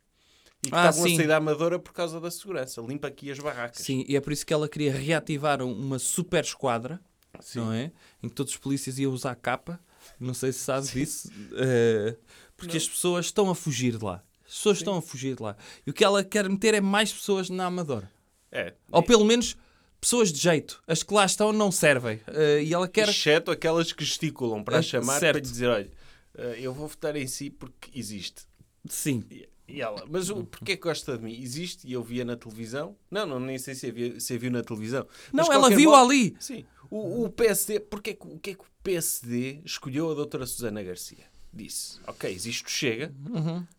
e 0.65 0.69
que 0.69 0.76
Ah, 0.76 0.89
estavam 0.89 1.04
sim. 1.08 1.13
a 1.13 1.17
sair 1.17 1.28
da 1.28 1.38
Amadora 1.38 1.78
por 1.80 1.93
causa 1.93 2.19
da 2.21 2.32
segurança. 2.32 2.82
Limpa 2.82 3.08
aqui 3.08 3.30
as 3.32 3.39
barracas. 3.39 3.82
Sim, 3.84 4.06
e 4.08 4.15
é 4.15 4.21
por 4.21 4.32
isso 4.34 4.45
que 4.45 4.54
ela 4.54 4.69
queria 4.69 4.93
reativar 4.93 5.62
um- 5.62 5.73
uma 5.73 5.99
super 5.99 6.43
esquadra, 6.43 6.99
Sim. 7.41 7.60
não 7.60 7.73
é? 7.73 7.91
Em 8.21 8.30
que 8.30 8.36
todos 8.36 8.54
os 8.54 8.58
polícias 8.60 8.97
iam 8.99 9.12
usar 9.12 9.36
capa. 9.36 9.80
Não 10.19 10.34
sei 10.34 10.52
se 10.52 10.60
sabe 10.60 10.88
disso. 10.88 11.30
Eh, 11.56 12.15
porque 12.58 12.78
as 12.78 12.88
pessoas 12.88 13.26
estão 13.26 13.49
a 13.49 13.56
fugir 13.56 13.97
de 13.97 14.04
lá. 14.04 14.23
As 14.45 14.54
pessoas 14.56 14.78
estão 14.78 14.97
a 14.97 15.02
fugir 15.02 15.36
de 15.36 15.41
lá. 15.43 15.56
E 15.86 15.89
o 15.89 15.93
que 15.93 16.04
ela 16.04 16.23
quer 16.23 16.47
meter 16.49 16.73
é 16.73 16.82
mais 16.82 17.12
pessoas 17.12 17.49
na 17.49 17.65
Amadora. 17.65 18.10
É. 18.52 18.73
Ou 18.91 19.02
pelo 19.02 19.26
menos 19.26 19.56
pessoas 20.04 20.32
de 20.32 20.39
jeito. 20.39 20.84
As 20.86 21.02
que 21.02 21.13
lá 21.13 21.26
estão 21.26 21.52
não 21.54 21.72
servem. 21.72 22.20
Eh, 22.28 22.63
e 22.63 22.74
ela 22.74 22.88
quer. 22.88 23.08
Exceto 23.10 23.50
aquelas 23.52 23.92
que 23.94 24.04
gesticulam 24.04 24.63
para 24.63 24.78
a 24.78 24.80
Eh, 24.80 24.84
chamar 24.84 25.20
certo. 25.20 25.34
para 25.36 25.42
dizer: 25.42 25.68
olha, 25.68 25.89
eh, 26.38 26.58
eu 26.60 26.74
vou 26.74 26.88
votar 26.88 27.16
em 27.16 27.26
si 27.28 27.50
porque 27.50 27.89
existe. 27.98 28.44
Sim. 28.88 29.24
E 29.66 29.82
ela, 29.82 30.06
mas 30.10 30.30
o, 30.30 30.44
porquê 30.44 30.76
que 30.76 30.84
gosta 30.84 31.18
de 31.18 31.24
mim? 31.24 31.42
Existe 31.42 31.88
e 31.88 31.94
eu 31.94 32.04
via 32.04 32.26
na 32.26 32.36
televisão? 32.36 32.98
Não, 33.10 33.26
não 33.26 33.39
nem 33.39 33.58
sei 33.58 33.74
se 33.74 33.88
havia, 33.88 34.20
se 34.20 34.38
viu 34.38 34.52
na 34.52 34.62
televisão. 34.62 35.08
Mas 35.32 35.48
Não, 35.48 35.54
ela 35.54 35.63
qualquer 35.63 35.78
viu 35.78 35.89
modo- 35.92 36.12
ali. 36.12 36.36
Sim. 36.39 36.66
O, 36.92 37.24
o 37.24 37.30
PSD, 37.30 37.80
porquê, 37.80 38.13
que- 38.13 38.28
o 38.28 38.38
que 38.39 38.50
é 38.52 38.54
que 38.56 38.62
o 38.62 38.66
PSD 38.84 39.62
escolheu 39.63 40.12
a 40.12 40.13
doutora 40.13 40.46
Susana 40.46 40.84
Garcia? 40.84 41.32
Disse, 41.56 42.00
ok, 42.08 42.30
isto 42.32 42.70
chega, 42.70 43.13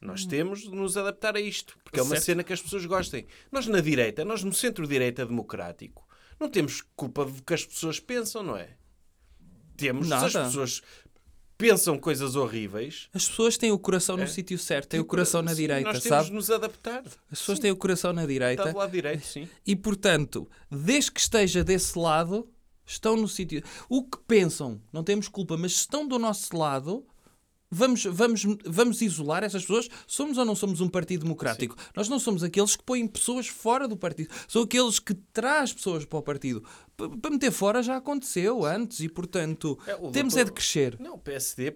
nós 0.01 0.25
temos 0.25 0.61
de 0.61 0.71
nos 0.71 0.97
adaptar 0.97 1.37
a 1.37 1.41
isto, 1.41 1.77
porque 1.85 1.99
é 1.99 2.03
uma 2.03 2.11
Uhum. 2.11 2.15
Certo. 2.17 2.25
cena 2.27 2.45
que 2.45 2.53
as 2.53 2.63
pessoas 2.63 2.87
gostem. 2.87 3.27
Nós 3.53 3.67
na 3.67 3.81
direita, 3.81 4.25
nós 4.25 4.43
no 4.45 4.53
centro-direita 4.55 5.27
democrático, 5.27 6.07
não 6.39 6.49
temos 6.49 6.83
culpa 6.97 7.25
do 7.25 7.43
que 7.43 7.55
as 7.55 7.65
pessoas 7.65 7.99
pensam, 8.01 8.43
não 8.43 8.57
é? 8.57 8.71
Temos, 9.77 10.07
se 10.07 10.13
as 10.15 10.33
Nada. 10.35 10.47
pessoas 10.47 10.83
pensam 11.57 11.99
coisas 11.99 12.35
horríveis, 12.37 13.09
As 13.15 13.29
pessoas 13.29 13.57
têm 13.57 13.71
o 13.73 13.79
coração 13.79 14.17
no 14.17 14.23
É. 14.25 14.27
sítio 14.27 14.59
certo, 14.59 14.89
têm 14.91 15.01
o 15.01 15.05
coração 15.05 15.41
na 15.43 15.51
sim, 15.53 15.57
direita, 15.63 15.93
nós 15.93 16.03
temos 16.03 16.19
sabe? 16.25 16.35
nos 16.35 16.51
adaptar. 16.51 17.03
As 17.31 17.39
pessoas 17.39 17.59
têm 17.59 17.71
o 17.71 17.77
coração 17.77 18.13
na 18.13 18.23
Está 18.23 18.33
direita 18.33 18.73
do 18.73 18.79
lado 18.79 18.91
direito, 18.91 19.25
sim. 19.25 19.49
e, 19.67 19.75
portanto, 19.77 20.49
desde 20.71 21.11
que 21.13 21.21
esteja 21.21 21.63
desse 21.65 21.99
lado, 21.99 22.49
estão 22.87 23.17
no 23.17 23.27
sítio. 23.29 23.63
O 23.89 24.05
que 24.05 24.19
pensam, 24.27 24.81
não 24.93 25.03
temos 25.03 25.29
culpa, 25.29 25.57
mas 25.57 25.73
se 25.73 25.79
estão 25.81 26.07
do 26.07 26.19
nosso 26.19 26.57
lado. 26.57 27.07
Vamos, 27.75 28.05
vamos, 28.05 28.43
vamos 28.65 29.03
isolar 29.03 29.43
essas 29.43 29.63
pessoas? 29.63 29.89
Somos 30.07 30.39
ou 30.39 30.45
não 30.45 30.55
somos 30.55 30.81
um 30.81 30.89
partido 30.89 31.23
democrático? 31.23 31.75
Nós 31.97 32.09
não 32.09 32.19
somos 32.19 32.43
aqueles 32.45 32.77
que 32.77 32.85
põem 32.85 33.07
pessoas 33.07 33.49
fora 33.49 33.89
do 33.89 33.97
partido. 33.97 34.31
São 34.47 34.63
aqueles 34.63 34.99
que 34.99 35.13
traz 35.33 35.73
pessoas 35.73 36.05
para 36.05 36.19
o 36.19 36.23
partido. 36.23 36.63
P- 36.97 37.09
Para 37.21 37.31
meter 37.33 37.51
fora 37.51 37.83
já 37.83 37.97
aconteceu 37.97 38.65
antes 38.65 39.01
e, 39.01 39.09
portanto, 39.09 39.77
É, 39.87 39.95
temos 39.95 40.35
doutor- 40.35 40.41
é 40.41 40.45
de 40.45 40.53
crescer. 40.53 40.97
Não, 41.01 41.15
o 41.15 41.19
PSD 41.19 41.73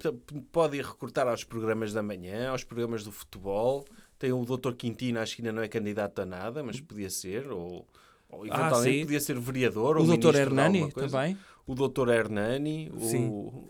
pode 0.53 0.77
ir 0.77 0.85
recrutar 0.85 1.27
aos 1.27 1.43
programas 1.43 1.93
da 1.93 2.03
manhã, 2.03 2.51
aos 2.51 2.63
programas 2.63 3.03
do 3.03 3.11
futebol. 3.11 3.85
Tem 4.19 4.33
o 4.33 4.45
Dr. 4.45 4.73
Quintino, 4.75 5.19
acho 5.21 5.37
que 5.37 5.43
ainda 5.43 5.53
não 5.53 5.63
é 5.63 5.69
candidato 5.69 6.21
a 6.21 6.27
nada, 6.27 6.63
mas 6.63 6.81
podia 6.81 7.11
ser. 7.11 7.49
Ou, 7.51 7.87
ou 8.29 8.47
eventualmente 8.47 8.89
Ah, 8.89 8.93
sim. 8.93 9.01
podia 9.05 9.21
ser 9.21 9.39
vereador. 9.41 9.97
O 9.97 10.01
ou 10.09 10.17
de 10.17 10.27
Hernani 10.37 10.93
também. 10.93 11.37
O 11.69 11.75
Dr. 11.75 12.09
Hernani. 12.09 12.91
Sim. 12.99 13.29
O, 13.29 13.69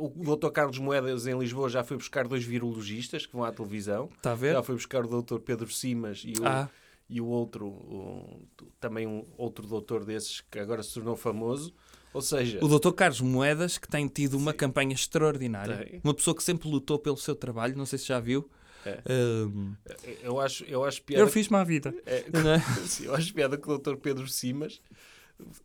o, 0.00 0.32
o 0.32 0.36
Dr. 0.36 0.48
Carlos 0.50 0.78
Moedas 0.78 1.26
em 1.26 1.38
Lisboa 1.38 1.68
já 1.68 1.84
foi 1.84 1.96
buscar 1.98 2.26
dois 2.26 2.42
virologistas 2.42 3.26
que 3.26 3.32
vão 3.34 3.44
à 3.44 3.52
televisão. 3.52 4.08
Está 4.16 4.32
a 4.32 4.34
ver? 4.34 4.54
Já 4.54 4.62
foi 4.62 4.74
buscar 4.74 5.04
o 5.04 5.22
Dr. 5.22 5.38
Pedro 5.38 5.70
Simas 5.70 6.22
e 6.24 6.32
o, 6.40 6.46
Ah. 6.46 6.68
e 7.08 7.20
o 7.20 7.26
outro, 7.26 7.66
o- 7.68 8.42
também 8.80 9.06
um 9.06 9.24
outro 9.36 9.66
doutor 9.66 10.04
desses 10.04 10.40
que 10.50 10.58
agora 10.58 10.82
se 10.82 10.94
tornou 10.94 11.14
famoso. 11.16 11.72
Ou 12.14 12.22
seja, 12.22 12.58
O 12.64 12.78
Dr. 12.78 12.92
Carlos 12.92 13.20
Moedas, 13.20 13.76
que 13.76 13.86
tem 13.86 14.08
tido 14.08 14.34
uma 14.38 14.54
campanha 14.54 14.94
extraordinária. 14.94 15.84
Tem. 15.84 16.00
Uma 16.02 16.14
pessoa 16.14 16.34
que 16.34 16.42
sempre 16.42 16.66
lutou 16.66 16.98
pelo 16.98 17.18
seu 17.18 17.36
trabalho, 17.36 17.76
não 17.76 17.84
sei 17.84 17.98
se 17.98 18.06
já 18.06 18.18
viu. 18.18 18.48
É. 18.86 19.02
Ahm, 19.06 19.74
eu 20.22 20.40
acho, 20.40 20.64
eu 20.64 20.82
acho 20.84 21.02
piada. 21.02 21.22
eu 21.22 21.28
fiz-me 21.28 21.56
à 21.58 21.64
vida. 21.64 21.94
É, 22.06 22.20
é? 22.20 22.24
Eu 23.04 23.14
acho 23.14 23.34
piada 23.34 23.58
que 23.58 23.70
o 23.70 23.76
Dr. 23.76 23.96
Pedro 23.96 24.26
Simas 24.26 24.80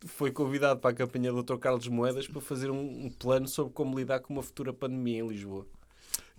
foi 0.06 0.30
convidado 0.30 0.80
para 0.80 0.90
a 0.90 0.94
campanha 0.94 1.32
do 1.32 1.42
Dr. 1.42 1.58
Carlos 1.58 1.88
Moedas 1.88 2.26
para 2.26 2.40
fazer 2.40 2.70
um, 2.70 3.06
um 3.06 3.10
plano 3.10 3.48
sobre 3.48 3.72
como 3.72 3.98
lidar 3.98 4.20
com 4.20 4.32
uma 4.32 4.42
futura 4.42 4.72
pandemia 4.72 5.20
em 5.20 5.28
Lisboa. 5.28 5.66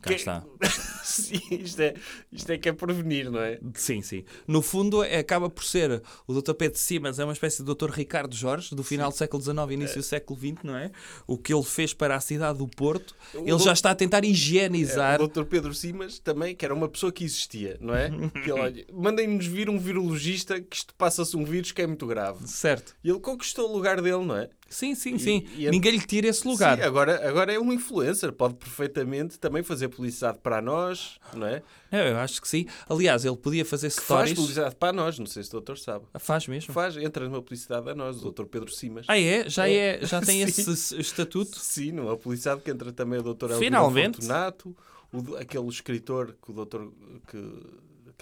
Cá 0.06 0.10
Que- 0.12 0.16
está. 0.16 0.44
Sim, 1.04 1.40
isto 1.52 1.80
é, 1.82 1.94
isto 2.32 2.50
é 2.52 2.58
que 2.58 2.68
é 2.70 2.74
prevenir, 2.74 3.32
não 3.32 3.40
é? 3.40 3.60
Sim, 3.76 4.02
sim. 4.02 4.24
No 4.48 4.62
fundo, 4.62 5.04
é- 5.04 5.18
acaba 5.20 5.50
por 5.50 5.64
ser 5.64 6.02
o 6.28 6.34
Dr. 6.42 6.54
Pedro 6.54 6.78
Simas, 6.78 7.20
é 7.20 7.24
uma 7.24 7.32
espécie 7.34 7.64
de 7.64 7.74
Dr. 7.74 7.90
Ricardo 7.90 8.36
Jorge, 8.36 8.76
do 8.76 8.84
final 8.84 9.12
do 9.12 9.16
século 9.18 9.42
XIX 9.42 9.58
e 9.70 9.74
início 9.74 9.98
do 9.98 10.04
século 10.04 10.38
XX, 10.40 10.64
não 10.64 10.76
é? 10.76 10.92
O 11.26 11.38
que 11.38 11.54
ele 11.54 11.64
fez 11.64 11.94
para 11.94 12.16
a 12.16 12.20
cidade 12.20 12.58
do 12.60 12.68
Porto, 12.68 13.16
O 13.34 13.38
ele 13.40 13.46
doutor- 13.52 13.66
já 13.66 13.74
está 13.74 13.92
a 13.92 13.96
tentar 13.96 14.26
higienizar. 14.26 15.22
O 15.22 15.28
Dr. 15.28 15.44
Pedro 15.46 15.74
Simas 15.74 16.20
também, 16.20 16.56
que 16.56 16.66
era 16.66 16.74
uma 16.74 16.90
pessoa 16.90 17.12
que 17.12 17.24
existia, 17.24 17.78
não 17.80 17.96
é? 17.96 18.10
Que 18.44 18.52
ele, 18.52 18.60
olha, 18.60 18.86
mandem-nos 18.92 19.46
vir 19.46 19.70
um 19.70 19.80
virologista 19.80 20.60
que 20.60 20.76
isto 20.78 20.94
passa-se 20.96 21.36
um 21.38 21.46
vírus 21.46 21.72
que 21.72 21.82
é 21.82 21.88
muito 21.88 22.06
grave. 22.08 22.48
Certo. 22.48 22.96
E 23.04 23.10
ele 23.10 23.20
conquistou 23.20 23.70
o 23.70 23.74
lugar 23.74 24.02
dele, 24.02 24.26
não 24.26 24.36
é? 24.36 24.50
Sim, 24.68 24.96
sim, 24.96 25.16
E- 25.16 25.20
sim. 25.20 25.48
e 25.56 25.68
a- 25.68 25.72
Ninguém 25.72 25.92
lhe 25.94 26.02
tira 26.06 26.28
esse 26.28 26.46
lugar. 26.48 26.78
Sim, 26.78 26.84
agora, 26.84 27.28
agora 27.30 27.54
é 27.54 27.60
um 27.60 27.72
influencer, 27.72 28.32
pode 28.34 28.56
perfeitamente 28.56 29.40
também 29.40 29.62
fazer 29.64 29.88
publicidade 29.90 30.40
para 30.40 30.62
nós, 30.62 31.20
não 31.34 31.46
é? 31.48 31.62
É, 31.92 32.12
eu 32.12 32.18
acho 32.18 32.42
que 32.42 32.48
sim. 32.48 32.66
Aliás, 32.90 33.24
ele 33.24 33.38
podia 33.38 33.64
fazer 33.64 33.90
Que 33.90 33.96
faz 34.02 34.06
stories. 34.30 34.34
publicidade 34.34 34.76
para 34.76 34.92
nós, 34.92 35.20
não 35.20 35.26
sei 35.28 35.44
se 35.44 35.50
o 35.50 35.52
doutor 35.54 35.78
sabe. 35.78 36.06
Faz 36.20 36.48
mesmo. 36.48 36.74
Faz, 36.74 36.98
entra 36.98 37.26
numa 37.26 37.42
publicidade 37.42 37.90
a 37.90 37.96
nós, 37.96 38.18
o 38.18 38.22
doutor 38.22 38.48
Pedro 38.48 38.72
Simas. 38.72 39.06
Ah, 39.08 39.20
é? 39.20 39.48
Já, 39.48 39.70
é, 39.70 40.00
já 40.06 40.20
tem 40.22 40.42
esse 40.42 41.00
estatuto? 41.00 41.60
Sim, 41.60 41.92
numa 41.94 42.18
publicidade 42.18 42.62
que 42.62 42.72
entra 42.72 42.92
também 42.92 43.20
o 43.20 43.24
doutor 43.24 43.52
Finalmente. 43.60 44.16
Fortunato, 44.18 44.76
o, 45.14 45.36
aquele 45.38 45.68
escritor 45.68 46.36
que 46.44 46.52
o 46.52 46.54
doutor... 46.54 46.92
Que, 47.28 47.62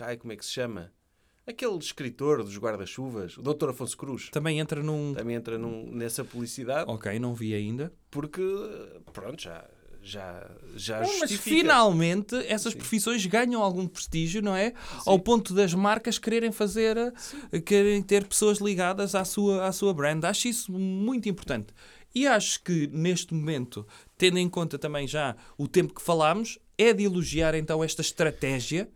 ai, 0.02 0.18
como 0.18 0.34
é 0.34 0.36
que 0.36 0.46
se 0.46 0.52
chama? 0.52 0.92
Aquele 1.46 1.78
escritor 1.78 2.42
dos 2.44 2.58
guarda-chuvas, 2.58 3.38
o 3.38 3.42
doutor 3.42 3.70
Afonso 3.72 3.98
Cruz. 3.98 4.30
Também 4.30 4.60
entra 4.60 4.82
num. 4.82 5.14
Também 5.14 5.36
entra 5.36 5.58
num- 5.58 5.92
nessa 5.92 6.24
publicidade, 6.24 6.90
Ok, 6.90 7.20
não 7.20 7.36
vi 7.36 7.54
ainda. 7.54 7.92
porque, 8.10 8.42
pronto, 9.12 9.42
já, 9.42 9.66
já, 10.02 10.50
já 10.76 11.02
Não, 11.02 11.20
mas 11.20 11.32
finalmente 11.34 12.34
essas 12.48 12.74
profissões 12.74 13.26
ganham 13.26 13.62
algum 13.62 13.86
prestígio, 13.88 14.42
não 14.42 14.56
é? 14.56 14.74
Ao 15.06 15.20
ponto 15.20 15.54
das 15.54 15.74
marcas 15.74 16.18
quererem 16.18 16.52
fazer, 16.52 16.96
eh, 17.52 17.60
querem 17.60 18.02
ter 18.02 18.26
pessoas 18.26 18.60
ligadas 18.60 19.14
à 19.14 19.26
sua, 19.26 19.66
à 19.68 19.72
sua 19.74 19.94
brand. 19.94 20.24
Acho 20.24 20.48
isso 20.48 20.72
muito 20.72 21.28
importante. 21.28 21.74
E 22.16 22.26
acho 22.26 22.64
que 22.64 22.88
neste 22.88 23.34
momento, 23.34 23.86
tendo 24.18 24.38
em 24.38 24.48
conta 24.48 24.78
também 24.80 25.06
já 25.08 25.36
o 25.58 25.68
tempo 25.68 25.94
que 25.94 26.02
falámos, 26.02 26.58
é 26.78 26.94
de 26.94 27.04
elogiar 27.04 27.54
então 27.56 27.84
esta 27.84 28.02
estratégia. 28.02 28.88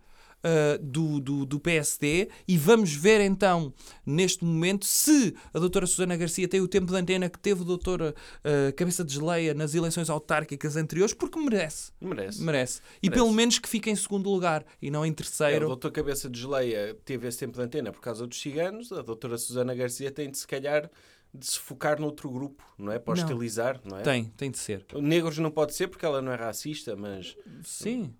Ah, 0.42 0.78
do, 0.80 1.20
do, 1.20 1.44
do 1.46 1.60
PSD 1.60 2.28
e 2.46 2.56
vamos 2.56 2.92
ver 2.94 3.20
então 3.20 3.72
neste 4.06 4.44
momento 4.44 4.86
se 4.86 5.34
a 5.52 5.58
doutora 5.58 5.86
Susana 5.86 6.16
Garcia 6.16 6.46
tem 6.48 6.60
o 6.60 6.68
tempo 6.68 6.86
de 6.92 6.96
antena 6.96 7.28
que 7.28 7.38
teve 7.38 7.62
o 7.62 7.64
doutor 7.64 8.02
ah, 8.44 8.72
Cabeça 8.76 9.04
de 9.04 9.14
Geleia 9.14 9.54
nas 9.54 9.74
eleições 9.74 10.08
autárquicas 10.10 10.76
anteriores 10.76 11.14
porque 11.14 11.38
merece 11.38 11.92
Merece. 12.00 12.42
Merece. 12.42 12.80
E 13.02 13.10
pelo 13.10 13.32
menos 13.32 13.58
que 13.58 13.68
fique 13.68 13.90
em 13.90 13.96
segundo 13.96 14.30
lugar 14.30 14.64
e 14.80 14.90
não 14.90 15.04
em 15.04 15.08
É, 15.08 15.12
o 15.12 15.14
terceiro. 15.14 15.66
doutor 15.66 15.90
Cabeça 15.90 16.28
de 16.30 16.40
Geleia 16.40 16.96
teve 17.04 17.26
esse 17.26 17.38
tempo 17.38 17.56
de 17.56 17.62
antena 17.62 17.90
por 17.92 18.00
causa 18.00 18.26
dos 18.26 18.40
ciganos. 18.40 18.92
A 18.92 19.02
doutora 19.02 19.36
Susana 19.36 19.74
Garcia 19.74 20.10
tem 20.10 20.30
de, 20.30 20.38
se 20.38 20.46
calhar, 20.46 20.90
de 21.34 21.46
se 21.46 21.58
focar 21.58 22.00
noutro 22.00 22.30
grupo, 22.30 22.62
não 22.78 22.92
é? 22.92 22.98
Para 22.98 23.14
Não. 23.16 23.22
hostilizar, 23.24 23.80
não 23.84 23.98
é? 23.98 24.02
Tem, 24.02 24.24
tem 24.36 24.50
de 24.50 24.58
ser. 24.58 24.86
Negros 25.00 25.38
não 25.38 25.50
pode 25.50 25.74
ser 25.74 25.88
porque 25.88 26.04
ela 26.06 26.22
não 26.22 26.32
é 26.32 26.36
racista, 26.36 26.94
mas... 26.96 27.36
Sim. 27.62 28.14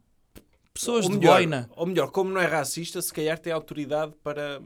Pessoas 0.79 1.07
ou 1.07 1.11
de 1.11 1.19
melhor, 1.19 1.39
boina. 1.39 1.69
Ou 1.75 1.87
melhor, 1.87 2.09
como 2.13 2.31
não 2.31 2.41
é 2.41 2.47
racista, 2.47 3.03
se 3.03 3.13
calhar 3.13 3.37
tem 3.37 3.53
autoridade 3.53 4.15
para, 4.23 4.63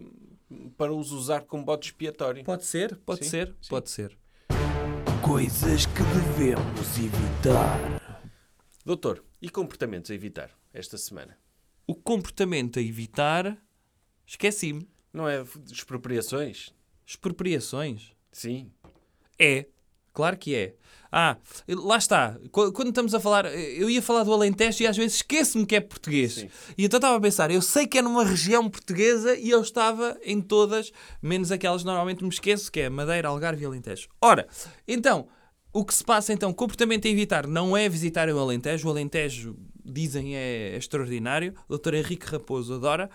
para 0.77 0.92
os 0.92 1.11
usar 1.11 1.40
como 1.46 1.64
bote 1.64 1.88
expiatório. 1.88 2.44
Pode 2.44 2.66
ser, 2.66 2.96
pode 2.96 3.25
Sim, 3.25 3.31
ser, 3.31 3.57
sim. 3.62 3.70
pode 3.70 3.88
ser. 3.88 4.18
Coisas 5.25 5.87
que 5.87 6.03
devemos 6.03 6.98
evitar. 6.98 8.29
Doutor, 8.85 9.25
e 9.40 9.48
comportamentos 9.48 10.11
a 10.11 10.14
evitar 10.14 10.51
esta 10.75 10.98
semana? 10.98 11.38
O 11.87 11.94
comportamento 11.94 12.79
a 12.79 12.83
evitar, 12.83 13.57
esqueci-me. 14.27 14.87
Não 15.14 15.27
é 15.27 15.42
de 15.42 15.72
expropriações? 15.72 16.75
Expropriações. 17.07 18.12
Sim. 18.31 18.70
É, 19.38 19.66
claro 20.12 20.37
que 20.37 20.55
é. 20.55 20.75
Ah, 21.14 21.37
lá 21.68 21.98
está. 21.98 22.38
Qu- 22.51 22.72
Quando 22.72 22.88
estamos 22.88 23.14
a 23.14 23.20
falar, 23.20 23.44
eu 23.46 23.90
ia 23.90 24.01
falar 24.01 24.25
do 24.25 24.33
Alentejo 24.33 24.83
e 24.83 24.87
às 24.87 24.96
vezes 24.96 25.16
esqueço-me 25.16 25.66
que 25.66 25.77
é 25.77 25.81
português. 25.81 26.33
Sim. 26.37 26.48
E 26.79 26.85
então 26.87 26.96
estava 26.96 27.16
a 27.16 27.20
pensar, 27.20 27.51
eu 27.51 27.61
sei 27.61 27.87
que 27.87 27.98
é 27.98 28.03
numa 28.03 28.25
região 28.25 28.68
portuguesa 28.70 29.37
e 29.37 29.51
eu 29.51 29.61
estava 29.61 30.16
em 30.25 30.40
todas, 30.40 30.90
menos 31.20 31.53
aquelas 31.53 31.83
que 31.83 31.87
normalmente 31.87 32.22
me 32.25 32.31
esqueço, 32.31 32.72
que 32.72 32.81
é 32.81 32.88
Madeira, 32.88 33.29
Algarve 33.29 33.62
e 33.62 33.66
Alentejo. 33.66 34.09
Ora, 34.22 34.48
então, 34.88 35.29
o 35.70 35.85
que 35.85 35.94
se 35.94 36.03
passa 36.03 36.33
então, 36.33 36.51
comportamento 36.53 37.07
a 37.07 37.11
evitar, 37.11 37.46
não 37.46 37.77
é 37.77 37.88
visitar 37.90 38.27
o 38.31 38.38
Alentejo. 38.38 38.88
O 38.88 38.90
Alentejo, 38.90 39.55
dizem, 39.85 40.35
é 40.35 40.75
extraordinário. 40.79 41.53
O 41.68 41.77
Dr. 41.77 41.92
Henrique 41.94 42.25
Raposo 42.27 42.72
adora. 42.75 43.11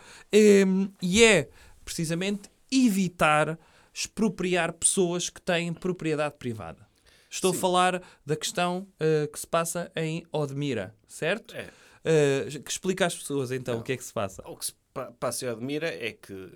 Hum, 0.68 0.88
E 1.02 1.24
é, 1.24 1.50
precisamente, 1.84 2.48
evitar 2.72 3.58
expropriar 3.92 4.72
pessoas 4.74 5.30
que 5.32 5.42
têm 5.42 5.74
propriedade 5.74 6.36
privada. 6.38 6.86
Estou 7.30 7.52
a 7.52 7.54
falar 7.54 8.02
da 8.26 8.36
questão 8.36 8.88
eh, 9.00 9.28
que 9.28 9.40
se 9.40 9.48
passa 9.48 9.92
em 9.96 10.26
Odmira, 10.32 10.96
certo? 11.08 11.56
É. 11.56 11.70
Eh, 12.06 12.60
que 12.64 12.72
explica 12.72 13.06
às 13.06 13.16
pessoas 13.16 13.52
então 13.52 13.80
o 13.80 13.84
que 13.84 13.92
é 13.92 13.98
que 13.98 14.04
se 14.04 14.14
passa. 14.14 14.42
O 14.48 14.56
que 14.56 14.66
se 14.68 14.74
pa- 14.94 15.12
passa 15.20 15.46
em 15.46 15.50
Admira 15.50 15.88
é 15.88 16.12
que 16.14 16.50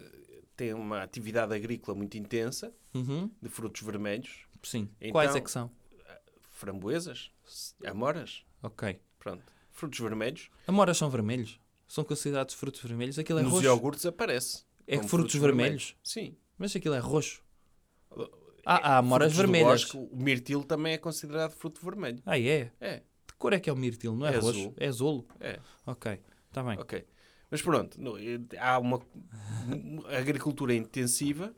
tem 0.55 0.73
uma 0.73 1.03
atividade 1.03 1.53
agrícola 1.53 1.97
muito 1.97 2.17
intensa, 2.17 2.73
Uhum, 2.93 3.29
de 3.41 3.49
frutos 3.49 3.81
vermelhos, 3.81 4.45
Sim. 4.63 4.89
Então- 4.99 5.12
Quais 5.13 5.36
é 5.36 5.41
que 5.41 5.49
são? 5.49 5.71
framboesas, 6.51 7.31
amoras, 7.86 8.43
Ok. 8.62 8.99
pronto. 9.17 9.43
Frutos 9.71 9.99
vermelhos. 9.99 10.49
Amoras 10.67 10.97
são 10.97 11.10
vermelhos? 11.10 11.60
São 11.88 12.04
considerados 12.04 12.54
frutos 12.54 12.81
vermelhos? 12.81 13.17
Aquilo 13.17 13.39
é 13.39 13.41
Nos 13.43 13.54
roxo. 13.54 13.65
iogurtes 13.65 14.06
aparece. 14.06 14.63
É 14.87 14.98
como 14.98 15.10
frutos 15.10 15.33
vermelhos? 15.35 15.96
Sim. 16.04 16.35
Mas 16.58 16.75
aquilo 16.75 16.93
é 16.96 17.00
roxo. 17.00 17.41
Ah, 18.65 18.95
há 18.95 18.97
amoras 18.99 19.33
Frutos 19.33 19.37
do 19.47 19.51
vermelhas. 19.53 19.83
bosque, 19.85 19.97
o 19.97 20.15
mirtilo 20.17 20.63
também 20.63 20.93
é 20.93 20.97
considerado 20.97 21.51
fruto 21.51 21.83
vermelho. 21.83 22.21
Ah, 22.25 22.39
é? 22.39 22.71
É, 22.79 22.97
De 23.27 23.33
cor 23.37 23.53
é 23.53 23.59
que 23.59 23.69
é 23.69 23.73
o 23.73 23.75
mirtilo? 23.75 24.15
Não 24.15 24.25
é, 24.27 24.33
É 24.33 24.37
roxo? 24.37 24.49
azul. 24.59 24.73
É 24.77 24.87
azul? 24.87 25.27
é, 25.39 25.59
Ok. 25.85 26.19
Está 26.49 26.63
bem. 26.63 26.77
ok. 26.79 27.05
Mas 27.49 27.62
pronto, 27.62 27.99
no- 28.01 28.17
eh, 28.17 28.39
há 28.59 28.77
uma 28.79 28.99
agricultura 30.17 30.73
intensiva 30.73 31.53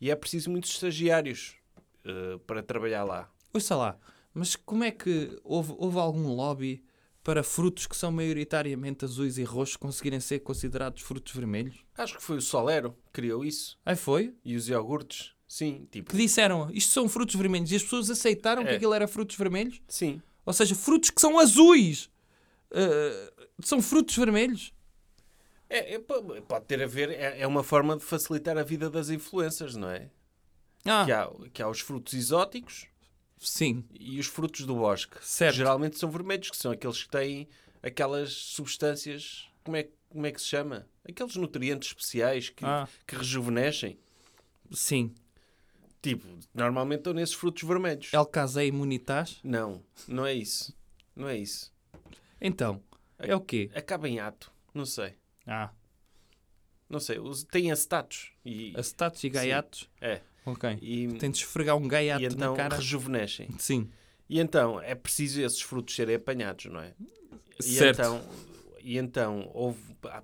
e 0.00 0.10
é 0.10 0.16
preciso 0.16 0.50
muitos 0.50 0.70
estagiários 0.70 1.56
eh, 2.04 2.38
para 2.46 2.62
trabalhar 2.62 3.04
lá. 3.04 3.30
Ouça 3.52 3.74
lá, 3.76 3.98
mas 4.34 4.56
como 4.56 4.84
é 4.84 4.90
que 4.90 5.38
houve, 5.44 5.74
houve 5.78 5.98
algum 5.98 6.28
lobby 6.34 6.84
para 7.24 7.42
frutos 7.42 7.86
que 7.86 7.96
são 7.96 8.10
maioritariamente 8.12 9.04
azuis 9.04 9.38
e 9.38 9.42
roxos 9.44 9.76
conseguirem 9.76 10.20
ser 10.20 10.40
considerados 10.40 11.02
frutos 11.02 11.32
vermelhos? 11.34 11.84
Acho 11.96 12.16
que 12.16 12.22
foi 12.22 12.36
o 12.38 12.42
Solero 12.42 12.92
que 13.06 13.12
criou 13.12 13.44
isso. 13.44 13.78
Aí 13.84 13.96
foi? 13.96 14.34
E 14.44 14.56
os 14.56 14.68
iogurtes. 14.68 15.32
Sim, 15.48 15.88
tipo. 15.90 16.10
Que 16.10 16.16
disseram, 16.18 16.70
isto 16.72 16.92
são 16.92 17.08
frutos 17.08 17.34
vermelhos. 17.34 17.72
E 17.72 17.76
as 17.76 17.82
pessoas 17.82 18.10
aceitaram 18.10 18.62
que 18.62 18.70
É. 18.70 18.76
aquilo 18.76 18.92
era 18.92 19.08
frutos 19.08 19.34
vermelhos? 19.36 19.80
Sim. 19.88 20.20
Ou 20.44 20.52
seja, 20.52 20.74
frutos 20.74 21.10
que 21.10 21.20
são 21.20 21.38
azuis. 21.38 22.10
eh, 22.70 23.32
são 23.64 23.80
frutos 23.80 24.14
vermelhos. 24.14 24.74
É, 25.70 25.94
é, 25.94 25.98
po- 25.98 26.22
pode 26.42 26.66
ter 26.66 26.82
a 26.82 26.86
ver, 26.86 27.08
é, 27.10 27.40
é 27.40 27.46
uma 27.46 27.62
forma 27.64 27.96
de 27.96 28.04
facilitar 28.04 28.58
a 28.58 28.62
vida 28.62 28.90
das 28.90 29.08
influências, 29.08 29.74
não 29.74 29.88
é? 29.90 30.10
Ah, 30.84 31.04
Que, 31.06 31.12
há, 31.12 31.30
que 31.54 31.62
há 31.62 31.68
os 31.68 31.80
frutos 31.80 32.12
exóticos 32.14 32.86
sim. 33.38 33.84
e 33.98 34.20
os 34.20 34.26
frutos 34.26 34.66
do 34.66 34.74
bosque. 34.76 35.16
Certo. 35.22 35.56
Geralmente 35.56 35.98
são 35.98 36.10
vermelhos, 36.10 36.50
que 36.50 36.56
são 36.58 36.70
aqueles 36.72 37.02
que 37.02 37.08
têm 37.10 37.48
aquelas 37.82 38.32
substâncias. 38.32 39.48
Como 39.64 39.76
é, 39.76 39.88
como 40.10 40.26
é 40.26 40.32
que 40.32 40.40
se 40.40 40.46
chama? 40.48 40.86
Aqueles 41.08 41.36
nutrientes 41.36 41.88
especiais 41.88 42.50
que, 42.50 42.64
Ah. 42.66 42.86
que 43.06 43.16
rejuvenescem. 43.16 43.98
Sim. 44.72 45.14
Tipo, 46.00 46.26
normalmente 46.54 46.98
estão 47.00 47.12
nesses 47.12 47.34
frutos 47.34 47.62
vermelhos. 47.64 48.12
El 48.12 48.26
casé 48.26 48.66
imunitas. 48.66 49.40
Não, 49.42 49.82
não 50.06 50.24
é 50.24 50.32
isso. 50.34 50.74
Não 51.14 51.28
é 51.28 51.36
isso. 51.36 51.72
Então, 52.40 52.80
é 53.18 53.34
o 53.34 53.40
quê? 53.40 53.70
Acaba 53.74 54.08
em 54.08 54.20
ato. 54.20 54.52
Não 54.72 54.84
sei. 54.86 55.14
Ah, 55.46 55.70
Não 56.88 57.00
sei. 57.00 57.18
Tem 57.50 57.70
acetatos. 57.72 58.32
E, 58.44 58.72
acetatos 58.76 59.22
e 59.24 59.28
gaiatos. 59.28 59.90
é. 60.00 60.20
Ok. 60.46 60.78
E, 60.80 61.08
Tem 61.18 61.30
de 61.30 61.36
esfregar 61.38 61.76
um 61.76 61.86
gaiato 61.86 62.22
e 62.22 62.26
então 62.26 62.52
na 62.52 62.56
cara. 62.56 62.76
rejuvenescem. 62.76 63.50
Sim. 63.58 63.90
E 64.30 64.40
então 64.40 64.80
é 64.80 64.94
preciso 64.94 65.42
esses 65.42 65.60
frutos 65.60 65.94
serem 65.94 66.14
apanhados, 66.16 66.64
não 66.66 66.80
é? 66.80 66.94
E 67.60 67.62
Certo. 67.64 67.98
então, 68.00 68.22
e 68.80 68.96
então 68.96 69.50
houve, 69.52 69.78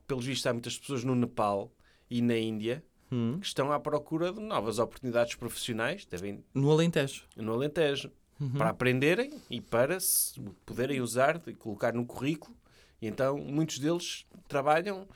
pelos 0.07 0.25
vistos, 0.25 0.47
há 0.47 0.53
muitas 0.55 0.79
pessoas 0.79 1.05
no 1.05 1.15
Nepal 1.15 1.71
e 2.09 2.23
na 2.23 2.39
Índia 2.39 2.83
Hum. 3.15 3.39
que 3.41 3.47
estão 3.47 3.71
à 3.71 3.79
procura 3.79 4.33
de 4.33 4.41
novas 4.41 4.79
oportunidades 4.81 5.35
profissionais, 5.37 6.05
devem 6.05 6.43
No 6.53 6.71
Alentejo. 6.71 7.23
no 7.37 7.53
Alentejo, 7.53 8.11
para 8.59 8.71
aprenderem 8.71 9.33
e 9.49 9.61
para 9.61 10.01
se 10.01 10.41
poderem 10.67 11.01
usar 11.01 11.41
e 11.47 11.55
colocar 11.55 11.93
no 11.95 12.05
currículo. 12.05 12.57
E 13.01 13.07
então 13.07 13.39
muitos 13.39 13.79
deles 13.79 14.27
trabalham 14.49 15.07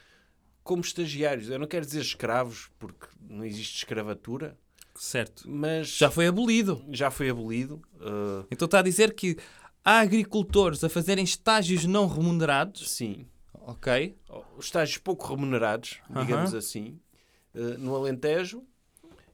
como 0.63 0.83
estagiários. 0.83 1.49
Eu 1.51 1.59
não 1.59 1.67
quero 1.67 1.85
dizer 1.85 2.01
escravos, 2.03 2.71
porque 2.79 3.07
não 3.21 3.45
existe 3.45 3.79
escravatura, 3.79 4.57
Certo. 4.95 5.49
mas 5.51 5.89
Já 5.89 6.11
foi 6.11 6.27
abolido. 6.29 6.85
já 6.91 7.11
foi 7.11 7.31
abolido. 7.31 7.83
uh, 7.97 8.47
Então 8.51 8.67
está 8.67 8.79
a 8.81 8.83
dizer 8.83 9.15
que 9.15 9.37
há 9.85 10.01
agricultores 10.01 10.85
a 10.85 10.89
fazerem 10.89 11.25
estágios 11.25 11.85
não 11.85 12.07
remunerados. 12.07 12.91
sim, 12.91 13.27
Ok. 13.53 14.17
os 14.57 14.67
estágios 14.67 14.99
pouco 14.99 15.27
remunerados, 15.27 15.99
digamos 16.09 16.51
Aham. 16.51 16.59
assim, 16.59 16.99
eh, 17.08 17.08
no 17.55 17.95
Alentejo 17.97 18.63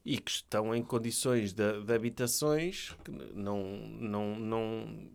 e 0.04 0.18
que 0.18 0.30
estão 0.30 0.74
em 0.74 0.82
condições 0.82 1.52
de, 1.52 1.82
de 1.82 1.92
habitações 1.92 2.94
que 3.04 3.10
não, 3.10 3.62
não, 4.00 4.38
não, 4.38 5.10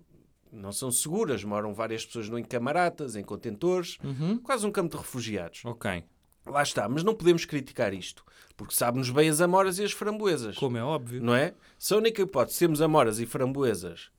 não 0.52 0.72
são 0.72 0.92
seguras. 0.92 1.44
Moram 1.44 1.74
várias 1.74 2.06
pessoas 2.06 2.28
no- 2.30 2.40
em 2.40 2.44
camaratas, 2.44 3.16
em 3.16 3.24
contentores, 3.24 3.98
Uhum. 4.04 4.38
quase 4.40 4.66
um 4.66 4.72
campo 4.72 4.92
de 4.96 4.98
refugiados. 5.02 5.64
Ok. 5.66 6.04
Lá 6.46 6.64
está, 6.64 6.90
mas 6.90 7.04
não 7.04 7.14
podemos 7.14 7.46
criticar 7.46 7.94
isto, 7.94 8.26
porque 8.58 8.74
sabe-nos 8.74 9.12
bem 9.12 9.30
as 9.30 9.40
amoras 9.42 9.78
e 9.78 9.84
as 9.84 9.92
framboesas. 9.92 10.58
Como 10.58 10.78
é 10.78 10.84
óbvio. 10.84 11.22
Não 11.22 11.36
é? 11.36 11.54
Se 11.78 11.94
a 11.94 11.98
única 11.98 12.24
hipótese 12.24 12.56
de 12.56 12.60
sermos 12.60 12.82
amoras 12.82 13.20
e 13.20 13.26
framboesas 13.28 14.10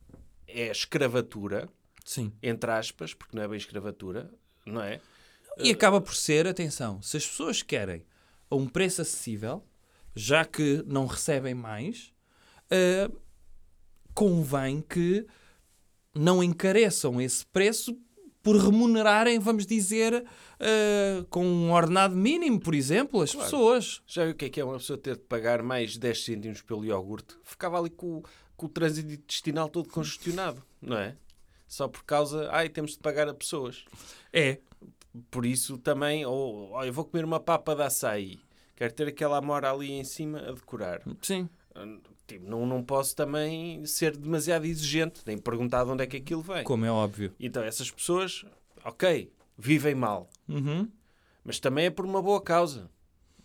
é 0.47 0.71
escravatura, 0.71 1.67
Sim. 2.05 2.31
entre 2.41 2.71
aspas, 2.71 3.13
porque 3.13 3.35
não 3.35 3.43
é 3.43 3.47
bem 3.49 3.57
escravatura, 3.57 4.31
não 4.65 4.81
é? 4.81 5.01
E 5.57 5.71
acaba 5.71 5.99
por 5.99 6.15
ser, 6.15 6.47
atenção, 6.47 7.01
se 7.01 7.17
as 7.17 7.27
pessoas 7.27 7.61
querem 7.61 8.05
a 8.51 8.55
um 8.55 8.67
preço 8.67 9.01
acessível, 9.01 9.63
já 10.13 10.45
que 10.45 10.83
não 10.85 11.07
recebem 11.07 11.55
mais, 11.55 12.13
eh, 12.69 13.09
convém 14.13 14.81
que 14.81 15.25
não 16.13 16.43
encareçam 16.43 17.19
esse 17.21 17.45
preço 17.45 17.97
por 18.43 18.57
remunerarem, 18.57 19.39
vamos 19.39 19.65
dizer, 19.65 20.25
eh, 20.59 21.23
com 21.29 21.45
um 21.45 21.71
ordenado 21.71 22.15
mínimo, 22.15 22.59
por 22.59 22.75
exemplo, 22.75 23.21
as 23.21 23.33
pessoas. 23.33 24.01
Já 24.05 24.25
viu 24.25 24.33
o 24.33 24.35
que 24.35 24.45
é 24.45 24.49
que 24.49 24.59
é 24.59 24.65
uma 24.65 24.77
pessoa 24.77 24.97
ter 24.97 25.15
de 25.15 25.23
pagar 25.23 25.63
mais 25.63 25.95
10 25.95 26.25
cêntimos 26.25 26.61
pelo 26.61 26.83
iogurte? 26.83 27.37
Ficava 27.43 27.79
ali 27.79 27.89
com, 27.89 28.21
com 28.57 28.65
o 28.65 28.69
trânsito 28.69 29.11
intestinal 29.11 29.69
todo 29.69 29.89
congestionado, 29.89 30.61
não 30.81 30.97
é? 30.97 31.15
Só 31.67 31.87
por 31.87 32.03
causa, 32.03 32.49
ai, 32.51 32.67
temos 32.67 32.91
de 32.91 32.99
pagar 32.99 33.29
a 33.29 33.33
pessoas. 33.33 33.85
É. 34.33 34.59
Por 35.29 35.45
isso 35.45 35.77
também, 35.77 36.25
ou 36.25 36.71
oh, 36.73 36.83
eu 36.83 36.93
vou 36.93 37.03
comer 37.05 37.25
uma 37.25 37.39
papa 37.39 37.75
de 37.75 37.81
açaí, 37.83 38.39
quero 38.75 38.93
ter 38.93 39.07
aquela 39.09 39.37
amora 39.37 39.71
ali 39.71 39.91
em 39.91 40.03
cima 40.03 40.39
a 40.39 40.51
decorar. 40.53 41.01
Sim. 41.21 41.49
Tipo, 42.27 42.49
não, 42.49 42.65
não 42.65 42.81
posso 42.83 43.15
também 43.15 43.85
ser 43.85 44.15
demasiado 44.15 44.65
exigente, 44.65 45.21
nem 45.25 45.37
perguntar 45.37 45.83
de 45.83 45.89
onde 45.91 46.03
é 46.03 46.07
que 46.07 46.17
aquilo 46.17 46.41
vem. 46.41 46.63
Como 46.63 46.85
é 46.85 46.91
óbvio. 46.91 47.33
Então, 47.39 47.61
essas 47.63 47.91
pessoas, 47.91 48.45
ok, 48.85 49.31
vivem 49.57 49.95
mal, 49.95 50.29
Uhum. 50.47 50.89
mas 51.43 51.59
também 51.59 51.85
é 51.87 51.89
por 51.89 52.05
uma 52.05 52.21
boa 52.21 52.41
causa. 52.41 52.89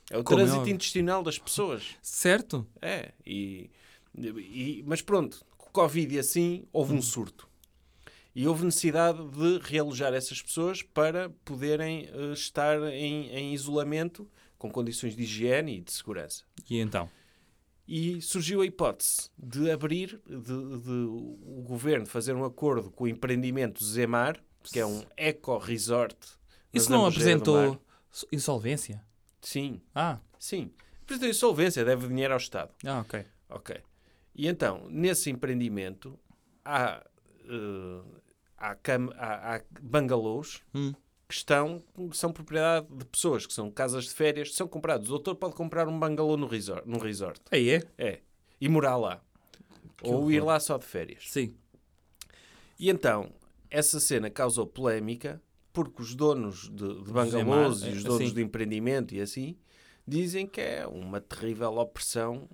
É 0.08 0.16
o 0.16 0.22
Como 0.22 0.38
é 0.38 0.42
trânsito 0.42 0.60
óbvio. 0.60 0.74
intestinal 0.74 1.22
das 1.22 1.36
pessoas. 1.38 1.96
Certo? 2.00 2.64
É, 2.80 3.12
e, 3.26 3.68
e- 4.16 4.84
mas 4.86 5.02
pronto, 5.02 5.44
com 5.58 5.68
Covid 5.70 6.14
e 6.14 6.18
assim, 6.20 6.64
houve 6.72 6.94
um 6.94 7.02
surto. 7.02 7.45
E 8.38 8.46
houve 8.46 8.66
necessidade 8.66 9.18
de 9.30 9.58
realojar 9.62 10.12
essas 10.12 10.42
pessoas 10.42 10.82
para 10.82 11.30
poderem 11.42 12.06
eh, 12.12 12.32
estar 12.34 12.76
em, 12.92 13.30
em 13.30 13.54
isolamento 13.54 14.28
com 14.58 14.70
condições 14.70 15.16
de 15.16 15.22
higiene 15.22 15.78
e 15.78 15.80
de 15.80 15.90
segurança. 15.90 16.44
E 16.68 16.78
então? 16.78 17.08
E 17.88 18.20
surgiu 18.20 18.60
a 18.60 18.66
hipótese 18.66 19.30
de 19.38 19.70
abrir, 19.70 20.20
de, 20.26 20.42
de 20.42 20.90
o 20.90 21.64
governo 21.66 22.04
fazer 22.04 22.34
um 22.34 22.44
acordo 22.44 22.90
com 22.90 23.04
o 23.04 23.08
empreendimento 23.08 23.82
Zemar, 23.82 24.38
que 24.64 24.78
é 24.80 24.84
um 24.84 25.02
eco-resort. 25.16 26.16
Isso 26.74 26.90
não 26.90 27.06
apresentou 27.06 27.80
insolvência? 28.30 29.02
Sim, 29.40 29.80
Ah, 29.94 30.18
sim. 30.38 30.70
Apresentou 31.02 31.30
insolvência, 31.30 31.84
deve 31.86 32.06
dinheiro 32.08 32.34
ao 32.34 32.38
Estado. 32.38 32.74
ah 32.84 33.00
ok. 33.00 33.24
Ok. 33.48 33.80
E 34.34 34.46
então, 34.46 34.86
nesse 34.90 35.30
empreendimento, 35.30 36.18
há, 36.64 37.02
eh, 37.48 38.02
há, 38.56 38.74
cam- 38.74 39.12
há, 39.16 39.56
há 39.56 39.62
bangalôs 39.80 40.60
Hum. 40.74 40.92
que 41.28 41.34
estão, 41.34 41.82
que 42.10 42.16
são 42.16 42.32
propriedade 42.32 42.86
de 42.90 43.04
pessoas, 43.04 43.46
que 43.46 43.52
são 43.52 43.70
casas 43.70 44.04
de 44.04 44.10
férias, 44.10 44.54
são 44.54 44.66
comprados. 44.68 45.08
O 45.08 45.10
doutor 45.10 45.34
pode 45.36 45.54
comprar 45.54 45.88
um 45.88 45.98
bangalô 45.98 46.36
no 46.36 46.46
resort. 46.46 46.88
No 46.88 46.98
resort. 46.98 47.40
Aí 47.50 47.70
é? 47.70 47.82
É. 47.98 48.20
E 48.60 48.68
morar 48.68 48.96
lá. 48.96 49.22
Ou 50.02 50.30
ir 50.30 50.40
lá 50.42 50.58
só 50.60 50.76
de 50.78 50.84
férias. 50.84 51.24
Sim. 51.30 51.54
E 52.78 52.90
então, 52.90 53.32
essa 53.70 53.98
cena 53.98 54.30
causou 54.30 54.66
polémica 54.66 55.40
porque 55.72 56.00
os 56.02 56.14
donos 56.14 56.68
de, 56.70 57.02
de 57.04 57.12
bangalôs 57.12 57.82
e 57.82 57.88
os 57.90 58.04
é, 58.04 58.08
donos 58.08 58.22
assim. 58.26 58.34
de 58.34 58.42
empreendimento 58.42 59.14
e 59.14 59.20
assim 59.20 59.56
dizem 60.06 60.46
que 60.46 60.60
é 60.60 60.86
uma 60.86 61.20
terrível 61.20 61.74
opressão 61.76 62.48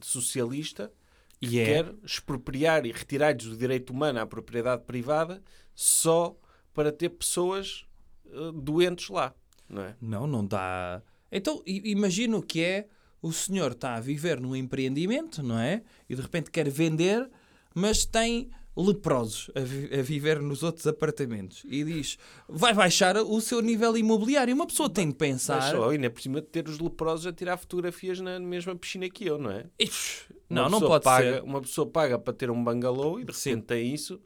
socialista 0.00 0.92
que 1.40 1.60
é. 1.60 1.64
quer 1.64 1.94
expropriar 2.04 2.86
e 2.86 2.92
retirar-lhes 2.92 3.46
o 3.46 3.56
direito 3.56 3.90
humano 3.92 4.20
à 4.20 4.26
propriedade 4.26 4.82
privada 4.84 5.42
só 5.74 6.36
para 6.72 6.90
ter 6.92 7.10
pessoas 7.10 7.84
eh, 8.26 8.52
doentes 8.54 9.08
lá, 9.08 9.34
não 9.68 9.82
é? 9.82 9.96
Não, 10.00 10.26
não 10.26 10.44
dá. 10.46 11.02
Então, 11.30 11.62
i- 11.66 11.90
imagina 11.90 12.36
o 12.36 12.42
que 12.42 12.62
é 12.62 12.88
o 13.22 13.32
senhor 13.32 13.72
está 13.72 13.94
a 13.96 14.00
viver 14.00 14.40
num 14.40 14.54
empreendimento, 14.54 15.42
não 15.42 15.58
é? 15.58 15.82
E 16.08 16.14
de 16.14 16.22
repente 16.22 16.50
quer 16.50 16.68
vender, 16.70 17.28
mas 17.74 18.04
tem 18.06 18.50
leprosos 18.76 19.50
a, 19.54 19.60
vi- 19.60 19.88
a 19.98 20.02
viver 20.02 20.40
nos 20.40 20.62
outros 20.62 20.86
apartamentos. 20.86 21.62
E 21.66 21.82
diz, 21.82 22.18
vai 22.46 22.74
baixar 22.74 23.16
o 23.16 23.40
seu 23.40 23.60
nível 23.62 23.96
imobiliário. 23.96 24.54
Uma 24.54 24.66
pessoa 24.66 24.88
tem 24.90 25.06
de 25.10 25.16
Mas 25.18 25.28
pensar... 25.30 25.70
só, 25.70 25.88
ainda 25.90 26.10
por 26.10 26.20
cima 26.20 26.40
de 26.42 26.46
ter 26.48 26.68
os 26.68 26.78
leprosos 26.78 27.26
a 27.26 27.32
tirar 27.32 27.56
fotografias 27.56 28.20
na 28.20 28.38
mesma 28.38 28.76
piscina 28.76 29.08
que 29.08 29.24
eu, 29.24 29.38
não 29.38 29.50
é? 29.50 29.64
Ixi, 29.80 30.24
Uma 30.48 30.62
Não, 30.62 30.68
não 30.70 30.78
pessoa 30.80 30.90
pode 30.90 31.04
paga, 31.04 31.32
ser. 31.34 31.42
Uma 31.42 31.60
pessoa 31.60 31.86
paga 31.90 32.18
para 32.18 32.32
ter 32.34 32.50
um 32.50 32.62
bangalô 32.62 33.18
e 33.18 33.24
de 33.24 33.34
Sim. 33.36 33.50
repente 33.50 33.66
tem 33.66 33.92
isso. 33.94 34.20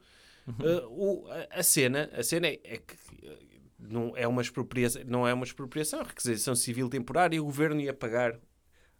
Uh, 0.48 0.86
o- 0.88 1.24
a, 1.50 1.62
cena, 1.62 2.10
a 2.12 2.22
cena 2.22 2.46
é, 2.48 2.58
é 2.64 2.76
que 2.78 2.94
uh, 3.26 3.38
não 3.78 4.12
é 4.16 4.26
uma 4.26 4.42
expropriação, 4.42 5.02
não 5.06 5.26
é 5.28 5.32
uma 5.32 5.44
expropriação, 5.44 6.00
é 6.00 6.04
requisição 6.04 6.54
civil 6.56 6.88
temporária 6.88 7.36
e 7.36 7.40
o 7.40 7.44
governo 7.44 7.80
ia 7.80 7.94
pagar 7.94 8.38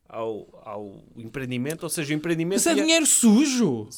ao, 0.08 0.48
ao 0.64 1.04
empreendimento, 1.16 1.82
ou 1.84 1.88
seja, 1.88 2.12
o 2.12 2.16
empreendimento... 2.16 2.58
Isso 2.58 2.68
é 2.68 2.74
ia- 2.74 2.82
dinheiro 2.82 3.06
sujo. 3.06 3.88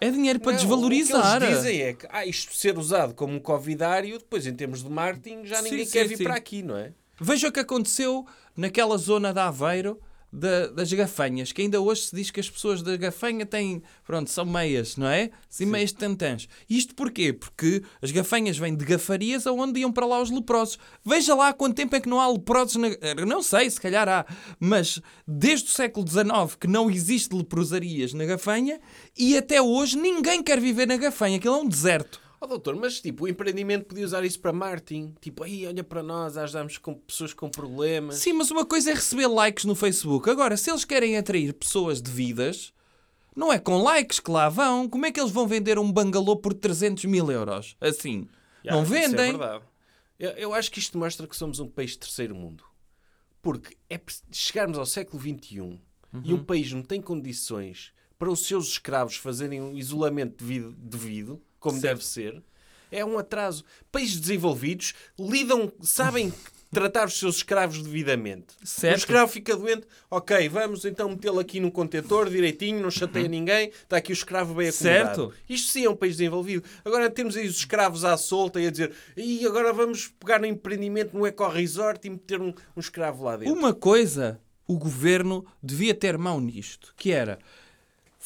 É 0.00 0.10
dinheiro 0.10 0.40
para 0.40 0.52
Não, 0.52 0.58
desvalorizar. 0.58 1.36
O 1.36 1.40
que 1.40 1.44
eles 1.46 1.56
dizem 1.58 1.80
é 1.82 1.92
que 1.94 2.06
ah, 2.10 2.26
isto 2.26 2.54
ser 2.54 2.76
usado 2.78 3.14
como 3.14 3.34
um 3.34 3.40
covidário, 3.40 4.18
depois 4.18 4.46
em 4.46 4.54
termos 4.54 4.82
de 4.82 4.90
marketing, 4.90 5.44
já 5.44 5.56
Sim, 5.58 5.70
ninguém 5.70 5.86
sim, 5.86 5.92
quer 5.92 6.08
vir 6.08 6.18
sim. 6.18 6.24
para 6.24 6.34
aqui, 6.34 6.62
não 6.62 6.76
é? 6.76 6.92
Veja 7.20 7.48
o 7.48 7.52
que 7.52 7.60
aconteceu 7.60 8.26
naquela 8.56 8.96
zona 8.98 9.32
de 9.32 9.40
Aveiro 9.40 10.00
da- 10.34 10.66
das 10.66 10.92
gafanhas, 10.92 11.52
que 11.52 11.62
ainda 11.62 11.80
hoje 11.80 12.02
se 12.02 12.16
diz 12.16 12.30
que 12.30 12.40
as 12.40 12.50
pessoas 12.50 12.82
da 12.82 12.96
gafanha 12.96 13.46
têm, 13.46 13.82
pronto, 14.04 14.28
são 14.30 14.44
meias, 14.44 14.96
não 14.96 15.06
é? 15.06 15.30
Sim, 15.48 15.66
meias 15.66 15.90
de 15.90 15.96
tantãs. 15.96 16.48
Isto 16.68 16.94
porquê? 16.94 17.32
Porque 17.32 17.82
as 18.02 18.10
gafanhas 18.10 18.58
vêm 18.58 18.74
de 18.76 18.84
gafarias 18.84 19.46
aonde 19.46 19.80
iam 19.80 19.92
para 19.92 20.04
lá 20.06 20.20
os 20.20 20.30
leprosos. 20.30 20.78
Veja 21.04 21.34
lá 21.34 21.52
quanto 21.52 21.76
tempo 21.76 21.94
é 21.94 22.00
que 22.00 22.08
não 22.08 22.20
há 22.20 22.28
leprosos, 22.28 22.76
na... 22.76 22.88
eu 22.88 23.26
não 23.26 23.42
sei, 23.42 23.70
se 23.70 23.80
calhar 23.80 24.08
há, 24.08 24.26
mas 24.58 25.00
desde 25.26 25.68
o 25.68 25.72
século 25.72 26.06
XIX 26.08 26.56
que 26.58 26.66
não 26.66 26.90
existe 26.90 27.34
leprosarias 27.34 28.12
na 28.12 28.24
gafanha 28.24 28.80
e 29.16 29.36
até 29.36 29.62
hoje 29.62 29.96
ninguém 29.96 30.42
quer 30.42 30.60
viver 30.60 30.86
na 30.86 30.96
gafanha, 30.96 31.36
aquilo 31.36 31.54
é 31.54 31.58
um 31.58 31.68
deserto. 31.68 32.23
Ó 32.44 32.46
doutor, 32.46 32.76
mas 32.76 33.00
tipo, 33.00 33.24
o 33.24 33.28
empreendimento 33.28 33.86
podia 33.86 34.04
usar 34.04 34.22
isso 34.22 34.38
para 34.38 34.52
marketing. 34.52 35.14
Tipo, 35.18 35.44
aí 35.44 35.66
olha 35.66 35.82
para 35.82 36.02
nós, 36.02 36.36
ajudamos 36.36 36.76
com 36.76 36.92
pessoas 36.94 37.32
com 37.32 37.48
problemas. 37.48 38.16
Sim, 38.16 38.34
mas 38.34 38.50
uma 38.50 38.66
coisa 38.66 38.90
é 38.90 38.94
receber 38.94 39.26
likes 39.28 39.64
no 39.64 39.74
Facebook. 39.74 40.28
Agora, 40.28 40.54
se 40.58 40.70
eles 40.70 40.84
querem 40.84 41.16
atrair 41.16 41.54
pessoas 41.54 42.02
devidas, 42.02 42.74
não 43.34 43.50
é 43.50 43.58
com 43.58 43.82
likes 43.82 44.20
que 44.20 44.30
lá 44.30 44.50
vão. 44.50 44.86
Como 44.86 45.06
é 45.06 45.10
que 45.10 45.18
eles 45.18 45.32
vão 45.32 45.48
vender 45.48 45.78
um 45.78 45.90
bangalô 45.90 46.36
por 46.36 46.52
300 46.52 47.06
mil 47.06 47.30
euros? 47.32 47.76
Assim. 47.80 48.28
Já, 48.62 48.72
não 48.72 48.82
isso 48.82 48.94
É 48.94 49.00
vendem. 49.08 49.30
verdade. 49.30 49.64
Eu, 50.18 50.30
eu 50.32 50.54
acho 50.54 50.70
que 50.70 50.78
isto 50.78 50.98
mostra 50.98 51.26
que 51.26 51.34
somos 51.34 51.60
um 51.60 51.66
país 51.66 51.92
de 51.92 52.00
terceiro 52.00 52.34
mundo. 52.34 52.62
Porque 53.40 53.74
é 53.88 53.98
chegarmos 54.30 54.76
ao 54.76 54.84
século 54.84 55.22
XXI 55.22 55.56
e 56.22 56.32
Uhum. 56.32 56.34
um 56.40 56.44
país 56.44 56.70
não 56.72 56.82
tem 56.82 57.00
condições 57.00 57.92
para 58.18 58.30
os 58.30 58.46
seus 58.46 58.68
escravos 58.68 59.16
fazerem 59.16 59.60
um 59.62 59.76
isolamento 59.76 60.44
devido, 60.44 60.72
devido 60.78 61.42
como 61.64 61.80
Certo. 61.80 61.94
deve 61.94 62.04
ser, 62.04 62.42
é 62.92 63.02
um 63.02 63.16
atraso. 63.16 63.64
Países 63.90 64.20
desenvolvidos 64.20 64.92
lidam, 65.18 65.72
sabem 65.80 66.30
tratar 66.70 67.06
os 67.06 67.18
seus 67.18 67.36
escravos 67.36 67.82
devidamente. 67.82 68.48
Certo. 68.62 68.96
O 68.96 68.98
escravo 68.98 69.32
fica 69.32 69.56
doente, 69.56 69.86
ok, 70.10 70.46
vamos 70.50 70.84
então 70.84 71.08
metê-lo 71.08 71.40
aqui 71.40 71.60
num 71.60 71.70
contentor 71.70 72.28
direitinho, 72.28 72.82
não 72.82 72.90
chateia 72.90 73.26
ninguém, 73.28 73.68
está 73.68 73.96
aqui 73.96 74.12
o 74.12 74.12
escravo 74.12 74.52
bem 74.52 74.68
acomodado. 74.68 75.22
Uhum. 75.22 75.30
Certo. 75.30 75.42
Isto 75.48 75.70
sim 75.70 75.86
é 75.86 75.88
um 75.88 75.96
país 75.96 76.18
desenvolvido. 76.18 76.62
Agora 76.84 77.08
temos 77.08 77.34
aí 77.34 77.46
os 77.46 77.56
escravos 77.56 78.04
à 78.04 78.14
solta 78.18 78.60
e 78.60 78.66
a 78.66 78.70
dizer 78.70 78.92
e 79.16 79.46
agora 79.46 79.72
vamos 79.72 80.08
pegar 80.20 80.38
no 80.38 80.46
empreendimento 80.46 81.16
no 81.16 81.24
eco-resort 81.24 82.06
e 82.06 82.10
meter 82.10 82.42
um, 82.42 82.52
um 82.76 82.80
escravo 82.80 83.24
lá 83.24 83.38
dentro. 83.38 83.54
Uma 83.54 83.72
coisa, 83.72 84.38
o 84.66 84.76
governo 84.76 85.46
devia 85.62 85.94
ter 85.94 86.18
mão 86.18 86.38
nisto, 86.40 86.92
que 86.94 87.10
era 87.10 87.38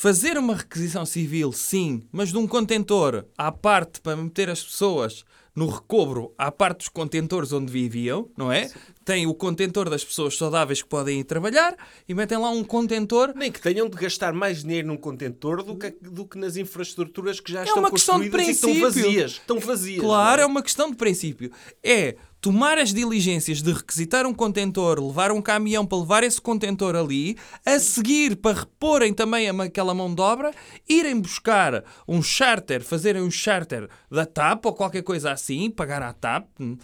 fazer 0.00 0.38
uma 0.38 0.54
requisição 0.54 1.04
civil, 1.04 1.50
sim, 1.50 2.04
mas 2.12 2.28
de 2.30 2.38
um 2.38 2.46
contentor 2.46 3.24
à 3.36 3.50
parte 3.50 4.00
para 4.00 4.14
meter 4.16 4.48
as 4.48 4.62
pessoas 4.62 5.24
no 5.56 5.66
recobro 5.66 6.32
à 6.38 6.52
parte 6.52 6.78
dos 6.78 6.88
contentores 6.88 7.52
onde 7.52 7.72
viviam, 7.72 8.30
não 8.36 8.52
é? 8.52 8.70
Tem 9.04 9.26
o 9.26 9.34
contentor 9.34 9.90
das 9.90 10.04
pessoas 10.04 10.36
saudáveis 10.36 10.80
que 10.82 10.88
podem 10.88 11.18
ir 11.18 11.24
trabalhar 11.24 11.74
e 12.08 12.14
metem 12.14 12.38
lá 12.38 12.48
um 12.48 12.62
contentor 12.62 13.32
Nem 13.34 13.50
que 13.50 13.60
tenham 13.60 13.88
de 13.88 13.96
gastar 13.96 14.32
mais 14.32 14.62
dinheiro 14.62 14.86
num 14.86 14.96
contentor 14.96 15.64
do 15.64 15.74
que, 15.76 15.90
do 16.00 16.24
que 16.24 16.38
nas 16.38 16.56
infraestruturas 16.56 17.40
que 17.40 17.50
já 17.50 17.62
É 17.62 17.64
estão 17.64 17.80
uma 17.80 17.90
questão 17.90 18.20
de 18.20 18.30
construídas 18.30 18.48
e 18.48 18.52
estão 18.52 18.70
princípio. 18.70 19.02
vazias. 19.02 19.30
Estão 19.32 19.58
vazias. 19.58 20.00
Claro, 20.00 20.36
não 20.36 20.42
é 20.44 20.46
uma 20.46 20.62
questão 20.62 20.90
de 20.92 20.96
princípio. 20.96 21.50
É 21.82 22.14
tomar 22.40 22.78
as 22.78 22.92
diligências 22.94 23.60
de 23.60 23.72
requisitar 23.72 24.24
um 24.26 24.32
contentor, 24.32 25.04
levar 25.04 25.32
um 25.32 25.42
caminhão 25.42 25.84
para 25.84 25.98
levar 25.98 26.22
esse 26.22 26.40
contentor 26.40 26.94
ali, 26.94 27.36
a 27.66 27.78
seguir 27.80 28.36
para 28.36 28.60
reporem 28.60 29.12
também 29.12 29.48
aquela 29.48 29.92
mão 29.92 30.14
de 30.14 30.20
obra, 30.22 30.52
irem 30.88 31.20
buscar 31.20 31.82
um 32.06 32.22
charter, 32.22 32.82
fazerem 32.82 33.22
um 33.22 33.30
charter 33.30 33.88
da 34.10 34.24
TAP 34.24 34.66
ou 34.66 34.72
qualquer 34.72 35.02
coisa 35.02 35.32
assim, 35.32 35.68
pagar 35.70 36.00
à 36.02 36.12
TAP, 36.12 36.46
hum, 36.60 36.76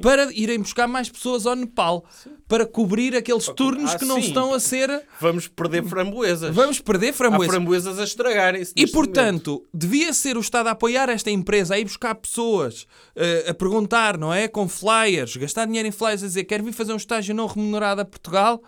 para 0.00 0.32
irem 0.32 0.58
buscar 0.58 0.88
mais 0.88 1.10
pessoas 1.10 1.46
ao 1.46 1.54
Nepal, 1.54 2.04
para 2.48 2.64
cobrir 2.66 3.14
aqueles 3.14 3.46
turnos 3.48 3.94
Ah, 3.94 3.98
que 3.98 4.04
não 4.06 4.16
sim. 4.20 4.28
estão 4.28 4.54
a 4.54 4.60
ser. 4.60 5.02
Vamos 5.20 5.46
perder 5.46 5.84
framboesas. 5.84 6.54
Vamos 6.54 6.80
perder 6.80 7.10
Há 7.10 7.12
framboesas. 7.12 7.54
framboesas 7.54 7.98
a 7.98 8.04
estragarem-se. 8.04 8.72
E 8.76 8.80
neste 8.82 8.94
momento. 8.96 9.12
portanto, 9.14 9.66
devia 9.74 10.12
ser 10.14 10.36
o 10.36 10.40
Estado 10.40 10.68
a 10.68 10.70
apoiar 10.72 11.08
esta 11.10 11.30
empresa, 11.30 11.74
a 11.74 11.78
ir 11.78 11.84
buscar 11.84 12.14
pessoas, 12.14 12.86
eh, 13.14 13.46
a 13.48 13.54
perguntar, 13.54 14.16
não 14.18 14.32
é? 14.32 14.48
Com 14.48 14.68
flyers, 14.68 15.01
gastar 15.38 15.66
dinheiro 15.66 15.88
em 15.88 15.92
flyers, 15.92 16.22
a 16.22 16.26
dizer 16.26 16.44
quero 16.44 16.64
vir 16.64 16.72
fazer 16.72 16.92
um 16.92 16.96
estágio 16.96 17.34
não 17.34 17.46
remunerado 17.46 18.00
a 18.00 18.04
Portugal, 18.04 18.62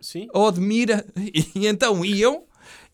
Sim. 0.00 0.28
ou 0.32 0.48
admira, 0.48 1.06
e 1.16 1.66
então 1.66 2.04
iam. 2.04 2.44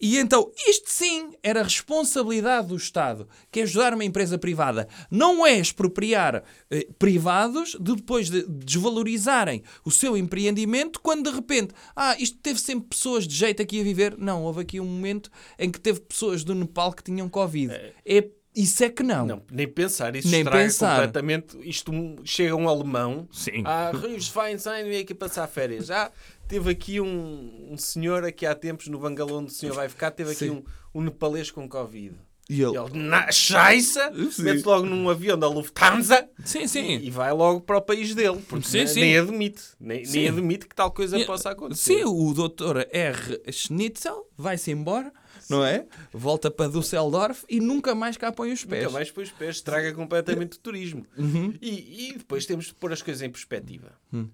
E 0.00 0.18
então, 0.18 0.50
isto 0.68 0.90
sim 0.90 1.30
era 1.42 1.62
responsabilidade 1.62 2.68
do 2.68 2.76
Estado, 2.76 3.26
que 3.50 3.60
é 3.60 3.62
ajudar 3.62 3.94
uma 3.94 4.04
empresa 4.04 4.36
privada. 4.36 4.86
Não 5.10 5.46
é 5.46 5.58
expropriar 5.58 6.44
eh, 6.70 6.86
privados 6.98 7.70
de 7.80 7.96
depois 7.96 8.28
de 8.28 8.46
desvalorizarem 8.46 9.62
o 9.84 9.90
seu 9.90 10.16
empreendimento 10.16 11.00
quando 11.00 11.30
de 11.30 11.34
repente, 11.34 11.74
ah, 11.94 12.14
isto 12.18 12.36
teve 12.38 12.60
sempre 12.60 12.88
pessoas 12.90 13.26
de 13.26 13.34
jeito 13.34 13.62
aqui 13.62 13.80
a 13.80 13.84
viver. 13.84 14.18
Não, 14.18 14.42
houve 14.42 14.60
aqui 14.60 14.80
um 14.80 14.84
momento 14.84 15.30
em 15.58 15.70
que 15.70 15.80
teve 15.80 16.00
pessoas 16.00 16.44
do 16.44 16.54
Nepal 16.54 16.92
que 16.92 17.02
tinham 17.02 17.28
Covid. 17.28 17.72
É, 17.72 18.30
isso 18.56 18.82
é 18.82 18.88
que 18.88 19.02
não. 19.02 19.26
Não, 19.26 19.42
nem 19.50 19.68
pensar. 19.68 20.16
Isso 20.16 20.28
Nem 20.28 20.40
estraga 20.40 20.58
pensar. 20.64 20.90
completamente. 20.96 21.58
Isto 21.68 21.92
chega 22.24 22.56
um 22.56 22.68
alemão. 22.68 23.28
Sim. 23.30 23.62
Ah, 23.64 23.92
Rios 23.94 24.28
Feinstein 24.28 24.84
veio 24.84 25.02
aqui 25.02 25.14
passar 25.14 25.46
férias. 25.46 25.90
Ah, 25.90 26.10
teve 26.48 26.70
aqui 26.70 27.00
um, 27.00 27.68
um 27.70 27.76
senhor 27.76 28.24
aqui 28.24 28.46
há 28.46 28.54
tempos 28.54 28.88
no 28.88 28.98
bangalô 28.98 29.38
onde 29.38 29.52
o 29.52 29.54
senhor 29.54 29.74
vai 29.74 29.88
ficar. 29.88 30.10
Teve 30.10 30.32
aqui 30.32 30.48
um, 30.50 30.64
um 30.94 31.02
nepalês 31.02 31.50
com 31.50 31.68
Covid. 31.68 32.14
E 32.48 32.62
ele, 32.62 32.74
E 32.74 32.78
ele, 32.78 32.98
na 33.08 33.26
Sim. 33.32 34.42
mete 34.44 34.64
logo 34.64 34.86
num 34.86 35.10
avião 35.10 35.36
da 35.36 35.48
Lufthansa 35.48 36.28
sim, 36.44 36.68
sim. 36.68 36.96
e, 36.98 37.06
e 37.08 37.10
vai 37.10 37.32
logo 37.32 37.60
para 37.60 37.78
o 37.78 37.82
país 37.82 38.14
dele. 38.14 38.40
Porque 38.48 38.68
Sim, 38.68 38.78
nem, 38.78 38.86
sim. 38.86 39.00
nem 39.00 39.18
admite. 39.18 39.62
Nem, 39.80 40.02
nem 40.06 40.28
admite 40.28 40.66
que 40.68 40.74
tal 40.76 40.92
coisa 40.92 41.18
E- 41.18 41.26
possa 41.26 41.50
acontecer. 41.50 41.94
Sim, 41.98 42.04
o 42.04 42.32
doutor 42.32 42.86
R. 42.92 43.42
Schnitzel 43.50 44.28
vai-se 44.38 44.70
embora, 44.70 45.12
não 45.48 45.64
é? 45.64 45.86
Volta 46.12 46.50
para 46.50 46.70
Düsseldorf 46.70 47.44
e 47.48 47.60
nunca 47.60 47.94
mais 47.94 48.16
cá 48.16 48.32
põe 48.32 48.52
os 48.52 48.64
pés. 48.64 48.84
Nunca 48.84 48.92
mais 48.94 49.10
põe 49.10 49.24
os 49.24 49.30
pés, 49.32 49.56
estraga 49.56 49.92
completamente 49.92 50.56
o 50.56 50.60
turismo. 50.60 51.06
Uhum. 51.16 51.54
E, 51.60 52.08
e 52.08 52.18
depois 52.18 52.46
temos 52.46 52.66
de 52.66 52.74
pôr 52.74 52.92
as 52.92 53.02
coisas 53.02 53.22
em 53.22 53.30
perspectiva. 53.30 53.92
Hum. 54.12 54.28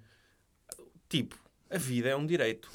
Tipo, 1.08 1.36
a 1.70 1.78
vida 1.78 2.08
é 2.08 2.16
um 2.16 2.26
direito. 2.26 2.70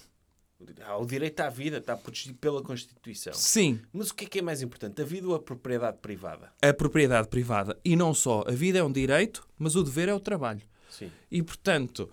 Há 0.83 0.97
o 0.97 1.05
direito 1.05 1.39
à 1.39 1.49
vida, 1.49 1.77
está 1.77 1.95
protegido 1.95 2.35
pela 2.35 2.63
Constituição. 2.63 3.33
Sim, 3.33 3.79
Mas 3.93 4.09
o 4.09 4.15
que 4.15 4.25
é 4.25 4.27
que 4.27 4.39
é 4.39 4.41
mais 4.41 4.61
importante, 4.63 4.99
a 5.01 5.05
vida 5.05 5.27
ou 5.27 5.35
a 5.35 5.39
propriedade 5.39 5.97
privada? 5.99 6.51
a 6.61 6.73
propriedade 6.73 7.27
privada. 7.27 7.79
E 7.85 7.95
não 7.95 8.11
só, 8.13 8.43
a 8.47 8.51
vida 8.51 8.79
é 8.79 8.83
um 8.83 8.91
direito, 8.91 9.47
mas 9.57 9.75
o 9.75 9.83
dever 9.83 10.09
é 10.09 10.13
o 10.15 10.19
trabalho. 10.19 10.61
Sim. 10.89 11.11
E, 11.29 11.43
portanto, 11.43 12.09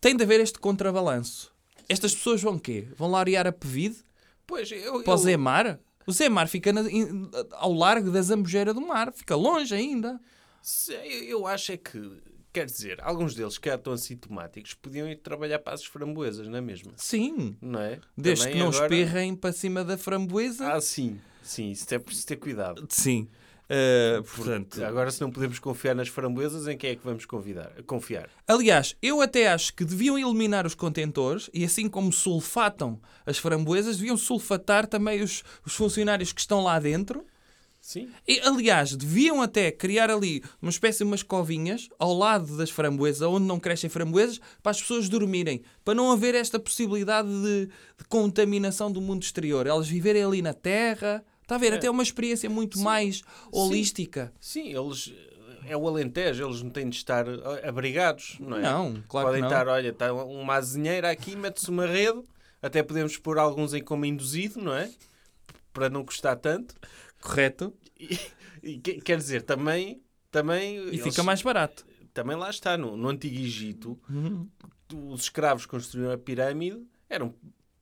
tem 0.00 0.16
de 0.16 0.22
haver 0.22 0.38
este 0.40 0.58
contrabalanço. 0.60 1.52
Estas 1.88 2.14
pessoas 2.14 2.40
vão 2.40 2.56
quê? 2.58 2.86
Vão 2.96 3.10
laurear 3.10 3.46
a 3.46 3.52
PEVID? 3.52 3.96
Pois, 4.50 4.70
eu, 4.70 5.02
Para 5.02 5.12
o 5.12 5.14
eu- 5.14 5.18
Zemar? 5.18 5.80
O 6.06 6.12
Zemar 6.12 6.48
fica 6.48 6.72
na- 6.72 6.90
in- 6.90 7.30
ao 7.52 7.72
largo 7.72 8.10
da 8.10 8.20
Zambujeira 8.20 8.74
do 8.74 8.80
Mar. 8.80 9.12
Fica 9.12 9.34
longe 9.36 9.74
ainda. 9.74 10.20
se- 10.60 10.92
eu, 10.92 11.46
acho 11.46 11.72
é 11.72 11.76
que, 11.78 12.20
quer 12.52 12.66
dizer, 12.66 12.98
alguns 13.02 13.34
deles 13.34 13.56
que 13.56 13.68
estão 13.70 13.94
assintomáticos 13.94 14.74
podiam 14.74 15.08
ir 15.08 15.16
trabalhar 15.16 15.58
para 15.60 15.72
as 15.72 15.84
framboesas, 15.84 16.46
não 16.48 16.58
é 16.58 16.60
mesmo? 16.60 16.92
Sim. 16.96 17.56
Não 17.62 17.80
é? 17.80 17.98
Desde 18.16 18.44
Também 18.44 18.58
que 18.58 18.62
não 18.62 18.68
agora- 18.70 18.84
espirrem 18.94 19.34
para 19.34 19.52
cima 19.52 19.82
da 19.84 19.96
framboesa. 19.96 20.70
Ah, 20.72 20.80
sim. 20.80 21.18
Sim, 21.42 21.70
isso 21.70 21.86
é 21.94 21.98
preciso 21.98 22.26
ter 22.26 22.36
cuidado. 22.36 22.86
Sim. 22.90 23.26
Uh, 23.70 24.24
portanto, 24.24 24.84
Agora, 24.84 25.12
se 25.12 25.20
não 25.20 25.30
podemos 25.30 25.60
confiar 25.60 25.94
nas 25.94 26.08
framboesas, 26.08 26.66
em 26.66 26.76
quem 26.76 26.90
é 26.90 26.96
que 26.96 27.04
vamos 27.04 27.24
convidar? 27.24 27.70
confiar? 27.86 28.28
aliás, 28.48 28.96
eu 29.00 29.20
até 29.20 29.48
acho 29.48 29.72
que 29.74 29.84
deviam 29.84 30.18
eliminar 30.18 30.66
os 30.66 30.74
contentores 30.74 31.48
e 31.54 31.64
assim 31.64 31.88
como 31.88 32.12
sulfatam 32.12 33.00
as 33.24 33.38
framboesas, 33.38 33.98
deviam 33.98 34.16
sulfatar 34.16 34.88
também 34.88 35.22
os, 35.22 35.44
os 35.64 35.72
funcionários 35.72 36.32
que 36.32 36.40
estão 36.40 36.64
lá 36.64 36.80
dentro. 36.80 37.24
Sim. 37.80 38.10
E, 38.28 38.40
aliás, 38.40 38.94
deviam 38.94 39.40
até 39.40 39.70
criar 39.70 40.10
ali 40.10 40.42
uma 40.60 40.70
espécie 40.70 40.98
de 40.98 41.04
umas 41.04 41.22
covinhas 41.22 41.88
ao 41.98 42.12
lado 42.12 42.56
das 42.56 42.70
framboesas, 42.70 43.22
onde 43.22 43.46
não 43.46 43.58
crescem 43.58 43.88
framboesas, 43.88 44.40
para 44.62 44.70
as 44.70 44.80
pessoas 44.80 45.08
dormirem, 45.08 45.62
para 45.84 45.94
não 45.94 46.10
haver 46.10 46.34
esta 46.34 46.58
possibilidade 46.58 47.28
de, 47.28 47.66
de 47.66 48.04
contaminação 48.08 48.92
do 48.92 49.00
mundo 49.00 49.22
exterior. 49.22 49.66
Elas 49.66 49.88
viverem 49.88 50.24
ali 50.24 50.42
na 50.42 50.52
terra. 50.52 51.24
Está 51.50 51.56
a 51.56 51.58
ver? 51.58 51.72
Até 51.74 51.90
uma 51.90 52.02
experiência 52.04 52.48
muito 52.48 52.78
mais 52.78 53.22
holística. 53.50 54.32
Sim, 54.40 54.68
eles. 54.72 55.12
É 55.66 55.76
o 55.76 55.86
Alentejo, 55.88 56.44
eles 56.46 56.62
não 56.62 56.70
têm 56.70 56.88
de 56.88 56.94
estar 56.96 57.26
abrigados, 57.66 58.36
não 58.38 58.56
é? 58.56 58.62
Não, 58.62 59.02
claro 59.08 59.26
Podem 59.28 59.42
que 59.42 59.48
não. 59.48 59.56
estar, 59.58 59.68
olha, 59.68 59.88
está 59.88 60.12
uma 60.14 60.54
azinheira 60.54 61.10
aqui, 61.10 61.34
mete-se 61.36 61.68
uma 61.68 61.86
rede, 61.86 62.22
até 62.62 62.82
podemos 62.84 63.16
pôr 63.18 63.36
alguns 63.38 63.74
em 63.74 63.82
como 63.82 64.04
induzido, 64.06 64.60
não 64.62 64.72
é? 64.72 64.90
Para 65.72 65.90
não 65.90 66.04
custar 66.04 66.36
tanto. 66.36 66.74
Correto? 67.20 67.74
E, 67.98 68.18
e 68.62 68.78
que- 68.78 69.00
quer 69.00 69.16
dizer, 69.18 69.42
também. 69.42 70.00
também 70.30 70.76
E 70.76 70.78
eles- 70.88 71.02
fica 71.02 71.22
mais 71.24 71.42
barato. 71.42 71.84
Também 72.14 72.36
lá 72.36 72.48
está, 72.48 72.78
no, 72.78 72.96
no 72.96 73.08
Antigo 73.08 73.36
Egito, 73.36 73.98
Uhum. 74.08 74.48
os 75.12 75.22
escravos 75.22 75.66
construíram 75.66 76.12
a 76.12 76.18
pirâmide, 76.18 76.80
eram 77.08 77.34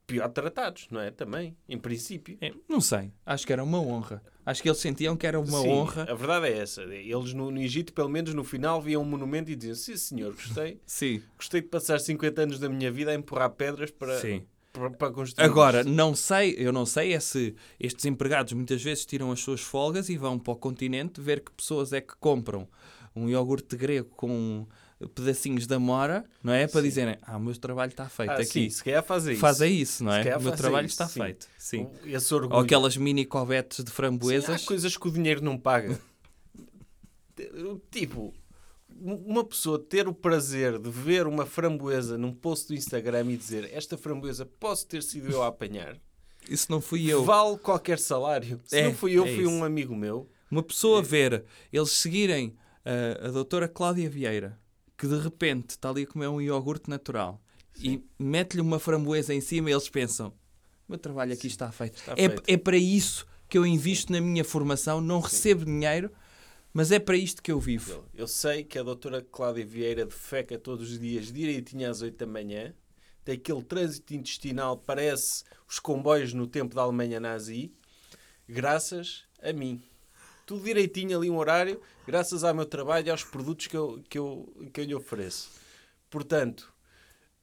pior 0.09 0.29
tratados, 0.31 0.89
não 0.91 1.01
é? 1.01 1.11
Também, 1.11 1.55
em 1.69 1.79
princípio. 1.79 2.39
É, 2.41 2.51
não 2.67 2.81
sei. 2.81 3.13
Acho 3.25 3.47
que 3.47 3.53
era 3.53 3.63
uma 3.63 3.79
honra. 3.79 4.23
Acho 4.45 4.63
que 4.63 4.69
eles 4.69 4.81
sentiam 4.81 5.15
que 5.15 5.27
era 5.27 5.39
uma 5.39 5.61
Sim, 5.61 5.69
honra. 5.69 6.07
A 6.11 6.15
verdade 6.15 6.47
é 6.47 6.59
essa. 6.59 6.83
Eles 6.83 7.35
no, 7.35 7.51
no 7.51 7.61
Egito, 7.61 7.93
pelo 7.93 8.09
menos 8.09 8.33
no 8.33 8.43
final, 8.43 8.81
viam 8.81 9.03
um 9.03 9.05
monumento 9.05 9.51
e 9.51 9.55
diziam: 9.55 9.77
Sim, 9.77 9.97
senhor, 9.97 10.33
gostei. 10.33 10.81
Sim. 10.87 11.23
Gostei 11.37 11.61
de 11.61 11.69
passar 11.69 12.01
50 12.01 12.43
anos 12.43 12.59
da 12.59 12.71
minha 12.71 12.91
vida 12.91 13.11
a 13.11 13.15
empurrar 13.15 13.51
pedras 13.51 13.91
para, 13.91 14.19
Sim. 14.19 14.47
para, 14.73 14.91
para 14.91 15.13
construir. 15.13 15.45
Agora, 15.45 15.81
isto. 15.81 15.91
não 15.91 16.15
sei, 16.15 16.55
eu 16.57 16.73
não 16.73 16.87
sei 16.87 17.13
é 17.13 17.21
se 17.21 17.55
estes 17.79 18.07
empregados 18.07 18.55
muitas 18.55 18.83
vezes 18.83 19.05
tiram 19.05 19.31
as 19.31 19.41
suas 19.41 19.61
folgas 19.61 20.09
e 20.09 20.17
vão 20.17 20.39
para 20.39 20.55
o 20.55 20.57
continente 20.57 21.21
ver 21.21 21.41
que 21.41 21.53
pessoas 21.53 21.93
é 21.93 22.01
que 22.01 22.17
compram 22.17 22.67
um 23.15 23.29
iogurte 23.29 23.77
grego 23.77 24.09
com 24.17 24.67
pedacinhos 25.15 25.67
da 25.67 25.79
mora, 25.79 26.25
não 26.43 26.53
é? 26.53 26.67
Para 26.67 26.83
dizerem, 26.83 27.17
ah, 27.23 27.37
o 27.37 27.41
meu 27.41 27.55
trabalho 27.57 27.91
está 27.91 28.09
feito 28.09 28.31
Ah, 28.31 28.35
aqui. 28.35 28.45
sim, 28.47 28.71
se 28.71 28.83
calhar 28.83 29.03
fazem 29.05 29.33
isso. 29.33 29.41
Fazem 29.41 29.77
isso, 29.81 30.03
não 30.05 30.13
é? 30.13 30.37
O 30.37 30.43
meu 30.43 30.53
trabalho 30.57 30.87
isso, 30.87 30.95
está 30.95 31.07
sim. 31.09 31.21
feito. 31.23 31.47
Sim. 31.59 31.89
Esse 32.05 32.35
orgulho. 32.35 32.57
Ou 32.57 32.63
aquelas 32.65 32.97
mini 32.97 33.25
covetes 33.25 33.85
de 33.85 33.91
Sim, 33.91 33.97
framboesas. 33.97 34.63
há 34.63 34.67
coisas 34.67 34.97
que 34.97 35.07
o 35.07 35.11
dinheiro 35.11 35.43
não 35.45 35.57
paga. 35.57 36.01
tipo, 37.91 38.35
uma 39.01 39.45
pessoa 39.45 39.79
ter 39.79 40.09
o 40.09 40.15
prazer 40.15 40.79
de 40.79 40.91
ver 40.91 41.27
uma 41.27 41.47
framboesa 41.47 42.19
num 42.19 42.33
post 42.33 42.67
do 42.69 42.75
Instagram 42.75 43.31
e 43.31 43.37
dizer 43.37 43.71
esta 43.73 43.97
framboesa 43.97 44.45
posso 44.45 44.87
ter 44.87 45.03
sido 45.03 45.31
eu 45.31 45.43
a 45.43 45.47
apanhar, 45.49 45.97
Isso 46.49 46.71
não 46.71 46.81
fui 46.81 47.07
eu. 47.07 47.25
vale 47.25 47.57
qualquer 47.59 47.99
salário. 47.99 48.61
Se 48.65 48.79
É, 48.79 48.85
não 48.85 48.95
fui 48.95 49.13
eu, 49.13 49.25
é 49.25 49.33
fui 49.35 49.43
isso. 49.45 49.51
um 49.53 49.63
amigo 49.63 49.95
meu. 49.95 50.29
Uma 50.51 50.63
pessoa 50.63 51.03
ver 51.03 51.45
eles 51.73 51.91
seguirem 51.91 52.57
ah, 52.85 53.27
a 53.27 53.31
doutora 53.31 53.69
Cláudia 53.69 54.09
Vieira, 54.09 54.59
que 54.99 55.07
de 55.07 55.17
repente 55.17 55.71
está 55.71 55.89
ali 55.91 56.03
a 56.03 56.07
comer 56.07 56.27
um 56.27 56.41
iogurte 56.41 56.91
natural 56.91 57.41
e 57.81 58.05
mete-lhe 58.19 58.61
uma 58.61 58.81
framboesa 58.81 59.33
em 59.33 59.41
cima 59.41 59.71
e 59.71 59.73
eles 59.73 59.89
pensam: 59.89 60.29
o 60.29 60.35
meu 60.89 60.99
trabalho 60.99 61.33
aqui 61.33 61.47
está 61.47 61.71
feito. 61.71 61.99
Está 61.99 62.13
é, 62.13 62.29
feito. 62.29 62.43
é 62.47 62.57
para 62.57 62.77
isso 62.77 63.25
que 63.49 63.57
eu 63.57 63.65
invisto 63.65 64.13
na 64.13 64.21
minha 64.21 64.45
formação, 64.45 65.01
não 65.01 65.21
recebo 65.21 65.65
dinheiro, 65.65 66.11
mas 66.73 66.91
é 66.91 66.99
para 66.99 67.17
isto 67.17 67.43
que 67.43 67.53
eu 67.53 67.61
vivo. 67.61 68.05
Eu 68.13 68.27
sei 68.27 68.65
que 68.65 68.79
a 68.79 68.83
doutora 68.83 69.23
Cláudia 69.23 69.65
Vieira 69.65 70.05
defeca 70.05 70.59
todos 70.59 70.91
os 70.91 70.99
dias 70.99 71.33
direitinho 71.33 71.89
às 71.89 72.03
8 72.03 72.19
da 72.19 72.27
manhã. 72.27 72.75
Tem 73.25 73.37
aquele 73.37 73.63
trânsito 73.63 74.15
intestinal, 74.15 74.77
parece 74.79 75.45
os 75.69 75.79
comboios 75.79 76.33
no 76.33 76.47
tempo 76.47 76.75
da 76.75 76.83
Alemanha 76.83 77.21
nazi, 77.21 77.73
graças 78.49 79.25
a 79.43 79.53
mim. 79.53 79.83
Tudo 80.49 80.65
direitinho 80.65 81.15
ali, 81.19 81.29
um 81.29 81.37
horário, 81.37 81.79
graças 82.07 82.43
ao 82.43 82.55
meu 82.55 82.65
trabalho 82.65 83.07
e 83.07 83.11
aos 83.11 83.23
produtos 83.23 83.67
que 83.67 83.77
eu, 83.77 84.03
que 84.09 84.19
eu, 84.19 84.51
que 84.73 84.81
eu 84.81 84.85
lhe 84.87 84.95
ofereço. 84.95 85.51
Portanto, 86.09 86.73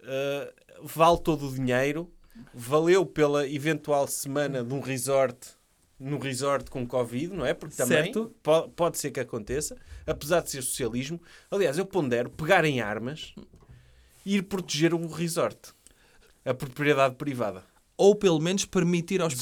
eh, 0.02 0.52
vale 0.82 1.20
todo 1.20 1.48
o 1.48 1.54
dinheiro, 1.54 2.12
valeu 2.52 3.06
pela 3.06 3.48
eventual 3.48 4.08
semana 4.08 4.64
de 4.64 4.74
um 4.74 4.80
resort, 4.80 5.38
num 6.00 6.18
resort 6.18 6.72
com 6.72 6.84
Covid, 6.88 7.28
não 7.32 7.46
é? 7.46 7.54
Porque 7.54 7.76
também 7.76 8.06
Certo. 8.06 8.34
po- 8.42 8.70
pode 8.70 8.98
ser 8.98 9.12
que 9.12 9.20
aconteça, 9.20 9.78
apesar 10.08 10.42
de 10.42 10.50
ser 10.50 10.64
socialismo. 10.64 11.22
Aliás, 11.52 11.78
eu 11.78 11.86
pondero 11.86 12.32
pegar 12.32 12.66
em 12.66 12.82
armas 12.82 13.36
e 14.26 14.38
ir 14.38 14.42
proteger 14.42 14.96
um 14.96 15.08
resort, 15.08 15.76
a 16.44 16.56
propriedade 16.56 17.14
privada. 17.18 17.64
Ou 17.98 18.14
pelo 18.16 18.40
menos 18.40 18.66
permitir 18.66 19.22
aos, 19.22 19.34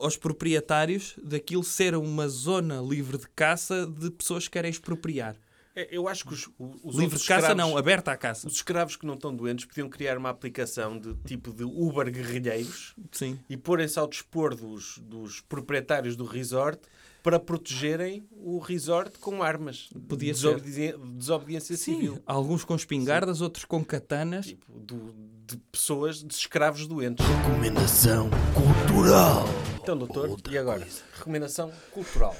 aos 0.00 0.16
proprietários 0.16 1.14
daquilo 1.22 1.62
ser 1.64 1.94
uma 1.94 2.28
zona 2.28 2.80
livre 2.80 3.18
de 3.18 3.26
caça 3.34 3.86
de 3.86 4.10
pessoas 4.10 4.44
que 4.44 4.50
querem 4.52 4.70
expropriar. 4.70 5.36
É, 5.76 5.88
Eu 5.90 6.06
acho 6.08 6.24
que 6.24 6.32
os, 6.34 6.48
os 6.84 6.94
livre 6.96 7.18
de 7.18 7.24
caça 7.26 7.48
escravos- 7.48 7.56
não, 7.56 7.76
aberta 7.76 8.12
à 8.12 8.16
caça. 8.16 8.46
Os 8.46 8.54
escravos 8.54 8.94
que 8.96 9.04
não 9.06 9.14
estão 9.14 9.34
doentes 9.34 9.64
podiam 9.64 9.88
criar 9.88 10.16
uma 10.16 10.30
aplicação 10.30 10.98
de 10.98 11.14
tipo 11.26 11.52
de 11.52 11.64
Uber 11.64 12.10
guerrilheiros 12.12 12.94
Sim. 13.10 13.38
e 13.48 13.56
porem-se 13.56 13.98
ao 13.98 14.06
dispor 14.06 14.54
dos, 14.54 14.98
dos 14.98 15.40
proprietários 15.40 16.14
do 16.16 16.24
resort 16.24 16.80
para 17.24 17.40
protegerem 17.40 18.24
o 18.30 18.58
resort 18.58 19.18
com 19.18 19.42
armas. 19.42 19.88
Podia 20.08 20.32
Desobedi- 20.32 20.94
Desobediência 21.16 21.76
Sim, 21.76 21.94
civil. 21.94 22.22
alguns 22.26 22.64
com 22.64 22.76
espingardas, 22.76 23.40
outros 23.40 23.64
com 23.64 23.84
katanas. 23.84 24.46
Tipo, 24.46 24.78
do- 24.78 25.12
de 25.46 25.56
pessoas, 25.70 26.22
de 26.22 26.32
escravos 26.32 26.86
doentes. 26.86 27.24
Recomendação 27.26 28.30
cultural. 28.54 29.44
Então, 29.82 29.96
doutor, 29.96 30.40
e 30.50 30.56
agora? 30.56 30.86
Recomendação 31.12 31.70
cultural. 31.90 32.34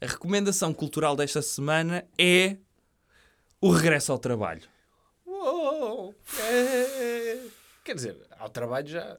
A 0.00 0.06
recomendação 0.06 0.74
cultural 0.74 1.16
desta 1.16 1.40
semana 1.40 2.04
é 2.18 2.58
o 3.60 3.70
regresso 3.70 4.12
ao 4.12 4.18
trabalho. 4.18 4.68
Uou, 5.26 6.14
é. 6.38 7.38
Quer 7.82 7.94
dizer, 7.94 8.26
ao 8.38 8.50
trabalho 8.50 8.88
já 8.88 9.16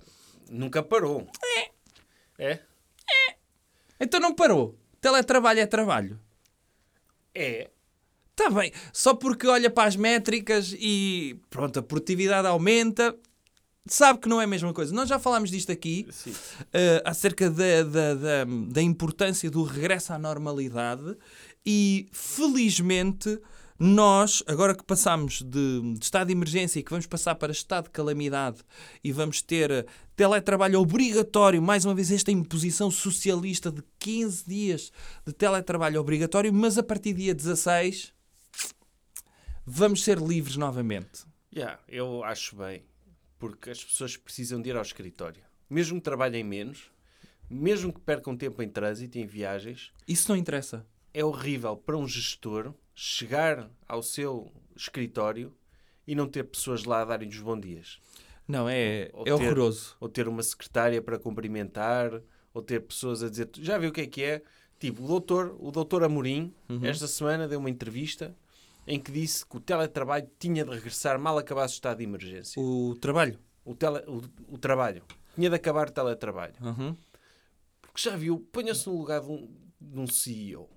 nunca 0.50 0.84
parou. 0.84 1.28
É? 2.38 2.60
Então 4.00 4.20
não 4.20 4.36
parou. 4.36 4.78
Teletrabalho 5.02 5.62
é 5.62 5.66
trabalho. 5.66 6.20
É. 7.34 7.72
Está 8.38 8.50
bem. 8.50 8.70
Só 8.92 9.14
porque 9.14 9.48
olha 9.48 9.70
para 9.70 9.88
as 9.88 9.96
métricas 9.96 10.76
e 10.78 11.40
pronto, 11.50 11.80
a 11.80 11.82
produtividade 11.82 12.46
aumenta. 12.46 13.16
Sabe 13.88 14.20
que 14.20 14.28
não 14.28 14.42
é 14.42 14.44
a 14.44 14.48
mesma 14.48 14.74
coisa. 14.74 14.94
Nós 14.94 15.08
já 15.08 15.18
falámos 15.18 15.50
disto 15.50 15.72
aqui 15.72 16.06
eh, 16.74 17.02
acerca 17.06 17.50
da, 17.50 17.84
da, 17.84 18.14
da, 18.14 18.46
da 18.68 18.82
importância 18.82 19.50
do 19.50 19.64
regresso 19.64 20.12
à 20.12 20.20
normalidade 20.20 21.16
e 21.66 22.10
felizmente 22.12 23.40
nós, 23.80 24.44
agora 24.48 24.76
que 24.76 24.84
passamos 24.84 25.42
de, 25.42 25.94
de 25.94 26.04
estado 26.04 26.28
de 26.28 26.34
emergência 26.34 26.80
e 26.80 26.84
que 26.84 26.90
vamos 26.90 27.06
passar 27.06 27.36
para 27.36 27.52
estado 27.52 27.86
de 27.86 27.92
calamidade 27.92 28.58
e 29.04 29.14
vamos 29.14 29.42
ter 29.42 29.72
eh, 29.72 29.86
teletrabalho 30.16 30.82
obrigatório, 30.82 31.62
mais 31.62 31.86
uma 31.86 31.96
vez 31.96 32.12
esta 32.12 32.32
imposição 32.32 32.92
socialista 32.92 33.72
de 33.72 33.82
15 34.00 34.44
dias 34.46 34.92
de 35.26 35.32
teletrabalho 35.32 36.02
obrigatório, 36.02 36.54
mas 36.54 36.78
a 36.78 36.84
partir 36.84 37.14
do 37.14 37.20
dia 37.20 37.34
16 37.34 38.15
vamos 39.66 40.04
ser 40.04 40.18
livres 40.20 40.56
novamente. 40.58 41.26
Yeah, 41.54 41.80
eu 41.88 42.24
acho 42.24 42.56
bem. 42.56 42.84
Porque 43.38 43.70
as 43.70 43.84
pessoas 43.84 44.16
precisam 44.18 44.62
de 44.62 44.70
ir 44.70 44.76
ao 44.76 44.82
escritório. 44.82 45.44
Mesmo 45.70 45.98
que 46.00 46.04
trabalhem 46.04 46.44
menos, 46.44 46.92
mesmo 47.50 47.92
que 47.94 48.00
percam 48.00 48.36
tempo 48.36 48.62
em 48.62 48.70
trânsito, 48.70 49.18
em 49.18 49.26
viagens, 49.26 49.92
Isso 50.08 50.30
não 50.30 50.38
interessa. 50.38 50.86
é 51.14 51.24
horrível 51.24 51.76
para 51.76 51.98
um 51.98 52.08
gestor 52.08 52.74
chegar 52.94 53.70
ao 53.88 54.02
seu 54.02 54.52
escritório 54.76 55.54
e 56.08 56.16
não 56.16 56.28
ter 56.28 56.44
pessoas 56.46 56.84
lá 56.86 57.02
a 57.02 57.06
darem-lhe 57.06 57.36
os 57.36 57.42
bons 57.42 57.60
dias. 57.62 58.00
Não, 58.48 58.70
é, 58.70 59.10
Ou 59.14 59.22
é 59.22 59.26
ter- 59.26 59.32
horroroso. 59.34 59.96
Ou 60.00 60.08
ter 60.08 60.28
uma 60.28 60.44
secretária 60.44 61.02
para 61.02 61.18
cumprimentar, 61.20 62.22
ou 62.54 62.62
ter 62.62 62.80
pessoas 62.82 63.24
a 63.24 63.30
dizer... 63.30 63.50
Já 63.60 63.78
viu 63.78 63.90
o 63.90 63.94
que 63.94 64.02
é 64.02 64.08
que 64.08 64.24
é? 64.24 64.42
Tipo, 64.80 65.04
o 65.04 65.08
doutor, 65.08 65.56
o 65.60 65.72
doutor 65.72 66.04
Amorim, 66.04 66.54
esta 66.84 67.08
semana 67.08 67.48
deu 67.48 67.60
uma 67.60 67.70
entrevista 67.70 68.36
em 68.88 69.00
que 69.00 69.12
disse 69.12 69.46
que 69.46 69.58
o 69.58 69.60
teletrabalho 69.60 70.30
tinha 70.40 70.64
de 70.64 70.72
regressar 70.72 71.20
mal 71.20 71.38
acabasse 71.38 71.74
o 71.74 71.76
estado 71.76 71.98
de 71.98 72.04
emergência. 72.04 72.62
O 72.62 72.96
trabalho. 72.96 73.40
O, 73.64 73.74
tele, 73.74 74.00
o, 74.08 74.22
o 74.54 74.58
trabalho. 74.58 75.02
Tinha 75.34 75.50
de 75.50 75.56
acabar 75.56 75.90
o 75.90 75.92
teletrabalho. 75.92 76.54
Uhum. 76.62 76.96
Porque 77.82 78.02
já 78.02 78.16
viu, 78.16 78.40
ponha-se 78.52 78.88
no 78.88 78.98
lugar 78.98 79.22
de 79.22 79.28
um, 79.28 79.50
de 79.82 80.00
um 80.00 80.08
CEO. 80.08 80.70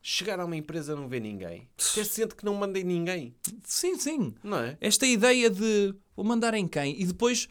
Chegar 0.00 0.38
a 0.38 0.44
uma 0.44 0.56
empresa 0.56 0.94
não 0.94 1.08
vê 1.08 1.18
ninguém. 1.18 1.68
Até 1.74 2.04
sente 2.04 2.36
que 2.36 2.44
não 2.44 2.54
mandem 2.54 2.84
ninguém. 2.84 3.34
Sim, 3.64 3.98
sim. 3.98 4.34
Não 4.44 4.58
é? 4.58 4.78
Esta 4.80 5.04
ideia 5.04 5.50
de 5.50 5.92
vou 6.14 6.24
mandar 6.24 6.54
em 6.54 6.68
quem 6.68 7.00
e 7.00 7.04
depois 7.04 7.48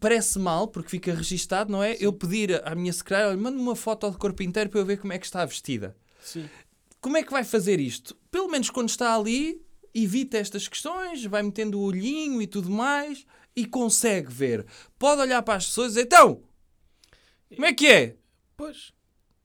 parece 0.00 0.38
mal 0.38 0.66
porque 0.66 0.88
fica 0.88 1.14
registado, 1.14 1.70
não 1.70 1.80
é? 1.80 1.96
Eu 2.00 2.12
pedir 2.12 2.60
à 2.66 2.74
minha 2.74 2.92
secretária, 2.92 3.28
olha, 3.28 3.36
manda-me 3.36 3.62
uma 3.62 3.76
foto 3.76 4.10
de 4.10 4.16
corpo 4.16 4.42
inteiro 4.42 4.68
para 4.68 4.80
eu 4.80 4.84
ver 4.84 4.98
como 4.98 5.12
é 5.12 5.18
que 5.18 5.26
está 5.26 5.44
vestida. 5.44 5.96
Sim. 6.20 6.48
Como 7.00 7.16
é 7.16 7.22
que 7.22 7.32
vai 7.32 7.44
fazer 7.44 7.80
isto? 7.80 8.14
Pelo 8.30 8.48
menos 8.48 8.70
quando 8.70 8.88
está 8.88 9.14
ali, 9.14 9.62
evita 9.94 10.36
estas 10.38 10.68
questões, 10.68 11.24
vai 11.24 11.42
metendo 11.42 11.78
o 11.78 11.84
olhinho 11.84 12.40
e 12.42 12.46
tudo 12.46 12.70
mais 12.70 13.26
e 13.56 13.66
consegue 13.66 14.30
ver. 14.30 14.66
Pode 14.98 15.20
olhar 15.22 15.42
para 15.42 15.54
as 15.54 15.66
pessoas 15.66 15.92
e 15.92 15.94
dizer, 15.94 16.02
então, 16.06 16.42
como 17.54 17.66
é 17.66 17.72
que 17.72 17.86
é? 17.86 18.16
Pois. 18.56 18.92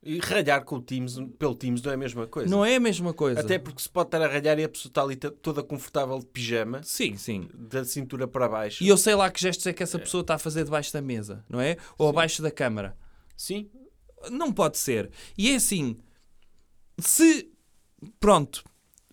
E 0.03 0.19
ralhar 0.19 0.63
com 0.63 0.75
o 0.75 0.81
Teams, 0.81 1.17
pelo 1.39 1.55
Teams 1.55 1.81
não 1.81 1.91
é 1.91 1.95
a 1.95 1.97
mesma 1.97 2.27
coisa. 2.27 2.49
Não 2.49 2.63
é 2.63 2.75
a 2.75 2.79
mesma 2.79 3.11
coisa. 3.11 3.39
Até 3.39 3.57
porque 3.57 3.81
se 3.81 3.89
pode 3.89 4.09
estar 4.09 4.21
a 4.21 4.27
ralhar 4.27 4.59
e 4.59 4.63
a 4.63 4.69
pessoa 4.69 4.91
está 4.91 5.01
ali 5.01 5.15
toda 5.15 5.63
confortável 5.63 6.19
de 6.19 6.27
pijama, 6.27 6.83
Sim, 6.83 7.17
sim. 7.17 7.49
da 7.55 7.83
cintura 7.83 8.27
para 8.27 8.47
baixo. 8.47 8.83
E 8.83 8.87
eu 8.87 8.97
sei 8.97 9.15
lá 9.15 9.31
que 9.31 9.41
gestos 9.41 9.65
é 9.65 9.73
que 9.73 9.81
essa 9.81 9.97
pessoa 9.97 10.21
está 10.21 10.35
a 10.35 10.37
fazer 10.37 10.63
debaixo 10.63 10.93
da 10.93 11.01
mesa, 11.01 11.43
não 11.49 11.59
é? 11.59 11.77
Ou 11.97 12.07
abaixo 12.07 12.43
da 12.43 12.51
câmara. 12.51 12.95
Sim. 13.35 13.67
Não 14.29 14.51
pode 14.53 14.77
ser. 14.77 15.09
E 15.35 15.49
é 15.49 15.55
assim, 15.55 15.97
se. 16.99 17.51
Pronto, 18.19 18.63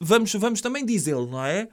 vamos, 0.01 0.33
vamos 0.35 0.61
também 0.61 0.85
dizê-lo, 0.85 1.27
não 1.27 1.45
é? 1.45 1.69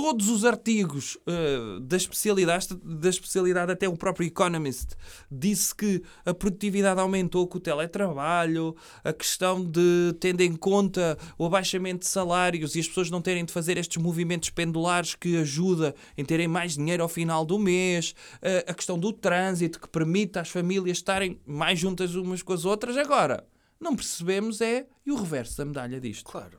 todos 0.00 0.28
os 0.28 0.44
artigos 0.44 1.18
eh, 1.26 1.80
da 1.82 1.96
especialidade, 1.96 2.68
da 2.84 3.08
especialidade, 3.08 3.72
até 3.72 3.88
o 3.88 3.96
próprio 3.96 4.28
Economist 4.28 4.94
disse 5.28 5.74
que 5.74 6.02
a 6.24 6.32
produtividade 6.32 7.00
aumentou 7.00 7.46
com 7.48 7.58
o 7.58 7.60
teletrabalho, 7.60 8.76
a 9.02 9.12
questão 9.12 9.64
de, 9.64 10.14
tendo 10.20 10.40
em 10.42 10.54
conta 10.54 11.18
o 11.36 11.46
abaixamento 11.46 12.00
de 12.00 12.06
salários 12.06 12.76
e 12.76 12.80
as 12.80 12.86
pessoas 12.86 13.10
não 13.10 13.20
terem 13.20 13.44
de 13.44 13.52
fazer 13.52 13.76
estes 13.76 14.00
movimentos 14.00 14.50
pendulares 14.50 15.16
que 15.16 15.36
ajuda 15.38 15.92
em 16.16 16.24
terem 16.24 16.46
mais 16.46 16.74
dinheiro 16.74 17.02
ao 17.02 17.08
final 17.08 17.44
do 17.44 17.58
mês, 17.58 18.14
eh, 18.40 18.64
a 18.68 18.74
questão 18.74 18.96
do 18.96 19.12
trânsito 19.12 19.80
que 19.80 19.88
permite 19.88 20.38
às 20.38 20.48
famílias 20.48 20.98
estarem 20.98 21.40
mais 21.44 21.76
juntas 21.76 22.14
umas 22.14 22.40
com 22.40 22.52
as 22.52 22.64
outras. 22.64 22.96
Agora, 22.96 23.44
não 23.80 23.94
percebemos 23.94 24.60
é 24.60 24.86
e 25.04 25.12
o 25.12 25.16
reverso 25.16 25.56
da 25.58 25.64
medalha 25.64 26.00
disto. 26.00 26.30
Claro. 26.30 26.58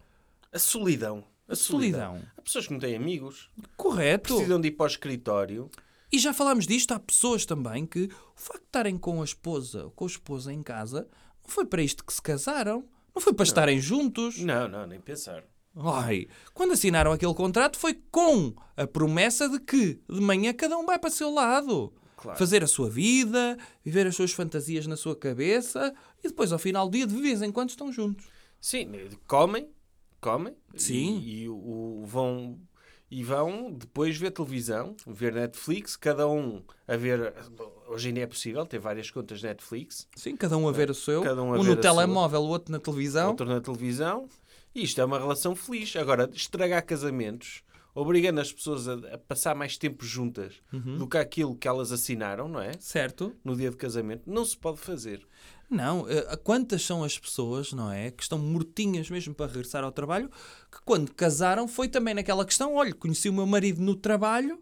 A 0.51 0.59
solidão. 0.59 1.23
A 1.47 1.55
solidão. 1.55 2.21
Há 2.37 2.41
pessoas 2.41 2.67
que 2.67 2.73
não 2.73 2.79
têm 2.79 2.95
amigos, 2.95 3.49
Correto. 3.75 4.35
precisam 4.35 4.61
de 4.61 4.67
ir 4.67 4.71
para 4.71 4.83
o 4.83 4.87
escritório. 4.87 5.69
E 6.11 6.17
já 6.17 6.33
falámos 6.33 6.65
disto, 6.65 6.91
há 6.91 6.99
pessoas 6.99 7.45
também 7.45 7.85
que 7.85 8.05
o 8.05 8.09
facto 8.35 8.61
de 8.61 8.67
estarem 8.67 8.97
com 8.97 9.21
a 9.21 9.25
esposa 9.25 9.85
ou 9.85 9.91
com 9.91 10.05
a 10.05 10.07
esposa 10.07 10.53
em 10.53 10.63
casa 10.63 11.07
não 11.43 11.49
foi 11.49 11.65
para 11.65 11.81
isto 11.81 12.03
que 12.03 12.13
se 12.13 12.21
casaram. 12.21 12.85
Não 13.13 13.21
foi 13.21 13.33
para 13.33 13.43
estarem 13.43 13.79
juntos. 13.79 14.39
Não, 14.39 14.67
não, 14.67 14.87
nem 14.87 14.99
pensar. 14.99 15.43
Ai, 15.75 16.27
quando 16.53 16.73
assinaram 16.73 17.11
aquele 17.11 17.33
contrato 17.33 17.77
foi 17.77 17.93
com 18.11 18.53
a 18.75 18.87
promessa 18.87 19.47
de 19.47 19.59
que 19.59 19.99
de 20.09 20.21
manhã 20.21 20.53
cada 20.53 20.77
um 20.77 20.85
vai 20.85 20.97
para 20.97 21.09
o 21.09 21.13
seu 21.13 21.31
lado. 21.31 21.93
Claro. 22.19 22.37
Fazer 22.37 22.61
a 22.61 22.67
sua 22.67 22.89
vida, 22.89 23.57
viver 23.83 24.05
as 24.05 24.13
suas 24.13 24.33
fantasias 24.33 24.85
na 24.85 24.97
sua 24.97 25.15
cabeça 25.15 25.93
e 26.21 26.27
depois 26.27 26.51
ao 26.51 26.59
final 26.59 26.89
do 26.89 26.91
dia 26.91 27.07
de 27.07 27.15
vez 27.15 27.41
em 27.41 27.49
quando 27.49 27.69
estão 27.69 27.93
juntos. 27.93 28.27
Sim, 28.59 28.91
comem, 29.25 29.69
comem. 30.19 30.53
Sim. 30.75 31.21
E, 31.23 31.43
e 31.43 31.49
o, 31.49 32.03
vão, 32.05 32.59
e 33.09 33.23
vão 33.23 33.71
depois 33.71 34.17
ver 34.17 34.31
televisão, 34.31 34.97
ver 35.07 35.31
Netflix, 35.31 35.95
cada 35.95 36.27
um 36.27 36.61
a 36.85 36.97
ver. 36.97 37.33
Hoje 37.87 38.09
ainda 38.09 38.19
é 38.19 38.27
possível 38.27 38.65
ter 38.65 38.79
várias 38.79 39.09
contas 39.09 39.41
Netflix, 39.41 40.05
Sim, 40.13 40.35
cada 40.35 40.57
um 40.57 40.67
a 40.67 40.73
ver 40.73 40.89
o 40.89 40.93
seu. 40.93 41.23
Cada 41.23 41.41
um 41.41 41.53
a 41.53 41.57
um 41.57 41.63
no 41.63 41.77
telemóvel, 41.77 42.41
o 42.41 42.49
outro 42.49 42.69
na 42.69 42.79
televisão. 42.79 43.29
outro 43.29 43.45
na 43.45 43.61
televisão. 43.61 44.27
E 44.75 44.83
isto 44.83 44.99
é 44.99 45.05
uma 45.05 45.17
relação 45.17 45.55
feliz. 45.55 45.95
Agora, 45.95 46.29
estragar 46.33 46.85
casamentos, 46.85 47.63
obrigando 47.95 48.39
as 48.41 48.51
pessoas 48.51 48.87
a, 48.87 48.93
a 49.13 49.17
passar 49.17 49.55
mais 49.55 49.77
tempo 49.77 50.03
juntas 50.05 50.55
Uhum. 50.71 50.97
do 50.97 51.07
que 51.07 51.17
aquilo 51.17 51.55
que 51.55 51.67
elas 51.67 51.91
assinaram, 51.91 52.47
não 52.47 52.61
é? 52.61 52.71
Certo? 52.79 53.35
No 53.43 53.55
dia 53.55 53.69
de 53.69 53.77
casamento, 53.77 54.23
não 54.29 54.45
se 54.45 54.57
pode 54.57 54.79
fazer. 54.79 55.25
Não, 55.69 56.09
eh, 56.09 56.35
quantas 56.43 56.81
são 56.83 57.03
as 57.03 57.17
pessoas, 57.19 57.71
não 57.73 57.91
é? 57.91 58.09
Que 58.09 58.23
estão 58.23 58.39
mortinhas 58.39 59.09
mesmo 59.09 59.35
para 59.35 59.45
regressar 59.51 59.83
ao 59.83 59.91
trabalho, 59.91 60.27
que 60.71 60.79
quando 60.83 61.13
casaram 61.13 61.67
foi 61.67 61.87
também 61.87 62.13
naquela 62.15 62.43
questão: 62.43 62.73
olha, 62.75 62.93
conheci 62.93 63.29
o 63.29 63.33
meu 63.33 63.45
marido 63.45 63.79
no 63.81 63.95
trabalho, 63.95 64.59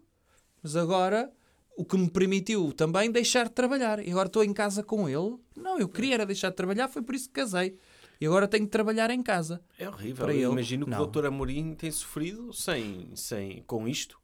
mas 0.62 0.76
agora 0.76 1.32
o 1.78 1.84
que 1.84 1.96
me 1.96 2.10
permitiu 2.10 2.72
também 2.72 3.10
deixar 3.10 3.44
de 3.48 3.52
trabalhar. 3.54 4.04
E 4.06 4.10
agora 4.10 4.26
estou 4.26 4.44
em 4.44 4.52
casa 4.52 4.82
com 4.82 5.08
ele. 5.08 5.36
Não, 5.56 5.78
eu 5.78 5.88
queria 5.88 6.14
era 6.14 6.26
deixar 6.26 6.50
de 6.50 6.56
trabalhar, 6.56 6.88
foi 6.88 7.00
por 7.00 7.14
isso 7.14 7.28
que 7.28 7.34
casei. 7.34 7.78
E 8.20 8.26
agora 8.26 8.48
tenho 8.48 8.64
de 8.64 8.70
trabalhar 8.70 9.10
em 9.10 9.22
casa. 9.22 9.60
É 9.78 9.88
horrível. 9.88 10.24
Para 10.24 10.34
Eu 10.34 10.40
ele, 10.50 10.52
imagino 10.52 10.84
que 10.86 10.90
não. 10.90 10.98
o 10.98 11.02
doutor 11.02 11.26
Amorim 11.26 11.74
tem 11.74 11.90
sofrido 11.90 12.52
sem, 12.52 13.10
sem, 13.14 13.62
com 13.66 13.86
isto. 13.86 14.18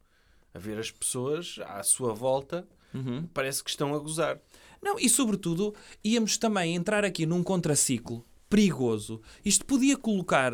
A 0.53 0.59
ver 0.59 0.79
as 0.79 0.91
pessoas 0.91 1.59
à 1.67 1.83
sua 1.83 2.13
volta, 2.15 2.67
Uhum. 2.93 3.27
parece 3.35 3.63
que 3.65 3.71
estão 3.71 3.93
a 3.95 3.99
gozar. 3.99 4.39
Não, 4.81 4.99
e 5.01 5.09
sobretudo 5.09 5.75
íamos 6.05 6.39
também 6.39 6.75
entrar 6.77 7.05
aqui 7.05 7.27
num 7.27 7.43
contraciclo 7.43 8.25
perigoso. 8.49 9.21
Isto 9.45 9.65
podia 9.67 9.97
colocar 9.97 10.53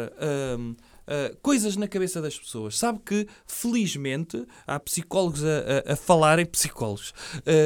hum, 0.58 0.74
ah, 1.10 1.36
coisas 1.42 1.76
na 1.76 1.88
cabeça 1.88 2.22
das 2.22 2.38
pessoas. 2.38 2.78
Sabe 2.78 3.00
que, 3.04 3.26
felizmente, 3.46 4.46
há 4.66 4.78
psicólogos 4.78 5.42
a, 5.44 5.90
a- 5.90 5.92
a 5.94 5.96
falarem, 5.96 6.46
psicólogos 6.46 7.12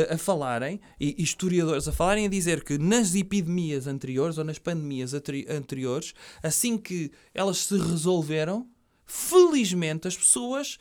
ah, 0.09 0.15
a 0.15 0.19
falarem, 0.19 0.81
e 0.99 1.15
historiadores 1.23 1.87
a 1.87 1.93
falarem, 1.93 2.25
a 2.27 2.29
dizer 2.31 2.65
que 2.65 2.79
nas 2.79 3.15
epidemias 3.15 3.87
anteriores 3.87 4.39
ou 4.39 4.45
nas 4.45 4.59
pandemias 4.59 5.13
anteriores, 5.15 6.15
assim 6.43 6.79
que 6.79 7.11
elas 7.35 7.59
se 7.59 7.77
resolveram, 7.77 8.67
felizmente 9.07 10.09
as 10.09 10.17
pessoas 10.17 10.79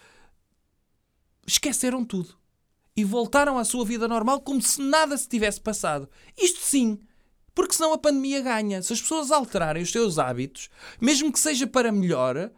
esqueceram 1.45 2.05
tudo 2.05 2.35
e 2.95 3.03
voltaram 3.03 3.57
à 3.57 3.65
sua 3.65 3.83
vida 3.83 4.07
normal 4.07 4.39
como 4.41 4.61
se 4.61 4.81
nada 4.81 5.17
se 5.17 5.27
tivesse 5.27 5.59
passado. 5.59 6.07
Isto 6.37 6.59
sim, 6.61 6.99
porque 7.53 7.73
senão 7.75 7.93
a 7.93 7.97
pandemia 7.97 8.41
ganha. 8.41 8.81
Se 8.81 8.93
as 8.93 9.01
pessoas 9.01 9.31
alterarem 9.31 9.83
os 9.83 9.91
seus 9.91 10.17
hábitos, 10.19 10.69
mesmo 10.99 11.31
que 11.31 11.39
seja 11.39 11.67
para 11.67 11.91
melhor, 11.91 12.51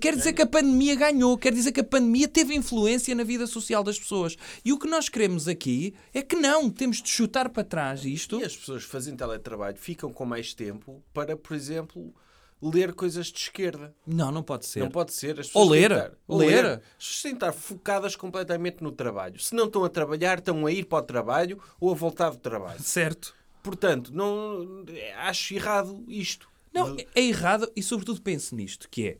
quer 0.00 0.14
dizer 0.16 0.32
que 0.32 0.42
a 0.42 0.46
pandemia 0.46 0.94
ganhou, 0.94 1.36
quer 1.36 1.52
dizer 1.52 1.72
que 1.72 1.80
a 1.80 1.84
pandemia 1.84 2.28
teve 2.28 2.54
influência 2.54 3.14
na 3.14 3.24
vida 3.24 3.46
social 3.46 3.82
das 3.82 3.98
pessoas. 3.98 4.36
E 4.64 4.72
o 4.72 4.78
que 4.78 4.88
nós 4.88 5.08
queremos 5.08 5.48
aqui 5.48 5.94
é 6.12 6.22
que 6.22 6.36
não, 6.36 6.70
temos 6.70 7.02
de 7.02 7.08
chutar 7.08 7.48
para 7.48 7.64
trás 7.64 8.04
isto. 8.04 8.40
E 8.40 8.44
as 8.44 8.56
pessoas 8.56 8.84
que 8.84 8.90
fazem 8.90 9.16
teletrabalho 9.16 9.76
ficam 9.76 10.12
com 10.12 10.24
mais 10.24 10.54
tempo 10.54 11.02
para, 11.12 11.36
por 11.36 11.54
exemplo, 11.56 12.14
ler 12.62 12.92
coisas 12.92 13.26
de 13.26 13.38
esquerda. 13.38 13.94
Não, 14.06 14.30
não 14.30 14.42
pode 14.42 14.66
ser. 14.66 14.80
Não 14.80 14.90
pode 14.90 15.12
ser. 15.12 15.40
As 15.40 15.54
Ou 15.54 15.68
ler. 15.68 16.12
ou 16.26 16.38
Ler. 16.38 16.64
ler. 16.64 16.82
Estar 16.98 17.52
focadas 17.52 18.14
completamente 18.14 18.82
no 18.82 18.92
trabalho. 18.92 19.38
Se 19.40 19.54
não 19.54 19.64
estão 19.66 19.84
a 19.84 19.88
trabalhar, 19.88 20.38
estão 20.38 20.66
a 20.66 20.72
ir 20.72 20.84
para 20.84 20.98
o 20.98 21.02
trabalho 21.02 21.60
ou 21.80 21.90
a 21.90 21.94
voltar 21.94 22.30
do 22.30 22.38
trabalho. 22.38 22.82
Certo. 22.82 23.34
Portanto, 23.62 24.12
não 24.14 24.84
acho 25.18 25.54
errado 25.54 26.04
isto. 26.08 26.48
Não, 26.72 26.96
é 26.96 27.20
errado 27.20 27.70
e 27.74 27.82
sobretudo 27.82 28.22
pense 28.22 28.54
nisto, 28.54 28.88
que 28.88 29.08
é 29.08 29.18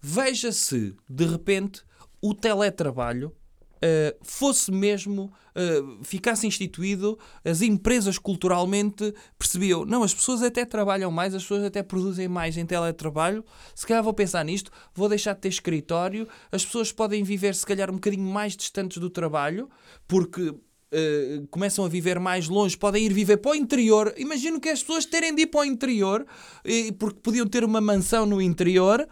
veja 0.00 0.52
se 0.52 0.94
de 1.08 1.24
repente 1.24 1.82
o 2.20 2.32
teletrabalho 2.34 3.34
eh, 3.84 4.16
fosse 4.22 4.70
mesmo 4.70 5.32
eh, 5.56 5.82
ficasse 6.04 6.46
instituído, 6.46 7.18
as 7.44 7.62
empresas 7.62 8.16
culturalmente 8.16 9.12
percebiam, 9.36 9.84
não, 9.84 10.04
as 10.04 10.14
pessoas 10.14 10.40
até 10.40 10.64
trabalham 10.64 11.10
mais, 11.10 11.34
as 11.34 11.42
pessoas 11.42 11.64
até 11.64 11.82
produzem 11.82 12.28
mais 12.28 12.56
em 12.56 12.64
teletrabalho, 12.64 13.44
se 13.74 13.84
calhar 13.84 14.02
vou 14.02 14.14
pensar 14.14 14.44
nisto, 14.44 14.70
vou 14.94 15.08
deixar 15.08 15.34
de 15.34 15.40
ter 15.40 15.48
escritório, 15.48 16.28
as 16.52 16.64
pessoas 16.64 16.92
podem 16.92 17.24
viver 17.24 17.56
se 17.56 17.66
calhar 17.66 17.90
um 17.90 17.94
bocadinho 17.94 18.28
mais 18.28 18.56
distantes 18.56 18.98
do 18.98 19.10
trabalho, 19.10 19.68
porque 20.06 20.54
Uh, 20.92 21.46
começam 21.48 21.84
a 21.84 21.88
viver 21.88 22.20
mais 22.20 22.48
longe, 22.48 22.76
podem 22.76 23.06
ir 23.06 23.12
viver 23.14 23.38
para 23.38 23.52
o 23.52 23.54
interior. 23.54 24.12
Imagino 24.16 24.60
que 24.60 24.68
as 24.68 24.80
pessoas 24.82 25.06
terem 25.06 25.34
de 25.34 25.42
ir 25.42 25.46
para 25.46 25.60
o 25.60 25.64
interior, 25.64 26.26
e- 26.64 26.92
porque 26.92 27.18
podiam 27.20 27.46
ter 27.46 27.64
uma 27.64 27.80
mansão 27.80 28.26
no 28.26 28.42
interior, 28.42 29.08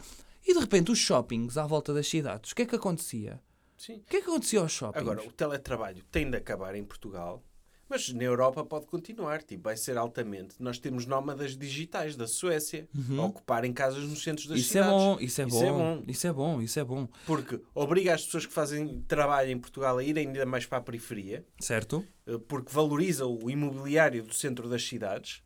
e 0.46 0.52
de 0.52 0.60
repente 0.60 0.90
os 0.92 0.98
shoppings 0.98 1.56
à 1.56 1.66
volta 1.66 1.94
das 1.94 2.06
cidades. 2.06 2.50
O 2.52 2.54
que 2.54 2.62
é 2.62 2.66
que 2.66 2.76
acontecia? 2.76 3.40
Sim. 3.78 3.94
O 3.94 4.00
que 4.10 4.16
é 4.18 4.20
que 4.20 4.28
acontecia 4.28 4.60
aos 4.60 4.72
shoppings? 4.72 5.00
Agora, 5.00 5.26
o 5.26 5.32
teletrabalho 5.32 6.02
tem 6.12 6.30
de 6.30 6.36
acabar 6.36 6.74
em 6.74 6.84
Portugal, 6.84 7.42
mas 7.90 8.08
na 8.12 8.22
Europa 8.22 8.64
pode 8.64 8.86
continuar. 8.86 9.42
Tipo, 9.42 9.64
vai 9.64 9.76
ser 9.76 9.98
altamente. 9.98 10.54
Nós 10.60 10.78
temos 10.78 11.04
nómadas 11.04 11.56
digitais 11.56 12.14
da 12.16 12.26
Suécia 12.28 12.88
a 13.18 13.22
ocuparem 13.22 13.72
casas 13.72 14.04
nos 14.04 14.22
centros 14.22 14.46
das 14.46 14.56
Uhum. 14.58 14.62
isso 14.62 14.78
é 14.78 14.82
cidades. 14.82 14.92
bom, 15.02 15.16
isso 15.20 15.42
é 15.42 15.46
Isso 15.46 15.58
bom, 15.58 15.64
é 15.66 15.72
bom. 15.72 16.02
isso 16.06 16.26
é 16.26 16.32
bom, 16.32 16.62
isso 16.62 16.80
é 16.80 16.84
bom. 16.84 17.08
Porque 17.26 17.60
obriga 17.74 18.14
as 18.14 18.24
pessoas 18.24 18.46
que 18.46 18.52
fazem 18.52 19.02
trabalho 19.08 19.50
em 19.50 19.58
Portugal 19.58 19.98
a 19.98 20.04
irem 20.04 20.28
ainda 20.28 20.46
mais 20.46 20.64
para 20.64 20.78
a 20.78 20.80
periferia, 20.80 21.44
Certo? 21.60 22.04
eh, 22.26 22.38
porque 22.48 22.72
valoriza 22.72 23.26
o 23.26 23.50
imobiliário 23.50 24.22
do 24.22 24.32
centro 24.32 24.68
das 24.68 24.82
cidades. 24.86 25.42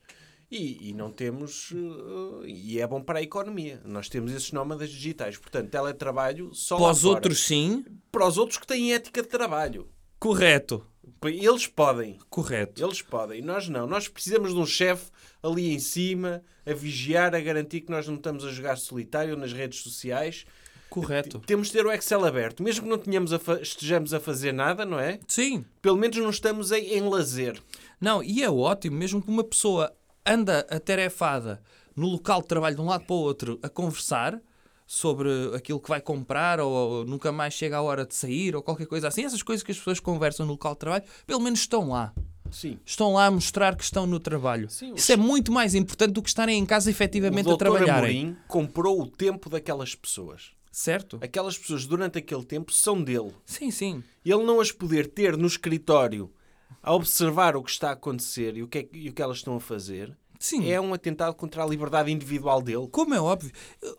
E, 0.50 0.90
e 0.90 0.92
não 0.92 1.10
temos. 1.10 1.72
eh, 1.74 2.46
e 2.48 2.78
é 2.78 2.86
bom 2.86 3.02
para 3.02 3.18
a 3.18 3.22
economia. 3.22 3.80
Nós 3.84 4.08
temos 4.08 4.30
esses 4.32 4.52
nómadas 4.52 4.90
digitais. 4.90 5.36
Portanto, 5.38 5.70
teletrabalho 5.70 6.54
só 6.54 6.76
Para 6.76 6.90
os 6.92 7.04
outros, 7.04 7.40
sim. 7.44 7.84
Para 8.12 8.26
os 8.28 8.36
outros 8.38 8.58
que 8.58 8.66
têm 8.66 8.92
ética 8.94 9.22
de 9.22 9.28
trabalho. 9.28 9.88
Correto, 10.18 10.86
Eles 11.24 11.66
podem. 11.66 12.18
correto. 12.28 12.82
Eles 12.82 13.02
podem, 13.02 13.42
nós 13.42 13.68
não. 13.68 13.86
Nós 13.86 14.08
precisamos 14.08 14.52
de 14.52 14.58
um 14.58 14.66
chefe 14.66 15.10
ali 15.42 15.74
em 15.74 15.78
cima 15.78 16.42
a 16.66 16.72
vigiar, 16.72 17.34
a 17.34 17.40
garantir 17.40 17.82
que 17.82 17.90
nós 17.90 18.06
não 18.08 18.16
estamos 18.16 18.44
a 18.44 18.50
jogar 18.50 18.76
solitário 18.76 19.36
nas 19.36 19.52
redes 19.52 19.80
sociais. 19.80 20.46
Correto. 20.88 21.40
Temos 21.40 21.68
de 21.68 21.72
ter 21.72 21.84
o 21.84 21.92
Excel 21.92 22.24
aberto, 22.24 22.62
mesmo 22.62 22.84
que 22.84 22.88
não 22.88 22.98
tenhamos 22.98 23.32
a 23.32 23.40
estejamos 23.60 24.14
a 24.14 24.20
fazer 24.20 24.52
nada, 24.52 24.84
não 24.84 24.98
é? 24.98 25.18
Sim. 25.26 25.64
Pelo 25.82 25.96
menos 25.96 26.16
não 26.16 26.30
estamos 26.30 26.70
em, 26.70 26.94
em 26.94 27.02
lazer. 27.02 27.60
Não, 28.00 28.22
e 28.22 28.42
é 28.42 28.50
ótimo, 28.50 28.96
mesmo 28.96 29.20
que 29.20 29.28
uma 29.28 29.42
pessoa 29.42 29.92
anda 30.24 30.60
atarefada 30.70 31.60
no 31.96 32.06
local 32.06 32.42
de 32.42 32.48
trabalho 32.48 32.76
de 32.76 32.80
um 32.80 32.86
lado 32.86 33.04
para 33.04 33.14
o 33.14 33.18
outro 33.18 33.58
a 33.62 33.68
conversar 33.68 34.40
sobre 34.86 35.28
aquilo 35.54 35.80
que 35.80 35.88
vai 35.88 36.00
comprar 36.00 36.60
ou, 36.60 36.70
ou 36.70 37.04
nunca 37.04 37.32
mais 37.32 37.54
chega 37.54 37.76
a 37.76 37.82
hora 37.82 38.04
de 38.04 38.14
sair 38.14 38.54
ou 38.54 38.62
qualquer 38.62 38.86
coisa 38.86 39.08
assim, 39.08 39.24
essas 39.24 39.42
coisas 39.42 39.62
que 39.62 39.72
as 39.72 39.78
pessoas 39.78 40.00
conversam 40.00 40.46
no 40.46 40.52
local 40.52 40.74
de 40.74 40.80
trabalho, 40.80 41.04
pelo 41.26 41.40
menos 41.40 41.60
estão 41.60 41.88
lá. 41.88 42.12
Sim. 42.50 42.78
Estão 42.86 43.14
lá 43.14 43.26
a 43.26 43.30
mostrar 43.30 43.74
que 43.74 43.82
estão 43.82 44.06
no 44.06 44.20
trabalho. 44.20 44.70
Sim, 44.70 44.94
Isso 44.94 45.10
é 45.10 45.16
muito 45.16 45.50
mais 45.50 45.74
importante 45.74 46.12
do 46.12 46.22
que 46.22 46.28
estarem 46.28 46.58
em 46.58 46.64
casa 46.64 46.88
O 46.88 46.92
efetivamente 46.92 47.46
a 47.46 47.48
doutor 47.48 47.64
trabalharem. 47.72 48.22
Amorim 48.22 48.36
comprou 48.46 49.00
o 49.00 49.08
tempo 49.08 49.50
daquelas 49.50 49.94
pessoas. 49.94 50.52
Certo? 50.70 51.18
Aquelas 51.20 51.56
pessoas 51.56 51.86
durante 51.86 52.18
aquele 52.18 52.44
tempo 52.44 52.72
são 52.72 53.02
dele. 53.02 53.32
Sim, 53.44 53.70
sim. 53.70 54.04
E 54.24 54.30
ele 54.30 54.44
não 54.44 54.60
as 54.60 54.70
poder 54.70 55.06
ter 55.08 55.36
no 55.36 55.46
escritório 55.46 56.32
a 56.82 56.92
observar 56.92 57.56
o 57.56 57.62
que 57.62 57.70
está 57.70 57.90
a 57.90 57.92
acontecer 57.92 58.56
e 58.56 58.62
o 58.62 58.68
que, 58.68 58.78
é, 58.78 58.88
e 58.92 59.08
o 59.08 59.12
que 59.12 59.22
elas 59.22 59.38
estão 59.38 59.56
a 59.56 59.60
fazer 59.60 60.16
Sim. 60.46 60.70
é 60.70 60.80
um 60.80 60.92
atentado 60.92 61.34
contra 61.34 61.62
a 61.62 61.66
liberdade 61.66 62.10
individual 62.12 62.60
dele 62.60 62.86
Como 62.90 63.14
é 63.14 63.20
óbvio. 63.20 63.50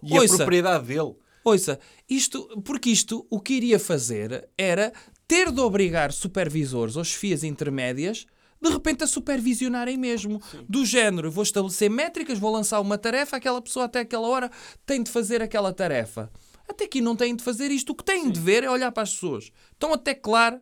e 0.04 0.16
a 0.16 0.22
Ouça, 0.22 0.38
propriedade 0.38 0.86
dele. 0.86 1.16
Ouça, 1.44 1.80
isto, 2.10 2.62
porque 2.64 2.90
isto 2.90 3.26
o 3.30 3.40
que 3.40 3.54
iria 3.54 3.80
fazer 3.80 4.48
era 4.58 4.92
ter 5.28 5.52
de 5.52 5.60
obrigar 5.60 6.12
supervisores 6.12 6.96
ou 6.96 7.04
chefias 7.04 7.44
intermédias 7.44 8.26
de 8.62 8.70
repente 8.72 9.04
a 9.04 9.08
supervisionarem 9.08 9.98
mesmo. 9.98 10.42
Do 10.68 10.86
género, 10.86 11.30
vou 11.30 11.44
estabelecer 11.44 11.90
métricas, 11.90 12.40
vou 12.40 12.52
lançar 12.52 12.80
uma 12.80 12.98
tarefa, 12.98 13.38
aquela 13.38 13.62
pessoa 13.62 13.86
até 13.86 14.00
aquela 14.00 14.28
hora 14.28 14.50
tem 14.86 15.04
de 15.04 15.12
fazer 15.12 15.42
aquela 15.42 15.72
tarefa. 15.74 16.32
Até 16.68 16.86
aqui 16.86 17.00
não 17.02 17.16
têm 17.16 17.36
de 17.36 17.44
fazer 17.44 17.70
isto. 17.70 17.92
O 17.92 17.96
que 17.96 18.04
têm 18.04 18.30
de 18.32 18.40
ver 18.40 18.64
é 18.64 18.70
olhar 18.72 18.92
para 18.92 19.04
as 19.04 19.14
pessoas. 19.14 19.52
Estão 19.74 19.94
a 19.94 19.98
teclar, 19.98 20.60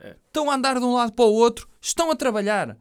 É. 0.00 0.16
estão 0.26 0.50
a 0.50 0.54
andar 0.56 0.78
de 0.78 0.84
um 0.84 0.92
lado 0.94 1.12
para 1.12 1.24
o 1.24 1.32
outro, 1.32 1.66
estão 1.80 2.10
a 2.10 2.16
trabalhar. 2.16 2.76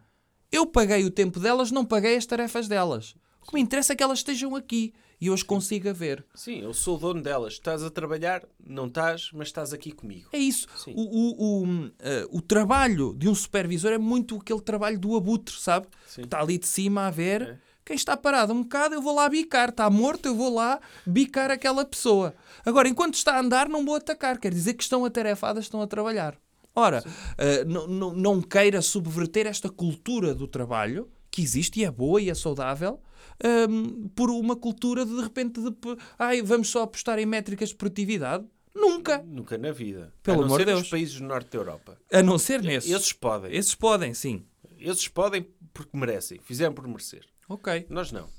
Eu 0.51 0.65
paguei 0.65 1.05
o 1.05 1.11
tempo 1.11 1.39
delas, 1.39 1.71
não 1.71 1.85
paguei 1.85 2.17
as 2.17 2.25
tarefas 2.25 2.67
delas. 2.67 3.15
O 3.41 3.47
que 3.47 3.53
me 3.53 3.61
interessa 3.61 3.93
é 3.93 3.95
que 3.95 4.03
elas 4.03 4.19
estejam 4.19 4.55
aqui 4.55 4.93
e 5.19 5.27
eu 5.27 5.33
as 5.33 5.43
consiga 5.43 5.93
ver. 5.93 6.25
Sim, 6.35 6.61
eu 6.61 6.73
sou 6.73 6.97
o 6.97 6.99
dono 6.99 7.21
delas. 7.21 7.53
Estás 7.53 7.83
a 7.83 7.89
trabalhar, 7.89 8.43
não 8.65 8.87
estás, 8.87 9.29
mas 9.33 9.47
estás 9.47 9.71
aqui 9.71 9.91
comigo. 9.91 10.27
É 10.33 10.37
isso. 10.37 10.67
Sim. 10.75 10.93
O, 10.95 11.01
o, 11.01 11.63
o, 11.63 11.91
eh, 11.99 12.27
o 12.29 12.41
trabalho 12.41 13.13
de 13.17 13.29
um 13.29 13.35
supervisor 13.35 13.91
é 13.91 13.97
muito 13.97 14.35
aquele 14.35 14.61
trabalho 14.61 14.99
do 14.99 15.15
abutre, 15.15 15.55
sabe? 15.55 15.87
Sim. 16.07 16.21
Que 16.21 16.27
está 16.27 16.41
ali 16.41 16.57
de 16.57 16.67
cima 16.67 17.07
a 17.07 17.11
ver. 17.11 17.41
É. 17.43 17.57
Quem 17.85 17.95
está 17.95 18.17
parado 18.17 18.53
um 18.53 18.63
bocado, 18.63 18.95
eu 18.95 19.01
vou 19.01 19.15
lá 19.15 19.29
bicar. 19.29 19.69
Está 19.69 19.89
morto, 19.89 20.25
eu 20.25 20.35
vou 20.35 20.53
lá 20.53 20.79
bicar 21.05 21.49
aquela 21.49 21.85
pessoa. 21.85 22.33
Agora, 22.65 22.89
enquanto 22.89 23.13
está 23.13 23.35
a 23.35 23.39
andar, 23.39 23.69
não 23.69 23.85
vou 23.85 23.95
atacar. 23.95 24.37
Quer 24.37 24.53
dizer 24.53 24.73
que 24.73 24.83
estão 24.83 25.05
atarefadas, 25.05 25.65
estão 25.65 25.81
a 25.81 25.87
trabalhar. 25.87 26.35
Ora, 26.75 27.03
eh, 27.37 27.65
não- 27.65 28.41
queira 28.41 28.81
subverter 28.81 29.45
esta 29.47 29.69
cultura 29.69 30.33
do 30.33 30.47
trabalho, 30.47 31.09
que 31.29 31.41
existe 31.41 31.79
e 31.81 31.83
é 31.85 31.91
boa 31.91 32.21
e 32.21 32.29
é 32.29 32.33
saudável, 32.33 33.01
ehm, 33.43 34.07
por 34.15 34.29
uma 34.29 34.55
cultura 34.55 35.05
de, 35.05 35.13
de 35.15 35.21
repente 35.21 35.61
de 35.61 35.71
ai, 36.17 36.41
vamos 36.41 36.69
só 36.69 36.83
apostar 36.83 37.19
em 37.19 37.25
métricas 37.25 37.69
de 37.69 37.75
produtividade. 37.75 38.45
Nunca. 38.73 39.21
Nunca 39.23 39.57
na 39.57 39.71
vida. 39.71 40.13
Pelo 40.23 40.43
amor 40.43 40.59
de 40.59 40.71
nos 40.71 40.75
Deus. 40.81 40.89
países 40.89 41.15
do 41.19 41.25
norte 41.25 41.49
da 41.51 41.57
Europa. 41.57 41.97
A 42.11 42.23
não 42.23 42.37
ser 42.37 42.61
nesses. 42.61 42.89
Esses 42.89 43.11
podem. 43.13 43.53
Esses 43.53 43.75
podem, 43.75 44.13
sim. 44.13 44.45
Esses 44.79 45.07
podem 45.09 45.45
porque 45.73 45.95
merecem. 45.97 46.39
Fizeram 46.41 46.73
por 46.73 46.87
merecer. 46.87 47.25
Ok. 47.49 47.85
Nós 47.89 48.11
não. 48.13 48.29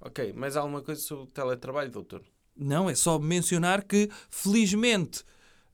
Ok, 0.00 0.32
mais 0.32 0.56
alguma 0.56 0.80
coisa 0.82 1.00
sobre 1.00 1.24
o 1.24 1.26
teletrabalho, 1.26 1.90
doutor? 1.90 2.22
Não, 2.56 2.88
é 2.88 2.94
só 2.94 3.18
mencionar 3.18 3.82
que, 3.84 4.08
felizmente, 4.30 5.24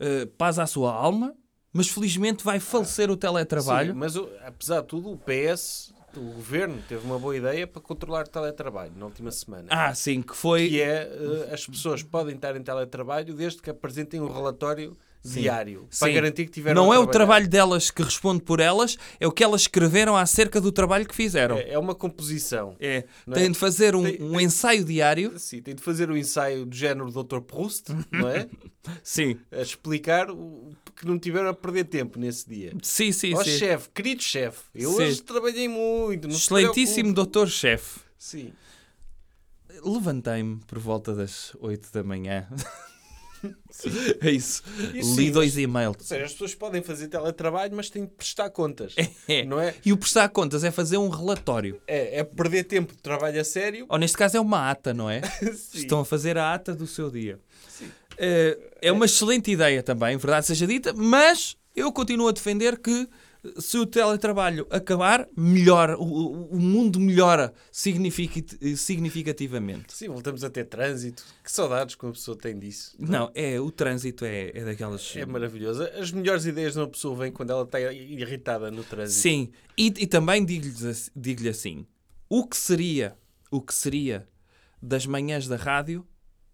eh, 0.00 0.26
paz 0.38 0.58
à 0.58 0.66
sua 0.66 0.92
alma, 0.92 1.34
mas 1.72 1.88
felizmente 1.88 2.44
vai 2.44 2.58
falecer 2.60 3.10
o 3.10 3.16
teletrabalho. 3.16 3.92
Sim, 3.92 3.98
mas 3.98 4.16
apesar 4.16 4.80
de 4.80 4.86
tudo, 4.86 5.10
o 5.12 5.18
PS, 5.18 5.92
o 6.16 6.32
governo, 6.32 6.82
teve 6.88 7.04
uma 7.04 7.18
boa 7.18 7.36
ideia 7.36 7.66
para 7.66 7.82
controlar 7.82 8.26
o 8.26 8.28
teletrabalho 8.28 8.92
na 8.96 9.04
última 9.04 9.30
semana. 9.30 9.68
Ah, 9.70 9.94
sim, 9.94 10.22
que 10.22 10.34
foi. 10.34 10.68
Que 10.68 10.80
é, 10.80 11.02
eh, 11.02 11.50
as 11.52 11.66
pessoas 11.66 12.02
podem 12.02 12.34
estar 12.34 12.56
em 12.56 12.62
teletrabalho 12.62 13.34
desde 13.34 13.60
que 13.60 13.70
apresentem 13.70 14.20
um 14.20 14.32
relatório 14.32 14.96
diário 15.34 15.86
para 15.98 16.08
Sim. 16.08 16.14
garantir 16.14 16.44
que 16.46 16.50
tiveram 16.52 16.84
Não 16.84 16.92
é 16.94 16.98
o 16.98 17.06
trabalho 17.06 17.48
delas 17.48 17.90
que 17.90 18.02
responde 18.02 18.42
por 18.42 18.60
elas, 18.60 18.96
é 19.20 19.26
o 19.26 19.32
que 19.32 19.42
elas 19.44 19.62
escreveram 19.62 20.16
acerca 20.16 20.60
do 20.60 20.70
trabalho 20.72 21.06
que 21.06 21.14
fizeram. 21.14 21.56
É, 21.56 21.72
é 21.72 21.78
uma 21.78 21.94
composição. 21.94 22.76
É. 22.80 22.96
É? 22.96 23.04
Têm 23.32 23.50
de 23.50 23.58
fazer 23.58 23.94
um, 23.94 24.02
Tem- 24.04 24.22
um 24.22 24.40
ensaio 24.40 24.84
diário. 24.84 25.38
Sim, 25.38 25.60
tem 25.62 25.74
de 25.74 25.82
fazer 25.82 26.10
um 26.10 26.16
ensaio 26.16 26.64
do 26.66 26.74
género 26.76 27.10
Dr. 27.10 27.40
Proust, 27.40 27.88
não 28.10 28.28
é? 28.28 28.48
Sim. 29.02 29.38
A 29.50 29.60
explicar 29.60 30.30
o 30.30 30.70
que 30.94 31.06
não 31.06 31.18
tiveram 31.18 31.48
a 31.48 31.54
perder 31.54 31.84
tempo 31.84 32.18
nesse 32.18 32.48
dia. 32.48 32.72
Sim, 32.82 33.12
sim, 33.12 33.34
Ó 33.34 33.42
sim. 33.44 33.58
chefe, 33.58 33.88
querido 33.90 34.22
chefe, 34.22 34.60
eu 34.74 34.90
Sim. 34.92 35.02
hoje 35.02 35.22
trabalhei 35.22 35.68
muito. 35.68 36.28
Excelentíssimo 36.28 37.12
preocupe. 37.12 37.14
doutor-chefe. 37.14 38.00
Sim. 38.18 38.52
Levantei-me 39.84 40.60
por 40.66 40.78
volta 40.78 41.14
das 41.14 41.54
8 41.60 41.92
da 41.92 42.02
manhã. 42.02 42.48
é 44.20 44.30
isso. 44.30 44.62
E 44.92 44.98
Li 44.98 45.04
sim, 45.04 45.30
dois 45.30 45.56
Ou 45.56 45.62
e-mails. 45.62 45.96
seja, 46.00 46.24
as 46.24 46.32
pessoas 46.32 46.54
podem 46.54 46.82
fazer 46.82 47.08
teletrabalho, 47.08 47.74
mas 47.74 47.90
têm 47.90 48.04
de 48.04 48.10
prestar 48.10 48.50
contas. 48.50 48.94
É. 49.28 49.44
Não 49.44 49.60
é? 49.60 49.74
E 49.84 49.92
o 49.92 49.96
prestar 49.96 50.28
contas 50.28 50.64
é 50.64 50.70
fazer 50.70 50.96
um 50.98 51.08
relatório. 51.08 51.80
É, 51.86 52.20
é 52.20 52.24
perder 52.24 52.64
tempo 52.64 52.92
de 52.94 52.98
trabalho 53.02 53.40
a 53.40 53.44
sério. 53.44 53.86
Ou 53.88 53.98
neste 53.98 54.16
caso 54.16 54.36
é 54.36 54.40
uma 54.40 54.70
ata, 54.70 54.94
não 54.94 55.10
é? 55.10 55.22
Sim. 55.54 55.78
Estão 55.78 56.00
a 56.00 56.04
fazer 56.04 56.38
a 56.38 56.54
ata 56.54 56.74
do 56.74 56.86
seu 56.86 57.10
dia. 57.10 57.38
Eh, 58.18 58.58
é 58.82 58.92
uma 58.92 59.04
excelente 59.04 59.50
ideia 59.50 59.82
também, 59.82 60.16
verdade 60.16 60.46
seja 60.46 60.66
dita, 60.66 60.92
mas 60.94 61.56
eu 61.74 61.92
continuo 61.92 62.28
a 62.28 62.32
defender 62.32 62.78
que 62.78 63.08
se 63.58 63.78
o 63.78 63.86
teletrabalho 63.86 64.66
acabar, 64.70 65.28
melhora, 65.36 65.98
o, 65.98 66.54
o- 66.54 66.58
mundo 66.58 66.98
melhora 67.00 67.52
significat- 67.70 68.56
significativamente. 68.76 69.92
Sim, 69.94 70.08
voltamos 70.08 70.42
a 70.44 70.50
ter 70.50 70.64
trânsito. 70.64 71.24
Que 71.42 71.50
saudades 71.50 71.94
que 71.94 72.04
uma 72.04 72.12
pessoa 72.12 72.36
tem 72.36 72.58
disso. 72.58 72.96
Não, 72.98 73.30
é, 73.34 73.60
o 73.60 73.70
trânsito 73.70 74.24
é, 74.24 74.50
é 74.54 74.64
daquelas... 74.64 75.14
É 75.16 75.24
maravilhoso. 75.26 75.82
As 75.98 76.10
melhores 76.12 76.44
ideias 76.46 76.72
de 76.74 76.80
uma 76.80 76.88
pessoa 76.88 77.16
vêm 77.16 77.32
quando 77.32 77.50
ela 77.50 77.62
está 77.62 77.80
irritada 77.92 78.70
no 78.70 78.82
trânsito. 78.84 79.20
Sim, 79.20 79.50
e, 79.76 79.86
e 79.86 80.06
também 80.06 80.44
digo-lhe 80.44 80.88
assim, 80.88 81.10
digo-lhe 81.14 81.48
assim, 81.48 81.86
o 82.28 82.46
que 82.46 82.56
seria, 82.56 83.16
o 83.50 83.60
que 83.60 83.74
seria 83.74 84.28
das 84.82 85.06
manhãs 85.06 85.46
da 85.48 85.56
rádio 85.56 86.06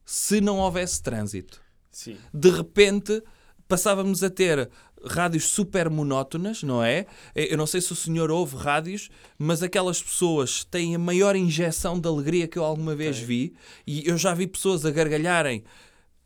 se 0.04 0.40
não 0.40 0.58
houvesse 0.58 1.02
trânsito? 1.02 1.60
Sim. 1.90 2.16
de 2.32 2.48
repente 2.50 3.22
passávamos 3.68 4.22
a 4.22 4.30
ter 4.30 4.70
rádios 5.04 5.44
super 5.44 5.90
monótonas, 5.90 6.62
não 6.62 6.82
é? 6.82 7.06
Eu 7.34 7.56
não 7.56 7.66
sei 7.66 7.80
se 7.80 7.92
o 7.92 7.96
senhor 7.96 8.30
ouve 8.30 8.56
rádios, 8.56 9.08
mas 9.38 9.62
aquelas 9.62 10.02
pessoas 10.02 10.64
têm 10.64 10.94
a 10.94 10.98
maior 10.98 11.36
injeção 11.36 11.98
de 11.98 12.08
alegria 12.08 12.48
que 12.48 12.58
eu 12.58 12.64
alguma 12.64 12.94
vez 12.94 13.18
vi 13.18 13.54
e 13.86 14.08
eu 14.08 14.16
já 14.16 14.34
vi 14.34 14.46
pessoas 14.46 14.84
a 14.84 14.90
gargalharem 14.90 15.64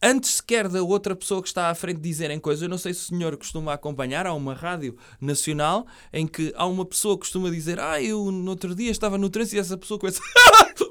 antes 0.03 0.37
sequer 0.37 0.69
da 0.69 0.83
outra 0.83 1.17
pessoa 1.17 1.43
que 1.43 1.49
está 1.49 1.71
à 1.71 1.75
frente 1.75 2.01
dizerem 2.01 2.39
coisas. 2.39 2.63
Eu 2.63 2.69
não 2.69 2.79
sei 2.79 2.95
se 2.95 3.01
o 3.01 3.17
senhor 3.17 3.37
costuma 3.37 3.73
acompanhar, 3.73 4.27
há 4.27 4.33
uma 4.33 4.55
rádio 4.55 4.97
nacional 5.21 5.87
em 6.13 6.27
que 6.27 6.53
há 6.57 6.67
uma 6.67 6.85
pessoa 6.85 7.15
que 7.15 7.21
costuma 7.21 7.51
dizer 7.51 7.81
ah, 7.81 8.01
eu 8.01 8.31
no 8.31 8.51
outro 8.51 8.75
dia 8.75 8.91
estava 8.91 9.19
no 9.19 9.31
trânsito 9.31 9.57
e 9.57 9.59
essa 9.59 9.77
pessoa 9.77 9.99
começa 9.99 10.21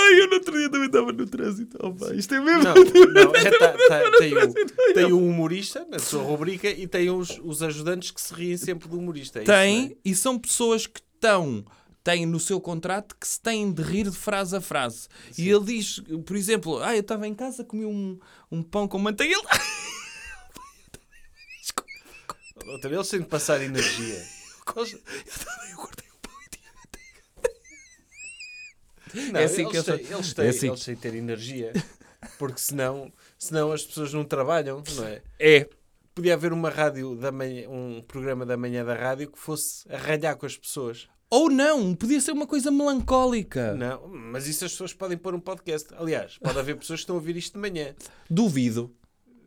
Ai, 0.00 0.20
eu 0.20 0.26
no 0.28 0.34
outro 0.34 0.56
dia 0.58 0.70
também 0.70 0.86
estava 0.86 1.12
no 1.12 1.26
trânsito. 1.26 1.78
Oh, 1.80 1.92
pá, 1.94 2.12
isto 2.14 2.34
é 2.34 2.40
mesmo. 2.40 2.62
Não, 2.62 2.74
não 2.74 3.34
é, 3.36 3.50
tá- 3.58 3.72
tá- 3.88 4.10
tem, 4.18 4.34
o, 4.36 4.94
tem 4.94 5.12
o 5.12 5.18
humorista 5.26 5.86
na 5.90 5.98
sua 5.98 6.22
rubrica 6.22 6.68
e 6.68 6.86
tem 6.86 7.10
os, 7.10 7.38
os 7.42 7.62
ajudantes 7.62 8.10
que 8.10 8.20
se 8.20 8.32
riem 8.34 8.56
sempre 8.56 8.88
do 8.88 8.98
humorista. 8.98 9.38
é 9.40 9.42
isso, 9.42 9.52
Tem, 9.52 9.88
não 9.90 9.96
e 10.04 10.14
são 10.14 10.38
pessoas 10.38 10.86
que 10.86 11.00
estão, 11.00 11.64
têm 12.02 12.24
no 12.26 12.40
seu 12.40 12.60
contrato 12.60 13.14
que 13.20 13.26
se 13.28 13.40
têm 13.40 13.70
de 13.72 13.82
rir 13.82 14.08
de 14.08 14.16
frase 14.16 14.56
a 14.56 14.60
frase. 14.60 15.06
E 15.36 15.48
ele 15.48 15.64
diz, 15.64 16.00
por 16.24 16.34
exemplo, 16.36 16.82
ah, 16.82 16.94
eu 16.96 17.00
estava 17.00 17.26
em 17.28 17.34
casa, 17.34 17.62
comi 17.64 17.84
um, 17.84 18.18
um 18.50 18.62
pão 18.62 18.88
com 18.88 18.98
manteiga. 18.98 19.34
Ele... 22.66 22.86
é? 22.86 22.94
Eles 22.94 23.08
têm 23.08 23.20
de 23.20 23.26
passar 23.26 23.60
energia. 23.62 24.22
Eles- 24.76 24.92
Eu 24.92 25.76
cortei 25.76 26.06
o 26.08 26.18
pão 26.20 26.32
e 26.46 26.48
tinha 26.50 26.70
Não, 29.14 29.40
É 29.40 29.44
assim 29.44 29.62
eles, 29.62 29.70
que 29.72 29.76
eu 29.78 29.84
têm, 29.84 30.06
sou- 30.06 30.16
eles, 30.16 30.34
têm, 30.34 30.44
é 30.44 30.48
assim. 30.48 30.68
eles 30.68 30.84
têm 30.84 30.96
ter 30.96 31.14
energia. 31.14 31.72
Porque 32.38 32.60
senão, 32.60 33.10
senão 33.38 33.72
as 33.72 33.84
pessoas 33.84 34.12
não 34.12 34.24
trabalham, 34.24 34.82
não 34.96 35.04
é? 35.06 35.22
É. 35.38 35.68
Podia 36.14 36.34
haver 36.34 36.52
uma 36.52 36.68
rádio 36.68 37.14
da 37.16 37.30
manhã, 37.32 37.68
um 37.68 38.02
programa 38.06 38.44
da 38.44 38.56
manhã 38.56 38.84
da 38.84 38.94
rádio 38.94 39.30
que 39.30 39.38
fosse 39.38 39.90
a 39.90 39.96
ralhar 39.96 40.36
com 40.36 40.44
as 40.44 40.56
pessoas. 40.56 41.08
Ou 41.30 41.48
não, 41.48 41.94
podia 41.94 42.20
ser 42.20 42.32
uma 42.32 42.46
coisa 42.46 42.70
melancólica. 42.70 43.74
Não, 43.74 44.08
mas 44.08 44.46
isso 44.48 44.64
as 44.64 44.72
pessoas 44.72 44.92
podem 44.92 45.16
pôr 45.16 45.34
um 45.34 45.40
podcast. 45.40 45.88
Aliás, 45.96 46.36
pode 46.38 46.58
haver 46.58 46.76
pessoas 46.76 46.98
que 46.98 47.02
estão 47.04 47.16
a 47.16 47.18
ouvir 47.20 47.36
isto 47.36 47.54
de 47.54 47.60
manhã. 47.60 47.94
Duvido. 48.28 48.94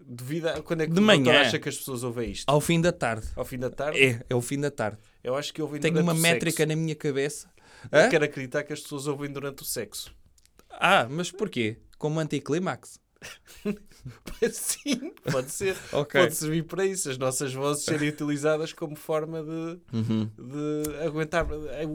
Devido 0.05 0.47
a 0.47 0.61
quando 0.61 0.81
é 0.81 0.87
que 0.87 0.93
De 0.93 0.99
manhã. 1.01 1.41
acha 1.41 1.59
que 1.59 1.69
as 1.69 1.77
pessoas 1.77 2.03
ouvem 2.03 2.31
isto? 2.31 2.49
Ao 2.49 2.59
fim 2.59 2.79
da 2.81 2.91
tarde. 2.91 3.27
Ao 3.35 3.45
fim 3.45 3.57
da 3.57 3.69
tarde? 3.69 4.01
É, 4.03 4.21
é 4.29 4.35
o 4.35 4.41
fim 4.41 4.59
da 4.59 4.71
tarde. 4.71 4.97
Eu 5.23 5.35
acho 5.35 5.53
que 5.53 5.61
ouvem 5.61 5.79
Tenho 5.79 6.01
uma 6.01 6.13
métrica 6.13 6.57
sexo. 6.57 6.67
na 6.69 6.75
minha 6.75 6.95
cabeça. 6.95 7.49
Eu 7.91 8.09
quero 8.09 8.25
acreditar 8.25 8.63
que 8.63 8.73
as 8.73 8.81
pessoas 8.81 9.07
ouvem 9.07 9.31
durante 9.31 9.61
o 9.63 9.65
sexo. 9.65 10.13
Ah, 10.69 11.07
mas 11.09 11.31
porquê? 11.31 11.77
Como 11.97 12.19
anticlímax? 12.19 12.99
Sim, 14.51 15.13
pode 15.31 15.49
ser. 15.51 15.75
Ok. 15.93 16.19
Pode 16.21 16.35
servir 16.35 16.63
para 16.65 16.85
isso. 16.85 17.09
As 17.09 17.17
nossas 17.17 17.53
vozes 17.53 17.85
serem 17.85 18.09
utilizadas 18.09 18.73
como 18.73 18.95
forma 18.95 19.41
de, 19.43 19.79
Uhum. 19.97 20.29
de 20.37 20.97
aguentar 21.05 21.47
eh, 21.69 21.85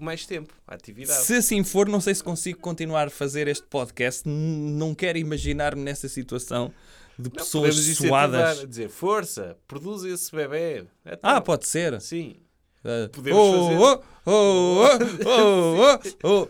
mais 0.00 0.26
tempo 0.26 0.52
a 0.66 0.74
atividade. 0.74 1.22
Se 1.24 1.34
assim 1.34 1.62
for, 1.62 1.88
não 1.88 2.00
sei 2.00 2.14
se 2.14 2.22
consigo 2.24 2.58
continuar 2.58 3.06
a 3.06 3.10
fazer 3.10 3.46
este 3.48 3.66
podcast. 3.66 4.28
Não 4.28 4.94
quero 4.94 5.18
imaginar-me 5.18 5.82
nessa 5.82 6.08
situação 6.08 6.72
de 7.18 7.24
Não, 7.28 7.30
pessoas 7.36 7.76
incentivar 7.78 8.28
suadas. 8.28 8.68
dizer 8.68 8.88
força, 8.88 9.56
produza 9.68 10.08
esse 10.08 10.34
bebê. 10.34 10.86
Então, 11.06 11.18
Ah, 11.30 11.40
pode 11.40 11.66
ser. 11.68 12.00
Sim. 12.00 12.36
Ah, 12.84 13.08
Podemos 13.12 13.38
oh, 13.40 13.68
fazer. 13.68 13.78
oh, 13.78 14.02
oh, 14.26 14.86
oh, 15.26 15.98
oh, 16.24 16.48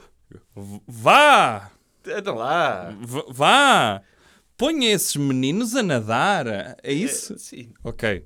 oh. 0.56 0.80
Vá! 0.86 1.70
Anda 2.06 2.32
lá. 2.34 2.90
V- 3.00 3.24
Vá! 3.28 4.02
Ponha 4.56 4.90
esses 4.92 5.16
meninos 5.16 5.74
a 5.74 5.82
nadar. 5.82 6.46
É 6.82 6.92
isso? 6.92 7.34
É, 7.34 7.38
sim. 7.38 7.72
Ok. 7.84 8.24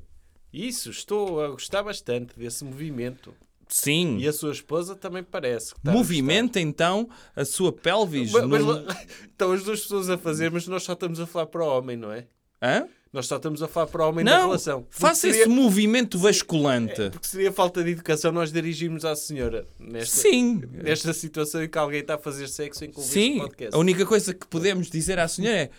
Isso, 0.52 0.90
estou 0.90 1.42
a 1.44 1.48
gostar 1.48 1.82
bastante 1.82 2.38
desse 2.38 2.64
movimento. 2.64 3.34
Sim. 3.68 4.18
E 4.18 4.28
a 4.28 4.32
sua 4.32 4.52
esposa 4.52 4.94
também 4.94 5.22
parece. 5.24 5.72
que 5.74 5.80
está 5.80 5.90
a 5.90 5.94
Movimenta 5.94 6.60
então 6.60 7.08
a 7.34 7.44
sua 7.44 7.72
pelvis. 7.72 8.30
Mas, 8.32 8.42
num- 8.64 8.84
mas- 8.84 9.06
estão 9.26 9.52
as 9.52 9.64
duas 9.64 9.80
pessoas 9.80 10.08
a 10.08 10.16
fazer, 10.16 10.50
mas 10.50 10.66
nós 10.68 10.82
só 10.84 10.92
estamos 10.92 11.18
a 11.20 11.26
falar 11.26 11.46
para 11.46 11.64
o 11.64 11.66
homem, 11.78 11.96
não 11.96 12.12
é? 12.12 12.26
Hã? 12.62 12.86
Nós 13.16 13.26
só 13.26 13.36
estamos 13.36 13.62
a 13.62 13.66
falar 13.66 13.86
para 13.86 14.04
o 14.04 14.08
homem 14.10 14.22
da 14.26 14.36
Não, 14.40 14.46
relação. 14.48 14.82
Porque 14.82 15.00
faça 15.00 15.22
seria- 15.22 15.40
esse 15.40 15.48
movimento 15.48 16.18
vasculante. 16.18 17.08
Porque 17.10 17.26
seria 17.26 17.50
falta 17.50 17.82
de 17.82 17.92
educação 17.92 18.30
nós 18.30 18.52
dirigirmos 18.52 19.06
à 19.06 19.16
senhora 19.16 19.66
nesta, 19.80 20.16
Sim. 20.20 20.60
nesta 20.70 21.14
situação 21.14 21.62
em 21.64 21.68
que 21.68 21.78
alguém 21.78 22.00
está 22.00 22.16
a 22.16 22.18
fazer 22.18 22.46
sexo 22.46 22.84
em 22.84 22.90
convite 22.92 23.10
Sim. 23.12 23.38
podcast. 23.38 23.74
A 23.74 23.78
única 23.78 24.04
coisa 24.04 24.34
que 24.34 24.46
podemos 24.46 24.90
dizer 24.90 25.18
à 25.18 25.26
senhora 25.26 25.56
é 25.56 25.70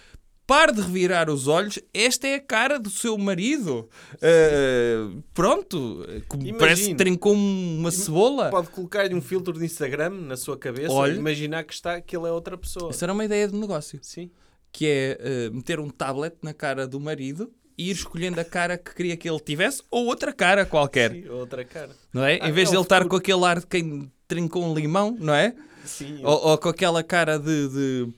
pare 0.48 0.72
de 0.74 0.82
revirar 0.82 1.30
os 1.30 1.48
olhos, 1.48 1.78
esta 1.94 2.26
é 2.28 2.36
a 2.36 2.40
cara 2.40 2.80
do 2.80 2.90
seu 2.90 3.16
marido. 3.20 3.88
Ah, 4.20 5.12
pronto, 5.34 6.04
Imagine. 6.34 6.54
parece 6.58 6.88
que 6.88 6.96
trincou 6.96 7.34
uma 7.34 7.92
cebola. 7.92 8.50
Pode 8.50 8.70
colocar-lhe 8.70 9.14
um 9.14 9.22
filtro 9.22 9.54
de 9.60 9.64
Instagram 9.64 10.10
na 10.10 10.36
sua 10.38 10.58
cabeça 10.58 10.92
Olha. 10.92 11.14
e 11.14 11.18
imaginar 11.18 11.64
que, 11.66 11.74
está, 11.76 12.02
que 12.02 12.18
ele 12.18 12.26
é 12.28 12.32
outra 12.32 12.58
pessoa. 12.58 12.90
Isso 12.90 13.04
era 13.04 13.14
uma 13.14 13.24
ideia 13.26 13.48
de 13.48 13.56
negócio. 13.56 14.00
Sim. 14.02 14.32
Que 14.72 14.86
é 14.86 15.18
eh, 15.20 15.50
meter 15.52 15.80
um 15.80 15.90
tablet 15.90 16.36
na 16.42 16.54
cara 16.54 16.88
do 16.88 17.00
marido 17.00 17.52
e 17.78 17.90
ir 17.90 17.94
escolhendo 17.94 18.40
a 18.40 18.44
cara 18.46 18.78
que 18.78 18.94
queria 18.96 19.16
que 19.18 19.30
ele 19.30 19.40
tivesse 19.40 19.82
ou 19.92 20.06
outra 20.06 20.34
cara 20.34 20.66
qualquer, 20.66 21.12
Sim, 21.12 21.30
outra 21.30 21.64
cara. 21.64 21.92
não 22.14 22.24
é? 22.24 22.40
Ah, 22.42 22.50
em 22.50 22.52
vez 22.52 22.70
é 22.70 22.72
de 22.72 22.78
ele 22.78 22.84
estar 22.84 22.98
futuro. 23.04 23.10
com 23.10 23.16
aquele 23.18 23.46
ar 23.46 23.60
de 23.60 23.68
quem 23.68 24.12
trincou 24.28 24.64
um 24.64 24.74
limão, 24.74 25.16
não 25.20 25.34
é? 25.34 25.56
Sim. 25.86 26.20
Ou, 26.24 26.48
ou 26.50 26.58
com 26.58 26.70
aquela 26.70 27.02
cara 27.04 27.38
de, 27.38 27.70
de, 27.70 28.14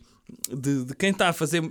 de- 0.56 0.86
de 0.86 0.96
quem 0.96 1.12
está 1.12 1.30
a 1.30 1.34
fazer, 1.34 1.62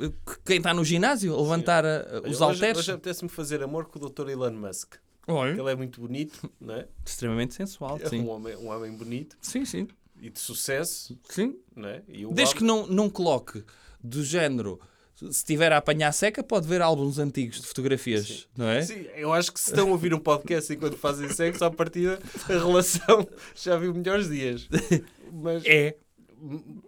quem 0.45 0.59
está 0.59 0.73
no 0.75 0.85
ginásio, 0.85 1.35
a 1.35 1.41
levantar 1.41 1.85
a- 1.85 2.07
Olha, 2.13 2.21
os 2.31 2.41
hoje, 2.41 2.43
halteres. 2.45 2.79
Hoje 2.79 2.93
apetece-me 2.93 3.29
fazer 3.29 3.63
amor 3.63 3.87
com 3.87 3.99
o 4.05 4.09
Dr. 4.09 4.29
Elon 4.29 4.53
Musk. 4.53 4.95
Olha, 5.27 5.59
Ele 5.61 5.71
é 5.71 5.75
muito 5.75 6.01
bonito, 6.01 6.51
não 6.61 6.75
é? 6.75 6.87
extremamente 7.05 7.55
sensual, 7.55 7.99
É 8.03 8.09
sim. 8.09 8.21
um 8.21 8.29
homem, 8.29 8.57
um 8.57 8.69
homem 8.69 8.93
bonito 8.93 9.37
Sim, 9.43 9.65
sim. 9.65 9.87
e 10.23 10.31
de 10.31 10.39
sucesso, 10.41 11.19
sim. 11.29 11.57
não 11.77 11.89
é? 11.89 12.03
Desde 12.33 12.55
que 12.55 12.65
não, 12.65 12.87
não 12.87 13.11
coloque 13.11 13.63
do 14.03 14.23
género, 14.25 14.81
se 15.15 15.27
estiver 15.27 15.73
a 15.73 15.79
apanhar 15.79 16.13
seca, 16.13 16.43
pode 16.43 16.67
ver 16.69 16.81
álbuns 16.81 17.19
antigos 17.19 17.61
de 17.61 17.67
fotografias, 17.67 18.49
não 18.57 18.67
é? 18.69 18.83
Sim, 18.83 19.07
eu 19.17 19.33
acho 19.33 19.53
que 19.53 19.59
se 19.61 19.71
estão 19.71 19.89
a 19.89 19.93
ouvir 19.93 20.15
um 20.15 20.19
podcast 20.21 20.73
enquanto 20.73 20.97
fazem 20.97 21.29
sexo, 21.31 21.65
à 21.65 21.71
partida 21.71 22.19
a 22.45 22.53
relação 22.53 23.27
já 23.57 23.77
viu 23.77 23.93
melhores 23.95 24.29
dias. 24.29 24.69
Mas, 25.33 25.63
É. 25.67 25.95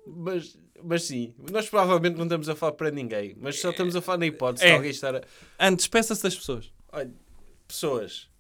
mas, 0.07 0.57
mas 0.83 1.03
sim, 1.05 1.35
nós 1.53 1.69
provavelmente 1.69 2.17
não 2.17 2.25
estamos 2.25 2.49
a 2.49 2.57
falar 2.57 2.73
para 2.73 2.91
ninguém, 2.91 3.37
mas 3.39 3.61
só 3.61 3.71
estamos 3.71 3.95
a 3.95 4.01
falar 4.01 4.17
na 4.19 4.27
hipótese 4.27 4.65
É. 4.65 4.69
de 4.69 4.75
alguém 4.77 4.91
estar 4.91 5.15
a. 5.15 5.21
Antes, 5.59 5.87
peça-se 5.87 6.23
das 6.23 6.35
pessoas. 6.35 6.73
Olha, 6.91 7.11
pessoas, 7.69 8.31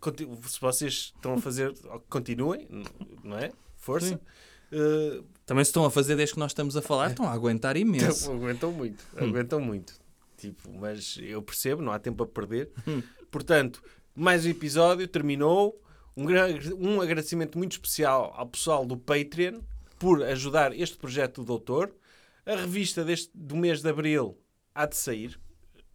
conti- 0.00 0.28
se 0.46 0.60
vocês 0.60 1.12
estão 1.16 1.34
a 1.34 1.38
fazer, 1.38 1.74
continuem, 2.08 2.68
não 3.24 3.36
é? 3.38 3.50
Força. 3.76 4.20
Sim. 4.70 5.24
Também 5.48 5.64
se 5.64 5.70
estão 5.70 5.86
a 5.86 5.90
fazer 5.90 6.14
desde 6.14 6.34
que 6.34 6.38
nós 6.40 6.50
estamos 6.50 6.76
a 6.76 6.82
falar, 6.82 7.08
estão 7.08 7.26
a 7.26 7.32
aguentar 7.32 7.74
imenso. 7.74 8.30
aguentam 8.30 8.70
muito, 8.70 9.02
Hum. 9.16 9.28
aguentam 9.30 9.58
muito. 9.60 9.94
Tipo, 10.36 10.70
mas 10.78 11.18
eu 11.22 11.40
percebo, 11.42 11.80
não 11.80 11.90
há 11.90 11.98
tempo 11.98 12.22
a 12.22 12.26
perder. 12.26 12.70
Hum. 12.86 13.02
Portanto, 13.30 13.82
mais 14.14 14.44
um 14.44 14.50
episódio, 14.50 15.08
terminou. 15.08 15.82
Um, 16.14 16.26
um 16.78 17.00
agradecimento 17.00 17.56
muito 17.56 17.72
especial 17.72 18.34
ao 18.36 18.46
pessoal 18.46 18.84
do 18.84 18.94
Patreon 18.96 19.60
por 19.98 20.22
ajudar 20.22 20.78
este 20.78 20.98
projeto 20.98 21.36
do 21.40 21.46
Doutor. 21.46 21.94
A 22.44 22.54
revista 22.54 23.02
deste, 23.02 23.30
do 23.34 23.56
mês 23.56 23.80
de 23.80 23.88
Abril 23.88 24.38
há 24.74 24.84
de 24.84 24.96
sair, 24.96 25.40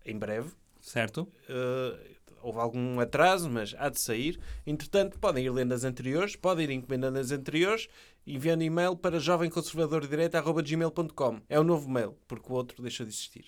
em 0.04 0.18
breve. 0.18 0.50
Certo? 0.82 1.28
Uh, 1.48 2.13
houve 2.44 2.60
algum 2.60 3.00
atraso, 3.00 3.50
mas 3.50 3.74
há 3.78 3.90
de 3.90 4.00
sair. 4.00 4.40
Entretanto, 4.68 5.18
podem 5.18 5.46
ir 5.46 5.50
lendo 5.50 5.74
as 5.74 5.84
anteriores, 5.84 6.36
podem 6.36 6.66
ir 6.66 6.70
encomendando 6.72 7.18
as 7.18 7.32
anteriores, 7.32 7.88
enviando 8.28 8.64
e-mail 8.64 8.96
para 8.96 9.20
jovemconservadordireita.gmail.com. 9.20 11.42
É 11.50 11.60
o 11.60 11.64
novo 11.64 11.90
mail, 11.90 12.16
porque 12.28 12.52
o 12.52 12.56
outro 12.56 12.82
deixou 12.82 13.06
de 13.06 13.14
existir. 13.14 13.46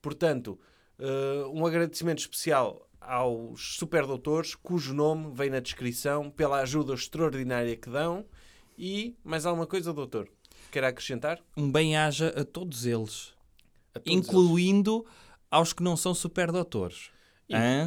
Portanto, 0.00 0.58
uh, 0.98 1.48
um 1.50 1.66
agradecimento 1.66 2.18
especial 2.18 2.88
aos 3.00 3.76
superdoutores, 3.76 4.54
cujo 4.54 4.92
nome 4.92 5.32
vem 5.34 5.50
na 5.50 5.60
descrição, 5.60 6.30
pela 6.30 6.60
ajuda 6.60 6.94
extraordinária 6.94 7.76
que 7.76 7.88
dão. 7.88 8.26
E 8.78 9.16
mais 9.24 9.46
alguma 9.46 9.66
coisa, 9.66 9.92
doutor? 9.92 10.28
Quer 10.70 10.84
acrescentar? 10.84 11.40
Um 11.56 11.70
bem-aja 11.70 12.28
a 12.36 12.44
todos 12.44 12.84
eles, 12.84 13.32
A 13.94 14.00
todos 14.00 14.12
incluindo 14.12 15.06
aos 15.50 15.72
que 15.72 15.82
não 15.82 15.96
são 15.96 16.14
superdoutores. 16.14 17.10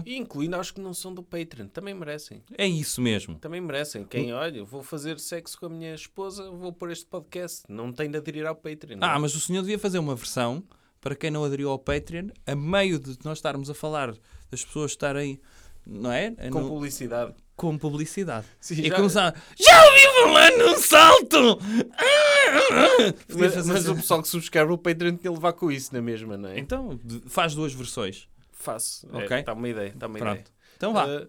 E, 0.06 0.16
incluindo 0.16 0.56
aos 0.56 0.72
que 0.72 0.80
não 0.80 0.94
são 0.94 1.14
do 1.14 1.22
Patreon. 1.22 1.68
Também 1.68 1.94
merecem. 1.94 2.42
É 2.58 2.66
isso 2.66 3.02
mesmo. 3.02 3.36
Também 3.40 3.60
merecem. 3.60 4.04
Quem, 4.06 4.32
olha, 4.34 4.64
vou 4.64 4.82
fazer 4.82 5.20
sexo 5.20 5.60
com 5.60 5.66
a 5.66 5.70
minha 5.70 5.94
esposa, 5.94 6.50
vou 6.50 6.72
pôr 6.72 6.92
este 6.92 7.06
podcast. 7.06 7.64
Não 7.68 7.92
tem 7.92 8.10
de 8.10 8.18
aderir 8.18 8.46
ao 8.46 8.56
Patreon. 8.56 8.98
não 9.00 9.08
é? 9.08 9.12
Ah, 9.12 9.20
mas 9.20 9.36
o 9.36 9.40
senhor 9.40 9.62
devia 9.62 9.78
fazer 9.80 10.00
uma 10.00 10.16
versão 10.16 10.64
para 11.02 11.16
quem 11.16 11.30
não 11.32 11.44
aderiu 11.44 11.70
ao 11.70 11.80
Patreon, 11.80 12.28
a 12.46 12.56
meio 12.56 13.00
de 13.00 13.18
nós 13.24 13.38
estarmos 13.38 13.70
a 13.70 13.74
falar 13.74 14.14
das 14.52 14.64
pessoas 14.66 14.92
estarem, 14.92 15.40
não 15.86 16.12
é? 16.12 16.32
Com 16.52 16.62
No- 16.62 16.68
publicidade. 16.70 17.34
com 17.56 17.78
publicidade. 17.78 18.46
Sim, 18.62 18.82
e 18.82 18.88
já- 18.90 18.96
começar. 18.96 19.44
Já 19.58 19.86
ouvi 19.86 20.02
falar 20.22 20.52
num 20.58 20.78
salto! 20.78 21.60
Mas, 23.38 23.56
mas 23.66 23.78
assim. 23.86 23.92
o 23.92 23.96
pessoal 23.96 24.22
que 24.22 24.28
subscreve 24.28 24.72
o 24.72 24.78
Patreon 24.78 25.16
tinha 25.16 25.30
de 25.32 25.36
levar 25.38 25.54
com 25.54 25.72
isso 25.72 25.94
na 25.94 26.02
mesma, 26.02 26.38
não 26.38 26.50
é? 26.50 26.60
Então, 26.60 27.00
faz 27.28 27.54
duas 27.54 27.74
versões. 27.74 28.28
Faço. 28.60 29.08
Ok. 29.12 29.40
Está 29.40 29.54
uma 29.54 29.70
ideia. 29.70 29.88
Está 29.90 30.08
uma 30.08 30.20
Pronto. 30.20 30.40
ideia. 30.40 30.54
Então 30.76 30.94
vá. 30.94 31.06
Uh, 31.08 31.28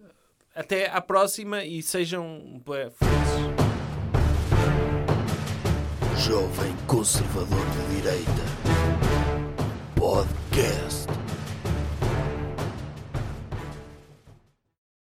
até 0.55 0.91
à 0.91 1.01
próxima 1.01 1.65
e 1.65 1.81
sejam 1.83 2.61
felizes. 2.67 3.71
Jovem 6.27 6.77
Conservador 6.87 7.67
de 7.71 7.97
Direita. 7.97 8.31
Podcast. 9.97 11.09